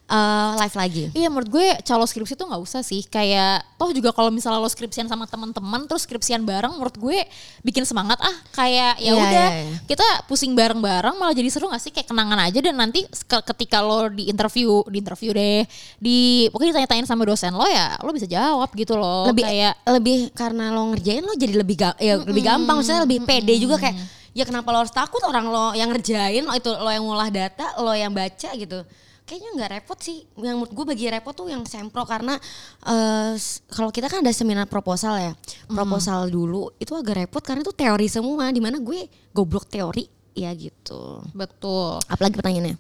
eh, 0.06 0.50
live 0.56 0.76
lagi 0.76 1.04
Iya 1.12 1.28
menurut 1.28 1.46
gue 1.48 1.66
calo 1.80 2.02
skripsi 2.02 2.34
tuh 2.34 2.44
nggak 2.44 2.58
usah 2.60 2.82
sih 2.82 3.04
kayak 3.04 3.62
toh 3.76 3.90
juga 3.90 4.10
kalau 4.10 4.28
misalnya 4.28 4.58
lo 4.58 4.66
skripsian 4.66 5.06
sama 5.06 5.24
teman-teman 5.24 5.86
terus 5.86 6.02
skripsian 6.02 6.42
bareng 6.42 6.74
menurut 6.74 6.92
gue 6.92 7.22
bikin 7.62 7.84
semangat 7.84 8.18
ah 8.18 8.34
kayak 8.52 8.98
ya 8.98 9.06
Iya, 9.06 9.12
udah 9.14 9.30
iya, 9.48 9.62
iya. 9.64 9.76
kita 9.86 10.02
pusing 10.26 10.52
bareng-bareng 10.52 11.14
malah 11.14 11.30
jadi 11.30 11.46
seru 11.46 11.66
gak 11.66 11.80
sih 11.80 11.90
kayak 11.90 12.06
kenangan 12.06 12.42
aja 12.42 12.58
dan 12.60 12.74
nanti 12.76 13.00
ke- 13.06 13.44
ketika 13.46 13.80
lo 13.80 14.08
di 14.08 14.26
interview 14.26 14.82
di 14.84 14.98
interview 14.98 15.30
deh 15.30 15.62
di 15.96 16.18
pokoknya 16.48 16.70
ditanya-tanyain 16.74 17.06
sama 17.06 17.22
dosen 17.22 17.52
lo 17.52 17.64
ya 17.64 17.94
lo 17.96 18.10
bisa 18.10 18.26
jawab 18.26 18.68
gitu 18.72 18.94
loh 18.94 19.26
lebih 19.26 19.44
kayak 19.44 19.74
lebih 19.88 20.18
karena 20.32 20.70
lo 20.70 20.90
ngerjain 20.90 21.22
lo 21.22 21.34
jadi 21.34 21.54
lebih 21.54 21.76
ga, 21.76 21.90
ya 21.96 22.18
lebih 22.18 22.39
gampang 22.42 22.74
maksudnya 22.79 23.03
lebih 23.05 23.20
pede 23.22 23.55
juga 23.57 23.76
kayak 23.76 23.96
ya 24.31 24.44
kenapa 24.44 24.70
lo 24.70 24.83
harus 24.83 24.92
takut? 24.92 25.18
Orang 25.22 25.48
lo 25.48 25.72
yang 25.72 25.90
ngerjain 25.90 26.42
lo 26.42 26.55
itu 26.55 26.70
lo 26.70 26.87
yang 26.87 27.03
ngolah 27.03 27.29
data 27.29 27.74
lo 27.79 27.90
yang 27.90 28.11
baca 28.11 28.50
gitu. 28.53 28.81
Kayaknya 29.22 29.50
nggak 29.55 29.70
repot 29.79 29.98
sih. 30.03 30.26
Yang 30.35 30.57
menurut 30.59 30.72
gue 30.74 30.85
bagi 30.87 31.07
repot 31.07 31.31
tuh 31.31 31.46
yang 31.46 31.62
sempro 31.62 32.03
karena 32.03 32.35
eh, 32.83 33.38
s- 33.38 33.62
kalau 33.70 33.94
kita 33.94 34.11
kan 34.11 34.26
ada 34.26 34.35
seminar 34.35 34.66
proposal 34.66 35.14
ya. 35.16 35.33
Proposal 35.66 36.26
dulu 36.26 36.74
itu 36.76 36.90
agak 36.92 37.14
repot 37.26 37.38
karena 37.38 37.62
itu 37.62 37.70
teori 37.70 38.11
semua. 38.11 38.50
Di 38.50 38.59
mana 38.59 38.83
gue 38.83 39.07
goblok 39.31 39.70
teori 39.70 40.07
ya 40.35 40.50
gitu. 40.50 41.22
Betul. 41.31 42.03
Apalagi 42.07 42.35
pertanyaannya? 42.35 42.76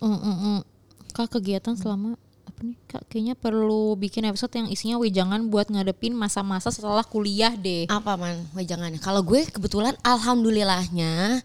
Mm, 0.00 0.10
mm, 0.10 0.36
mm. 0.42 0.60
Kak 1.10 1.38
kegiatan 1.38 1.74
selama 1.74 2.18
apa 2.60 2.68
nih 2.68 2.76
kak 2.92 3.02
kayaknya 3.08 3.34
perlu 3.40 3.96
bikin 3.96 4.28
episode 4.28 4.52
yang 4.52 4.68
isinya 4.68 5.00
wejangan 5.00 5.48
buat 5.48 5.72
ngadepin 5.72 6.12
masa-masa 6.12 6.68
setelah 6.68 7.00
kuliah 7.00 7.56
deh. 7.56 7.88
apa 7.88 8.20
man? 8.20 8.36
Wejangannya? 8.52 9.00
Kalau 9.00 9.24
gue 9.24 9.48
kebetulan 9.48 9.96
alhamdulillahnya 10.04 11.40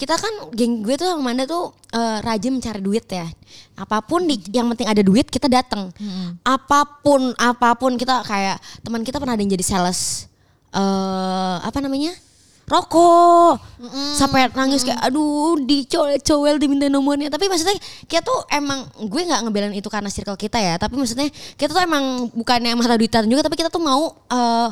kita 0.00 0.16
kan 0.16 0.32
geng 0.56 0.80
gue 0.80 0.96
tuh 0.96 1.04
yang 1.12 1.20
mana 1.20 1.44
tuh 1.44 1.76
eh, 1.92 2.24
rajin 2.24 2.48
mencari 2.56 2.80
duit 2.80 3.04
ya. 3.12 3.28
Apa 3.76 4.00
pun 4.00 4.24
di, 4.24 4.40
yang 4.56 4.72
penting 4.72 4.88
ada 4.88 5.04
duit 5.04 5.28
kita 5.28 5.52
datang 5.52 5.92
apa 6.48 6.80
pun 7.04 7.36
apa 7.36 7.76
pun 7.76 8.00
kita 8.00 8.24
kayak 8.24 8.56
teman 8.80 9.04
kita 9.04 9.20
pernah 9.20 9.36
ada 9.36 9.42
yang 9.44 9.52
jadi 9.52 9.66
sales 9.68 10.32
eh 10.72 11.56
apa 11.60 11.76
namanya 11.84 12.16
rokok. 12.72 13.60
Sampai 14.16 14.48
nangis 14.56 14.80
kayak 14.80 15.04
aduh 15.04 15.60
dicowel-cowel 15.60 16.56
diminta 16.56 16.88
nomornya. 16.88 17.28
Tapi 17.28 17.52
maksudnya 17.52 17.76
kita 18.08 18.24
tuh 18.24 18.48
emang 18.48 18.88
gue 18.96 19.20
nggak 19.28 19.40
ngebelain 19.44 19.76
itu 19.76 19.92
karena 19.92 20.08
circle 20.08 20.40
kita 20.40 20.56
ya. 20.56 20.80
Tapi 20.80 20.96
maksudnya 20.96 21.28
kita 21.60 21.76
tuh 21.76 21.82
emang 21.84 22.32
bukannya 22.32 22.72
mata 22.72 22.96
duitan 22.96 23.28
juga 23.28 23.44
tapi 23.44 23.60
kita 23.60 23.68
tuh 23.68 23.84
mau 23.84 24.16
eh, 24.32 24.68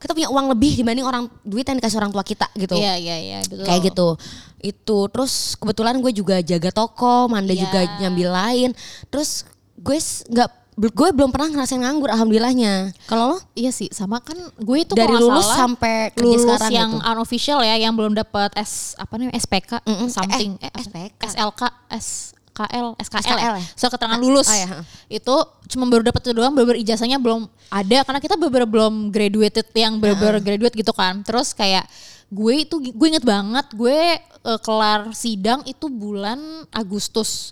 kita 0.00 0.12
punya 0.12 0.28
uang 0.28 0.52
lebih 0.52 0.76
dibanding 0.80 1.04
orang 1.04 1.24
duit 1.44 1.64
yang 1.64 1.80
dikasih 1.80 1.96
orang 2.00 2.12
tua 2.12 2.24
kita 2.24 2.48
gitu. 2.56 2.76
Iya 2.76 2.96
iya 2.96 3.16
iya 3.20 3.38
betul. 3.44 3.64
kayak 3.68 3.80
gitu. 3.92 4.08
Itu 4.64 4.98
terus 5.12 5.56
kebetulan 5.60 6.00
gue 6.00 6.12
juga 6.12 6.40
jaga 6.40 6.72
toko 6.72 7.28
Manda 7.28 7.52
Iya. 7.52 7.68
juga 7.68 7.80
nyambil 8.00 8.28
lain. 8.32 8.70
Terus 9.12 9.44
gue 9.76 9.96
nggak 10.32 10.63
gue 10.74 11.08
belum 11.14 11.30
pernah 11.30 11.48
ngerasain 11.54 11.78
nganggur 11.78 12.10
alhamdulillahnya 12.10 12.90
kalau 13.06 13.36
lo 13.36 13.38
Iya 13.54 13.70
sih 13.70 13.86
sama 13.94 14.18
kan 14.18 14.34
gue 14.58 14.78
itu 14.82 14.92
dari 14.98 15.14
lulus 15.14 15.46
salah, 15.46 15.58
sampai 15.70 16.10
kerja 16.10 16.26
lulus 16.26 16.42
sekarang 16.42 16.70
yang 16.74 16.90
gitu. 16.98 17.10
unofficial 17.14 17.58
ya 17.62 17.76
yang 17.78 17.94
belum 17.94 18.12
dapat 18.18 18.50
S 18.58 18.98
apa 18.98 19.14
namanya 19.14 19.38
SPK 19.38 19.70
Mm-mm. 19.86 20.08
something 20.10 20.58
Eh, 20.58 20.66
eh, 20.66 20.82
SPK. 20.82 21.22
SLK 21.30 21.62
SKL 22.54 22.94
SKL, 23.02 23.26
SKL 23.26 23.38
ya. 23.38 23.50
ya? 23.58 23.64
Surat 23.74 23.98
keterangan 23.98 24.20
lulus. 24.22 24.46
Oh, 24.46 24.54
iya. 24.54 24.86
Itu 25.10 25.34
cuma 25.74 25.90
baru 25.90 26.06
dapat 26.06 26.22
itu 26.22 26.38
doang, 26.38 26.54
baru 26.54 26.78
ijazahnya 26.78 27.18
belum 27.18 27.50
ada 27.66 28.06
karena 28.06 28.20
kita 28.22 28.38
bener 28.38 28.62
belum 28.70 29.10
graduated 29.10 29.66
yang 29.74 29.98
bener 29.98 30.38
graduate 30.38 30.78
gitu 30.78 30.94
kan. 30.94 31.26
Terus 31.26 31.50
kayak 31.50 31.82
gue 32.30 32.54
itu 32.62 32.78
gue 32.78 33.06
inget 33.10 33.26
banget 33.26 33.66
gue 33.74 33.98
eh, 34.22 34.60
kelar 34.62 35.10
sidang 35.18 35.66
itu 35.66 35.90
bulan 35.90 36.38
Agustus. 36.70 37.50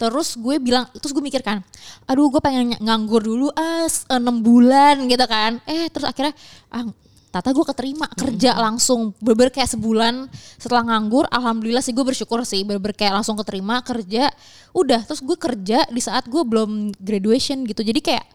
Terus 0.00 0.32
gue 0.34 0.56
bilang, 0.56 0.88
terus 0.90 1.12
gue 1.12 1.20
mikir 1.20 1.44
kan, 1.44 1.60
aduh 2.04 2.26
gue 2.26 2.40
pengen 2.40 2.72
nganggur 2.80 3.20
dulu 3.20 3.52
ah 3.52 3.84
s- 3.84 4.08
enam 4.08 4.40
bulan 4.40 5.04
gitu 5.04 5.24
kan. 5.24 5.60
Eh 5.64 5.86
terus 5.86 6.08
akhirnya 6.08 6.32
ah 6.68 6.88
Tata 7.30 7.54
gue 7.54 7.62
keterima 7.62 8.10
kerja 8.10 8.58
langsung 8.58 9.14
bener 9.22 9.54
kayak 9.54 9.70
sebulan 9.70 10.26
setelah 10.58 10.82
nganggur. 10.82 11.30
Alhamdulillah 11.30 11.78
sih 11.78 11.94
gue 11.94 12.02
bersyukur 12.02 12.42
sih 12.42 12.66
bener 12.66 12.90
kayak 12.90 13.14
langsung 13.14 13.38
keterima 13.38 13.78
kerja. 13.80 14.34
Udah 14.72 15.06
terus 15.06 15.22
gue 15.22 15.38
kerja 15.38 15.86
di 15.86 16.02
saat 16.02 16.26
gue 16.26 16.42
belum 16.42 16.90
graduation 16.98 17.62
gitu. 17.62 17.86
Jadi 17.86 18.02
kayak 18.02 18.26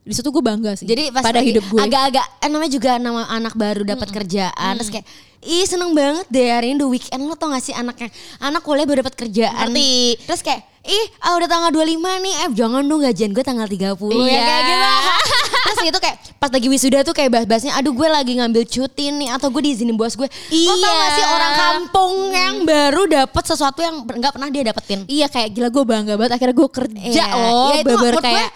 di 0.00 0.10
situ 0.10 0.26
gue 0.26 0.42
bangga 0.42 0.74
sih 0.74 0.82
Jadi 0.82 1.14
pas 1.14 1.22
pada 1.22 1.38
hidup 1.38 1.62
gue. 1.62 1.78
agak-agak 1.78 2.26
eh, 2.40 2.48
namanya 2.50 2.72
juga 2.72 2.90
nama 2.96 3.22
anak 3.30 3.54
baru 3.54 3.86
dapat 3.86 4.10
kerjaan. 4.10 4.74
Terus 4.82 4.90
kayak 4.90 5.06
ih 5.40 5.64
seneng 5.64 5.94
banget 5.94 6.26
deh 6.26 6.50
hari 6.50 6.74
ini 6.74 6.82
the 6.82 6.88
weekend 6.88 7.22
lo 7.22 7.38
tau 7.38 7.54
gak 7.54 7.62
sih 7.62 7.70
anaknya? 7.70 8.10
Anak 8.40 8.66
kuliah 8.66 8.82
baru 8.82 9.06
dapat 9.06 9.14
kerjaan. 9.14 9.70
Ngerti. 9.70 10.26
terus 10.26 10.42
kayak 10.42 10.66
ih 10.82 11.06
ah, 11.20 11.36
udah 11.36 11.44
tanggal 11.46 11.70
25 11.70 11.92
nih 11.98 12.34
eh 12.38 12.50
jangan 12.52 12.82
dong 12.82 13.00
gajian 13.00 13.30
gue 13.30 13.40
tanggal 13.40 13.64
30 13.64 13.76
ya 13.76 13.92
Iya. 14.16 14.40
kayak 14.40 14.62
gitu 14.64 14.88
terus 15.60 15.78
itu 15.84 15.98
kayak 16.00 16.16
pas 16.36 16.48
lagi 16.48 16.66
wisuda 16.66 16.98
tuh 17.02 17.12
kayak 17.12 17.30
bahas-bahasnya 17.30 17.72
aduh 17.74 17.92
gue 17.92 18.08
lagi 18.08 18.32
ngambil 18.34 18.64
cuti 18.64 19.12
nih 19.12 19.28
atau 19.30 19.48
gue 19.48 19.62
diizinin 19.62 19.92
bos 19.92 20.14
gue 20.14 20.24
lo 20.24 20.72
tau 20.74 20.94
gak 20.96 21.10
sih 21.10 21.20
Iya. 21.20 21.28
orang 21.28 21.52
kampung 21.54 22.12
yang 22.30 22.54
baru 22.64 23.02
dapat 23.06 23.42
sesuatu 23.44 23.78
yang 23.78 24.02
nggak 24.02 24.32
pernah 24.32 24.48
dia 24.48 24.62
dapetin 24.64 25.04
iya 25.06 25.26
kayak 25.26 25.52
gila 25.52 25.68
gue 25.68 25.84
bangga 25.84 26.14
banget 26.16 26.32
akhirnya 26.34 26.56
gue 26.56 26.68
kerja 26.70 26.96
Iya. 26.96 27.26
loh 27.30 27.68
Ya, 27.68 27.76
itu 27.76 27.86
bener 27.86 27.98
menurut 28.00 28.16
gue 28.16 28.24
kayak 28.24 28.50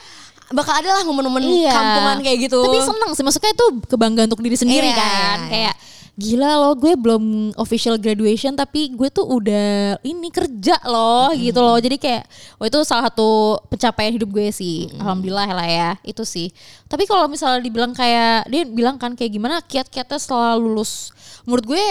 bakal 0.50 0.74
ada 0.74 0.88
lah 0.90 1.02
momen-momen 1.02 1.42
Iya. 1.42 1.72
kampungan 1.72 2.16
kayak 2.20 2.38
gitu 2.42 2.60
Tapi 2.62 2.78
seneng 2.80 3.10
sih, 3.12 3.22
maksudnya 3.22 3.50
itu 3.50 3.66
kebanggaan 3.84 4.26
untuk 4.26 4.40
diri 4.40 4.56
sendiri 4.56 4.88
Iya, 4.88 4.96
kan. 4.96 5.38
iya, 5.40 5.50
Kayak 5.50 5.74
gila 6.14 6.62
loh 6.62 6.78
gue 6.78 6.94
belum 6.94 7.54
official 7.58 7.98
graduation 7.98 8.54
tapi 8.54 8.94
gue 8.94 9.10
tuh 9.10 9.26
udah 9.26 9.98
ini 10.06 10.30
kerja 10.30 10.78
loh 10.86 11.34
gitu 11.34 11.58
loh. 11.58 11.78
Jadi 11.82 11.98
kayak 11.98 12.24
oh 12.62 12.64
itu 12.66 12.78
salah 12.86 13.10
satu 13.10 13.58
pencapaian 13.66 14.14
hidup 14.14 14.30
gue 14.30 14.48
sih. 14.54 14.86
Alhamdulillah 14.94 15.50
lah 15.50 15.68
ya, 15.68 15.90
itu 16.06 16.22
sih. 16.22 16.54
Tapi 16.86 17.10
kalau 17.10 17.26
misalnya 17.26 17.58
dibilang 17.58 17.90
kayak 17.90 18.46
dia 18.46 18.62
bilang 18.62 18.94
kan 18.94 19.18
kayak 19.18 19.34
gimana 19.34 19.58
kiat-kiatnya 19.66 20.18
setelah 20.22 20.54
lulus 20.54 21.10
menurut 21.44 21.64
gue 21.68 21.84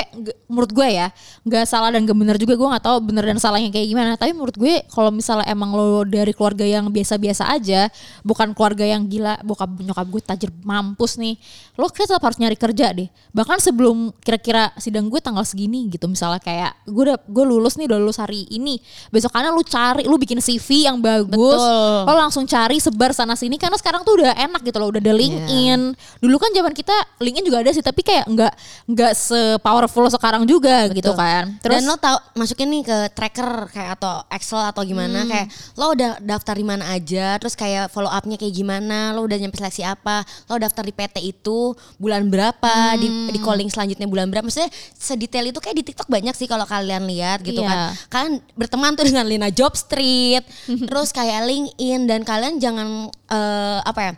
menurut 0.50 0.72
gue 0.74 0.88
ya 0.90 1.08
nggak 1.46 1.66
salah 1.70 1.94
dan 1.94 2.10
gak 2.10 2.18
bener 2.18 2.38
juga 2.42 2.58
gue 2.58 2.68
nggak 2.74 2.86
tahu 2.86 2.98
bener 3.06 3.24
dan 3.30 3.38
salahnya 3.38 3.70
kayak 3.70 3.88
gimana. 3.90 4.18
Tapi 4.18 4.34
menurut 4.34 4.58
gue 4.58 4.82
kalau 4.90 5.14
misalnya 5.14 5.46
emang 5.50 5.74
lo 5.74 6.02
dari 6.06 6.34
keluarga 6.34 6.66
yang 6.66 6.90
biasa-biasa 6.90 7.54
aja 7.54 7.88
bukan 8.26 8.58
keluarga 8.58 8.86
yang 8.86 9.06
gila 9.06 9.38
bokap 9.46 9.70
nyokap 9.78 10.08
gue 10.10 10.22
tajir 10.26 10.50
mampus 10.66 11.22
nih 11.22 11.38
lo 11.78 11.90
kayak 11.90 12.10
tetap 12.10 12.24
harus 12.26 12.38
nyari 12.42 12.58
kerja 12.58 12.94
deh. 12.94 13.10
Bahkan 13.34 13.58
sebelum 13.62 14.14
kira-kira 14.22 14.74
sidang 14.82 15.10
gue 15.10 15.22
tanggal 15.22 15.46
segini 15.46 15.90
gitu 15.90 16.10
misalnya 16.10 16.42
kayak 16.42 16.74
gue 16.90 17.04
udah 17.14 17.18
gue 17.22 17.46
lulus 17.46 17.78
nih 17.78 17.86
udah 17.90 18.00
lulus 18.02 18.18
hari 18.18 18.50
ini. 18.50 18.82
Besokannya 19.14 19.54
lu 19.54 19.62
cari 19.62 20.04
lu 20.10 20.18
bikin 20.18 20.42
CV 20.42 20.90
yang 20.90 20.98
bagus 20.98 21.62
Betul. 21.62 22.10
lo 22.10 22.14
langsung 22.18 22.50
cari 22.50 22.82
sebar 22.82 23.14
sana 23.14 23.38
sini 23.38 23.62
karena 23.62 23.78
sekarang 23.78 24.02
tuh 24.02 24.18
udah 24.18 24.34
enak 24.34 24.66
gitu 24.66 24.78
loh 24.82 24.90
udah 24.90 25.02
ada 25.02 25.14
LinkedIn. 25.14 25.94
Dulu 26.22 26.36
kan 26.42 26.50
zaman 26.50 26.74
kita 26.74 26.96
LinkedIn 27.22 27.46
juga 27.46 27.62
ada 27.62 27.70
sih 27.70 27.86
tapi 27.86 28.02
kayak 28.02 28.26
nggak 28.26 28.54
nggak 28.90 29.14
se 29.14 29.43
powerful 29.60 30.06
sekarang 30.08 30.44
juga 30.44 30.88
gitu 30.90 31.12
kan 31.12 31.56
Dan 31.60 31.84
lo 31.84 31.96
tau 31.96 32.18
masukin 32.34 32.68
nih 32.68 32.84
ke 32.84 32.98
tracker 33.12 33.70
kayak 33.70 33.98
atau 33.98 34.24
Excel 34.30 34.60
atau 34.60 34.82
Hmm. 34.82 34.90
gimana 34.90 35.20
kayak 35.24 35.48
lo 35.74 35.92
udah 35.92 36.12
daftar 36.20 36.54
di 36.54 36.64
mana 36.64 36.84
aja, 36.92 37.36
terus 37.38 37.54
kayak 37.54 37.88
follow 37.88 38.08
upnya 38.08 38.36
kayak 38.36 38.52
gimana, 38.52 39.12
lo 39.12 39.24
udah 39.24 39.36
nyampe 39.36 39.56
seleksi 39.56 39.82
apa, 39.82 40.22
lo 40.46 40.56
daftar 40.56 40.84
di 40.84 40.92
PT 40.92 41.16
itu 41.24 41.72
bulan 41.98 42.28
berapa, 42.28 42.74
di 42.96 43.08
Hmm. 43.08 43.30
di 43.30 43.40
calling 43.40 43.68
selanjutnya 43.68 44.06
bulan 44.06 44.28
berapa. 44.28 44.44
Maksudnya 44.44 44.68
sedetail 44.94 45.48
itu 45.48 45.58
kayak 45.58 45.76
di 45.76 45.86
TikTok 45.86 46.08
banyak 46.08 46.34
sih 46.34 46.46
kalau 46.46 46.64
kalian 46.64 47.04
lihat 47.04 47.42
gitu 47.42 47.60
Iya. 47.60 47.70
kan. 47.70 47.80
Kalian 48.10 48.34
berteman 48.54 48.92
tuh 48.94 49.06
dengan 49.06 49.24
Lina 49.24 49.50
Job 49.50 49.74
Street, 49.74 50.44
terus 50.90 51.10
kayak 51.10 51.44
LinkedIn 51.44 52.06
dan 52.06 52.22
kalian 52.22 52.58
jangan 52.58 52.88
eh, 53.28 53.80
apa 53.82 54.02
ya? 54.02 54.14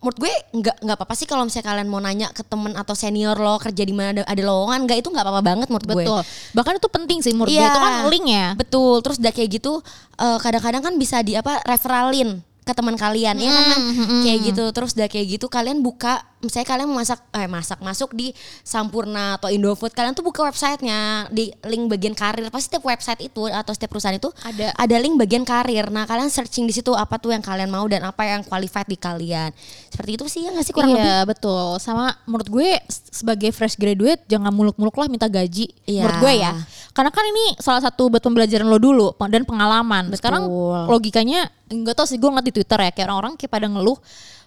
Menurut 0.00 0.16
gue 0.18 0.32
nggak 0.56 0.76
nggak 0.80 0.96
apa-apa 0.96 1.12
sih 1.12 1.24
kalau 1.24 1.44
misalnya 1.44 1.68
kalian 1.68 1.84
mau 1.86 2.00
nanya 2.00 2.32
ke 2.32 2.40
temen 2.40 2.72
atau 2.72 2.92
senior 2.92 3.36
lo 3.36 3.56
kerja 3.56 3.80
di 3.80 3.92
mana 3.92 4.10
ada, 4.10 4.22
ada 4.24 4.42
lowongan 4.42 4.84
nggak 4.84 4.98
itu 4.98 5.08
nggak 5.08 5.20
apa-apa 5.20 5.42
banget 5.44 5.66
menurut 5.68 5.84
gue 5.84 5.96
betul 6.00 6.20
bahkan 6.50 6.74
itu 6.74 6.88
penting 6.88 7.18
sih 7.20 7.32
menurut 7.32 7.48
gue 7.48 7.56
Iya. 7.56 7.68
itu 7.68 7.78
kan 7.78 7.94
link 8.08 8.26
ya 8.26 8.46
Betul. 8.54 8.94
Terus 9.00 9.16
udah 9.18 9.30
kayak 9.30 9.48
gitu 9.52 9.72
eh, 10.16 10.38
kadang-kadang 10.40 10.82
kan 10.82 10.94
bisa 10.96 11.20
di 11.20 11.36
apa 11.36 11.60
referalin 11.62 12.40
ke 12.60 12.72
teman 12.72 12.94
kalian 12.94 13.36
ya 13.36 13.50
kan 13.50 13.64
Man? 13.68 13.82
kayak 14.22 14.38
gitu 14.46 14.64
terus 14.70 14.92
udah 14.94 15.06
kayak 15.06 15.26
gitu 15.36 15.46
kalian 15.46 15.80
buka 15.80 16.24
misalnya 16.40 16.66
kalian 16.66 16.88
mau 16.88 16.98
masak 16.98 17.20
eh 17.32 17.44
masak 17.44 17.78
masuk 17.80 18.10
di 18.12 18.32
Sampurna 18.64 19.36
atau 19.36 19.52
Indofood 19.52 19.92
kalian 19.92 20.12
tuh 20.12 20.24
buka 20.24 20.44
websitenya 20.44 21.28
di 21.28 21.52
link 21.68 21.88
bagian 21.88 22.16
karir. 22.16 22.48
Pasti 22.48 22.72
setiap 22.72 22.84
website 22.84 23.20
itu 23.20 23.44
atau 23.46 23.72
setiap 23.72 23.92
perusahaan 23.92 24.16
itu 24.16 24.32
Ada. 24.40 24.72
ada 24.72 24.96
link 24.96 25.16
bagian 25.16 25.44
karir. 25.44 25.88
Nah 25.88 26.08
kalian 26.08 26.28
searching 26.28 26.64
di 26.64 26.72
situ 26.72 26.92
apa 26.92 27.20
tuh 27.20 27.32
yang 27.32 27.44
kalian 27.44 27.68
mau 27.68 27.84
dan 27.86 28.04
apa 28.04 28.24
yang 28.24 28.40
qualified 28.42 28.88
di 28.88 28.96
kalian. 28.96 29.52
Seperti 29.92 30.10
itu 30.16 30.24
sih 30.26 30.40
ya 30.46 30.50
nggak 30.52 30.64
sih 30.64 30.72
kurang 30.72 30.96
lebih? 30.96 31.04
iya 31.04 31.18
betul. 31.28 31.76
Sama 31.76 32.16
menurut 32.24 32.48
gue 32.48 32.68
sebagai 32.88 33.50
fresh 33.52 33.76
graduate 33.76 34.24
jangan 34.26 34.50
muluk-muluk 34.50 34.96
lah 34.96 35.06
minta 35.06 35.28
gaji 35.28 35.68
Iya. 35.84 36.08
menurut 36.08 36.18
gue 36.24 36.32
ya. 36.40 36.52
Karena 36.90 37.10
kan 37.12 37.24
ini 37.28 37.44
salah 37.60 37.84
satu 37.84 38.08
buat 38.08 38.24
pembelajaran 38.24 38.66
lo 38.66 38.80
dulu 38.80 39.12
dan 39.28 39.44
pengalaman. 39.44 40.08
Sekarang 40.16 40.48
logikanya 40.88 41.52
nggak 41.70 41.94
tau 41.94 42.06
sih 42.08 42.18
gue 42.18 42.26
ngeliat 42.26 42.46
di 42.46 42.54
twitter 42.54 42.78
ya 42.82 42.90
kayak 42.90 43.06
orang-orang 43.06 43.38
kayak 43.38 43.52
pada 43.52 43.66
ngeluh 43.70 43.94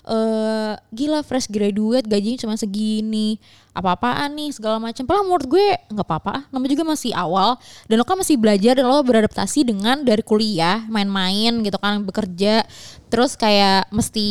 eh 0.04 0.74
gila 0.92 1.24
fresh 1.24 1.48
graduate 1.48 2.04
gajinya 2.04 2.44
cuma 2.44 2.56
segini 2.60 3.40
apa-apaan 3.72 4.36
nih 4.36 4.52
segala 4.52 4.78
macam. 4.78 5.08
Padahal 5.08 5.26
menurut 5.26 5.48
gue 5.48 5.68
nggak 5.90 6.08
apa-apa, 6.08 6.52
namanya 6.52 6.72
juga 6.76 6.86
masih 6.92 7.12
awal 7.16 7.56
dan 7.88 7.96
lo 7.98 8.06
kan 8.06 8.20
masih 8.20 8.36
belajar 8.36 8.78
dan 8.78 8.86
lo 8.86 9.00
beradaptasi 9.02 9.64
dengan 9.64 10.04
dari 10.04 10.22
kuliah, 10.22 10.84
main-main 10.92 11.64
gitu 11.64 11.80
kan, 11.80 12.04
bekerja, 12.04 12.68
terus 13.08 13.40
kayak 13.40 13.88
mesti 13.90 14.30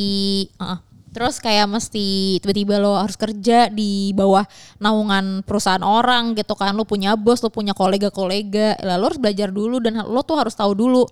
uh, 0.60 0.78
Terus 1.12 1.44
kayak 1.44 1.68
mesti 1.68 2.40
tiba-tiba 2.40 2.80
lo 2.80 2.96
harus 2.96 3.20
kerja 3.20 3.68
di 3.68 4.16
bawah 4.16 4.48
naungan 4.80 5.44
perusahaan 5.44 5.84
orang 5.84 6.32
gitu 6.32 6.56
kan. 6.56 6.72
Lo 6.72 6.88
punya 6.88 7.20
bos, 7.20 7.44
lo 7.44 7.52
punya 7.52 7.76
kolega-kolega. 7.76 8.80
Lah 8.80 8.96
lo 8.96 9.12
harus 9.12 9.20
belajar 9.20 9.52
dulu 9.52 9.76
dan 9.76 10.00
lo 10.00 10.20
tuh 10.24 10.40
harus 10.40 10.56
tahu 10.56 10.72
dulu. 10.72 11.04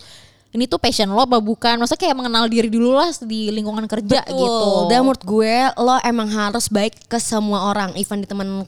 Ini 0.51 0.67
tuh 0.67 0.83
passion 0.83 1.07
lo 1.15 1.23
apa 1.23 1.39
bukan. 1.39 1.79
Maksudnya 1.79 2.11
kayak 2.11 2.17
mengenal 2.19 2.51
diri 2.51 2.67
dulu 2.67 2.99
lah 2.99 3.07
di 3.23 3.55
lingkungan 3.55 3.87
kerja 3.87 4.27
Betul. 4.27 4.35
gitu. 4.35 4.71
Dan 4.91 5.07
menurut 5.07 5.23
gue 5.23 5.55
lo 5.79 5.95
emang 6.03 6.27
harus 6.27 6.67
baik 6.67 7.07
ke 7.07 7.23
semua 7.23 7.71
orang, 7.71 7.95
even 7.95 8.19
di 8.19 8.27
teman 8.27 8.67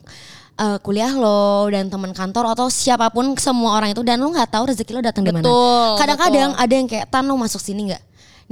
eh, 0.62 0.78
kuliah 0.78 1.10
lo 1.10 1.66
dan 1.74 1.90
teman 1.90 2.14
kantor 2.14 2.54
atau 2.54 2.70
siapa 2.70 3.10
pun 3.10 3.34
semua 3.34 3.82
orang 3.82 3.90
itu 3.90 4.02
dan 4.06 4.22
lo 4.22 4.30
nggak 4.30 4.54
tahu 4.54 4.70
rezeki 4.70 4.92
lo 4.94 5.02
datang 5.02 5.26
dari 5.26 5.42
mana. 5.42 5.50
Kadang-kadang 5.98 6.50
ada 6.54 6.72
yang 6.72 6.86
kayak 6.86 7.10
tan 7.10 7.26
lo 7.26 7.34
masuk 7.34 7.58
sini 7.58 7.90
nggak? 7.90 8.02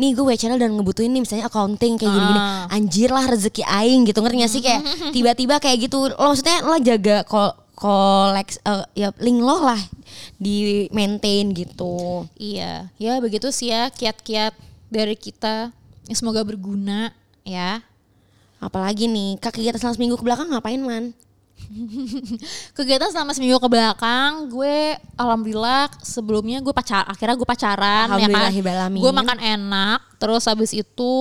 Nih 0.01 0.16
gue 0.16 0.35
channel 0.35 0.59
dan 0.59 0.74
ngebutuhin 0.74 1.12
nih 1.12 1.22
misalnya 1.22 1.47
accounting 1.47 2.03
kayak 2.03 2.11
gini-gini. 2.11 2.41
Ah. 2.41 2.74
Anjir 2.74 3.14
lah 3.14 3.31
rezeki 3.31 3.62
aing 3.62 4.11
gitu 4.11 4.24
ngerti 4.24 4.37
gak 4.43 4.53
sih 4.53 4.62
kayak 4.64 4.83
tiba-tiba 5.14 5.62
kayak 5.62 5.87
gitu. 5.87 6.11
Lo 6.18 6.35
maksudnya 6.35 6.66
lo 6.66 6.74
jaga 6.83 7.22
kol 7.28 7.55
koleks 7.81 8.61
eh, 8.61 8.85
ya 8.93 9.09
link 9.16 9.41
lo 9.41 9.64
lah 9.64 9.81
di 10.37 10.87
maintain 10.93 11.49
gitu. 11.57 12.28
Iya, 12.37 12.93
ya 13.01 13.16
begitu 13.24 13.49
sih 13.49 13.72
ya 13.72 13.89
kiat-kiat 13.89 14.53
dari 14.93 15.16
kita. 15.16 15.72
Ya, 16.05 16.14
semoga 16.14 16.45
berguna 16.45 17.16
ya. 17.41 17.81
Apalagi 18.61 19.09
nih, 19.09 19.41
kak 19.41 19.57
kegiatan 19.57 19.81
selama 19.81 19.97
seminggu 19.97 20.16
ke 20.20 20.24
belakang 20.28 20.53
ngapain 20.53 20.83
man? 20.85 21.16
Kegiatan 22.76 23.09
selama 23.12 23.33
seminggu 23.33 23.57
ke 23.57 23.68
belakang, 23.72 24.53
gue 24.53 25.01
alhamdulillah 25.16 25.89
sebelumnya 26.05 26.61
gue 26.61 26.72
pacar, 26.72 27.09
akhirnya 27.09 27.37
gue 27.37 27.49
pacaran 27.49 28.07
ya 28.20 28.28
kan. 28.28 28.51
Gue 29.01 29.12
makan 29.12 29.39
enak, 29.41 30.01
terus 30.21 30.45
habis 30.45 30.77
itu 30.77 31.12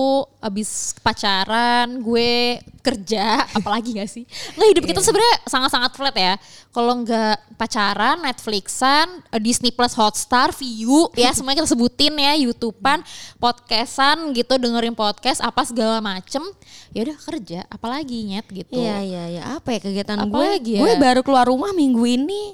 habis 0.44 0.92
pacaran 1.00 2.04
gue 2.04 2.60
kerja, 2.84 3.44
apalagi 3.56 3.96
gak 3.96 4.08
sih? 4.12 4.28
Nggak 4.56 4.68
hidup 4.76 4.84
kita 4.84 5.00
sebenarnya 5.00 5.36
sangat-sangat 5.48 5.92
flat 5.96 6.16
ya. 6.16 6.34
Kalau 6.70 7.00
nggak 7.00 7.56
pacaran, 7.56 8.20
Netflixan, 8.20 9.24
Disney 9.40 9.72
Plus 9.72 9.96
Hotstar, 9.96 10.52
View, 10.52 11.08
ya 11.16 11.32
semuanya 11.36 11.64
kita 11.64 11.72
sebutin 11.72 12.12
ya, 12.20 12.36
YouTubean, 12.44 13.00
podcastan 13.40 14.36
gitu, 14.36 14.60
dengerin 14.60 14.92
podcast 14.92 15.40
apa 15.40 15.64
segala 15.64 16.04
macem. 16.04 16.44
Ya 16.92 17.08
udah 17.08 17.18
kerja, 17.24 17.60
apalagi 17.72 18.28
nyet 18.28 18.46
gitu. 18.52 18.76
Iya 18.76 19.00
iya 19.00 19.22
iya 19.32 19.42
apa 19.56 19.72
ya 19.72 19.80
kegiatan 19.80 20.20
Apa 20.20 20.28
gue? 20.28 20.46
lagi 20.60 20.72
ya? 20.76 20.80
Gue 20.84 20.92
baru 21.00 21.20
keluar 21.24 21.48
rumah 21.48 21.72
minggu 21.72 22.04
ini. 22.04 22.52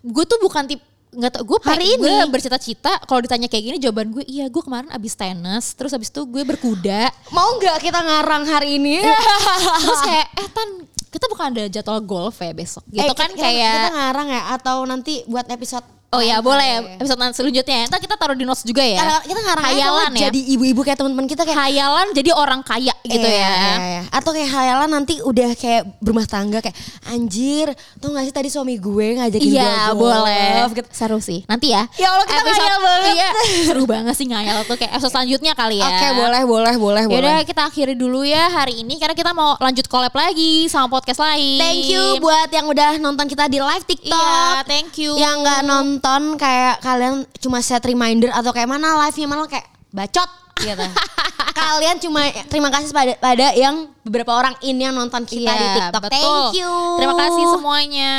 gue 0.00 0.24
tuh 0.24 0.40
bukan 0.40 0.64
tip 0.64 0.80
nggak 1.08 1.30
tau 1.30 1.44
gue 1.44 1.58
Hari 1.60 1.96
gue 1.96 2.06
ini? 2.08 2.26
bercita-cita 2.26 3.00
kalau 3.02 3.20
ditanya 3.20 3.46
kayak 3.46 3.64
gini 3.64 3.76
jawaban 3.78 4.10
gue 4.10 4.24
iya 4.24 4.46
gue 4.46 4.58
kemarin 4.58 4.90
abis 4.90 5.14
tenis 5.14 5.72
terus 5.72 5.90
abis 5.90 6.08
itu 6.08 6.22
gue 6.22 6.42
berkuda 6.42 7.08
Mau 7.30 7.56
nggak 7.56 7.78
kita 7.80 7.98
ngarang 7.98 8.44
hari 8.44 8.76
ini? 8.76 9.00
terus 9.80 10.00
kayak 10.02 10.26
eh 10.34 10.48
tan 10.50 10.68
kita 11.06 11.24
bukan 11.26 11.46
ada 11.50 11.64
jadwal 11.66 12.00
golf 12.00 12.36
ya 12.38 12.52
besok 12.52 12.84
gitu 12.86 13.00
Eh, 13.00 13.14
kan 13.14 13.30
kita, 13.30 13.40
kayak 13.40 13.72
kita 13.80 13.90
ngarang 13.94 14.28
ya 14.28 14.42
atau 14.52 14.76
nanti 14.82 15.24
buat 15.24 15.46
episode 15.46 15.86
oh 16.16 16.22
ya 16.24 16.36
lain 16.40 16.46
boleh. 16.46 16.70
Episode 16.96 17.20
nanti 17.20 17.34
selanjutnya. 17.36 17.80
Ntar 17.88 18.00
kita 18.00 18.14
taruh 18.16 18.36
di 18.36 18.44
notes 18.48 18.64
juga 18.64 18.82
ya. 18.82 19.00
Kita, 19.00 19.16
kita 19.28 19.40
ngarang 19.44 19.64
hayalan 19.68 20.10
ya. 20.16 20.20
jadi 20.28 20.40
ibu-ibu 20.56 20.80
kayak 20.82 20.98
teman-teman 20.98 21.26
kita 21.28 21.42
kayak 21.44 21.60
hayalan 21.68 22.06
jadi 22.16 22.30
orang 22.32 22.60
kaya 22.64 22.94
gitu 23.04 23.26
Iya, 23.26 23.38
ya. 23.38 23.52
iya, 23.52 23.74
iya. 23.76 24.02
Atau 24.10 24.30
kayak 24.32 24.50
hayalan 24.50 24.90
nanti 24.90 25.20
udah 25.20 25.50
kayak 25.54 25.82
berumah 26.00 26.26
tangga 26.26 26.58
kayak 26.64 26.76
anjir, 27.06 27.70
tau 28.00 28.10
gak 28.12 28.24
sih 28.26 28.34
tadi 28.34 28.48
suami 28.48 28.80
gue 28.80 29.06
ngajakin 29.20 29.46
gue 29.46 29.60
Iya 29.60 29.94
golf, 29.94 30.00
boleh. 30.24 30.66
Gitu. 30.72 30.88
Seru 30.90 31.18
sih. 31.22 31.44
Nanti 31.46 31.70
ya. 31.76 31.86
Ya 32.00 32.08
Allah, 32.12 32.26
kita 32.26 32.42
ngayal 32.42 32.78
banget. 32.80 33.14
Iya. 33.14 33.30
Seru 33.68 33.84
banget 33.84 34.14
sih 34.16 34.26
ngayal 34.26 34.64
tuh 34.66 34.76
Kayak 34.76 34.98
episode 34.98 35.12
selanjutnya 35.12 35.52
kali 35.54 35.78
ya. 35.80 35.86
Oke, 35.86 36.08
boleh, 36.16 36.42
boleh, 36.44 36.74
boleh, 36.76 37.04
boleh. 37.06 37.20
Yaudah 37.20 37.38
kita 37.46 37.62
akhiri 37.68 37.94
dulu 37.94 38.22
ya 38.22 38.48
hari 38.50 38.82
ini 38.82 38.96
Karena 38.96 39.14
kita 39.16 39.32
mau 39.32 39.54
lanjut 39.60 39.86
collab 39.88 40.12
lagi 40.14 40.66
sama 40.68 40.88
podcast 40.88 41.20
lain. 41.22 41.60
Thank 41.60 41.90
you 41.90 42.18
buat 42.20 42.48
yang 42.50 42.66
udah 42.66 42.98
nonton 42.98 43.26
kita 43.28 43.46
di 43.46 43.58
live 43.62 43.84
TikTok. 43.86 44.14
Iya 44.14 44.64
thank 44.66 44.94
you. 44.98 45.14
Yang 45.18 45.36
nggak 45.42 45.60
nonton 45.66 46.05
kayak 46.36 46.74
kalian 46.80 47.14
cuma 47.38 47.58
set 47.60 47.82
reminder 47.82 48.30
atau 48.30 48.50
kayak 48.50 48.68
mana 48.68 48.94
live-nya 49.06 49.26
malah 49.26 49.46
kayak 49.46 49.66
bacot 49.90 50.30
gitu. 50.60 50.86
kalian 51.56 51.96
cuma 51.98 52.20
terima 52.46 52.68
kasih 52.68 52.92
pada 52.92 53.12
pada 53.16 53.46
yang 53.56 53.88
beberapa 54.04 54.32
orang 54.32 54.54
ini 54.60 54.84
yang 54.84 54.94
nonton 54.94 55.24
kita 55.24 55.48
Iya, 55.48 55.56
di 55.56 55.66
TikTok. 55.80 56.02
betul. 56.04 56.20
Thank 56.20 56.60
you. 56.60 56.72
Terima 57.00 57.14
kasih 57.16 57.44
semuanya 57.56 58.12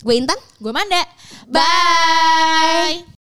Gue 0.00 0.14
Intan. 0.16 0.38
Gue 0.56 0.72
Manda 0.72 1.02
Bye. 1.46 3.19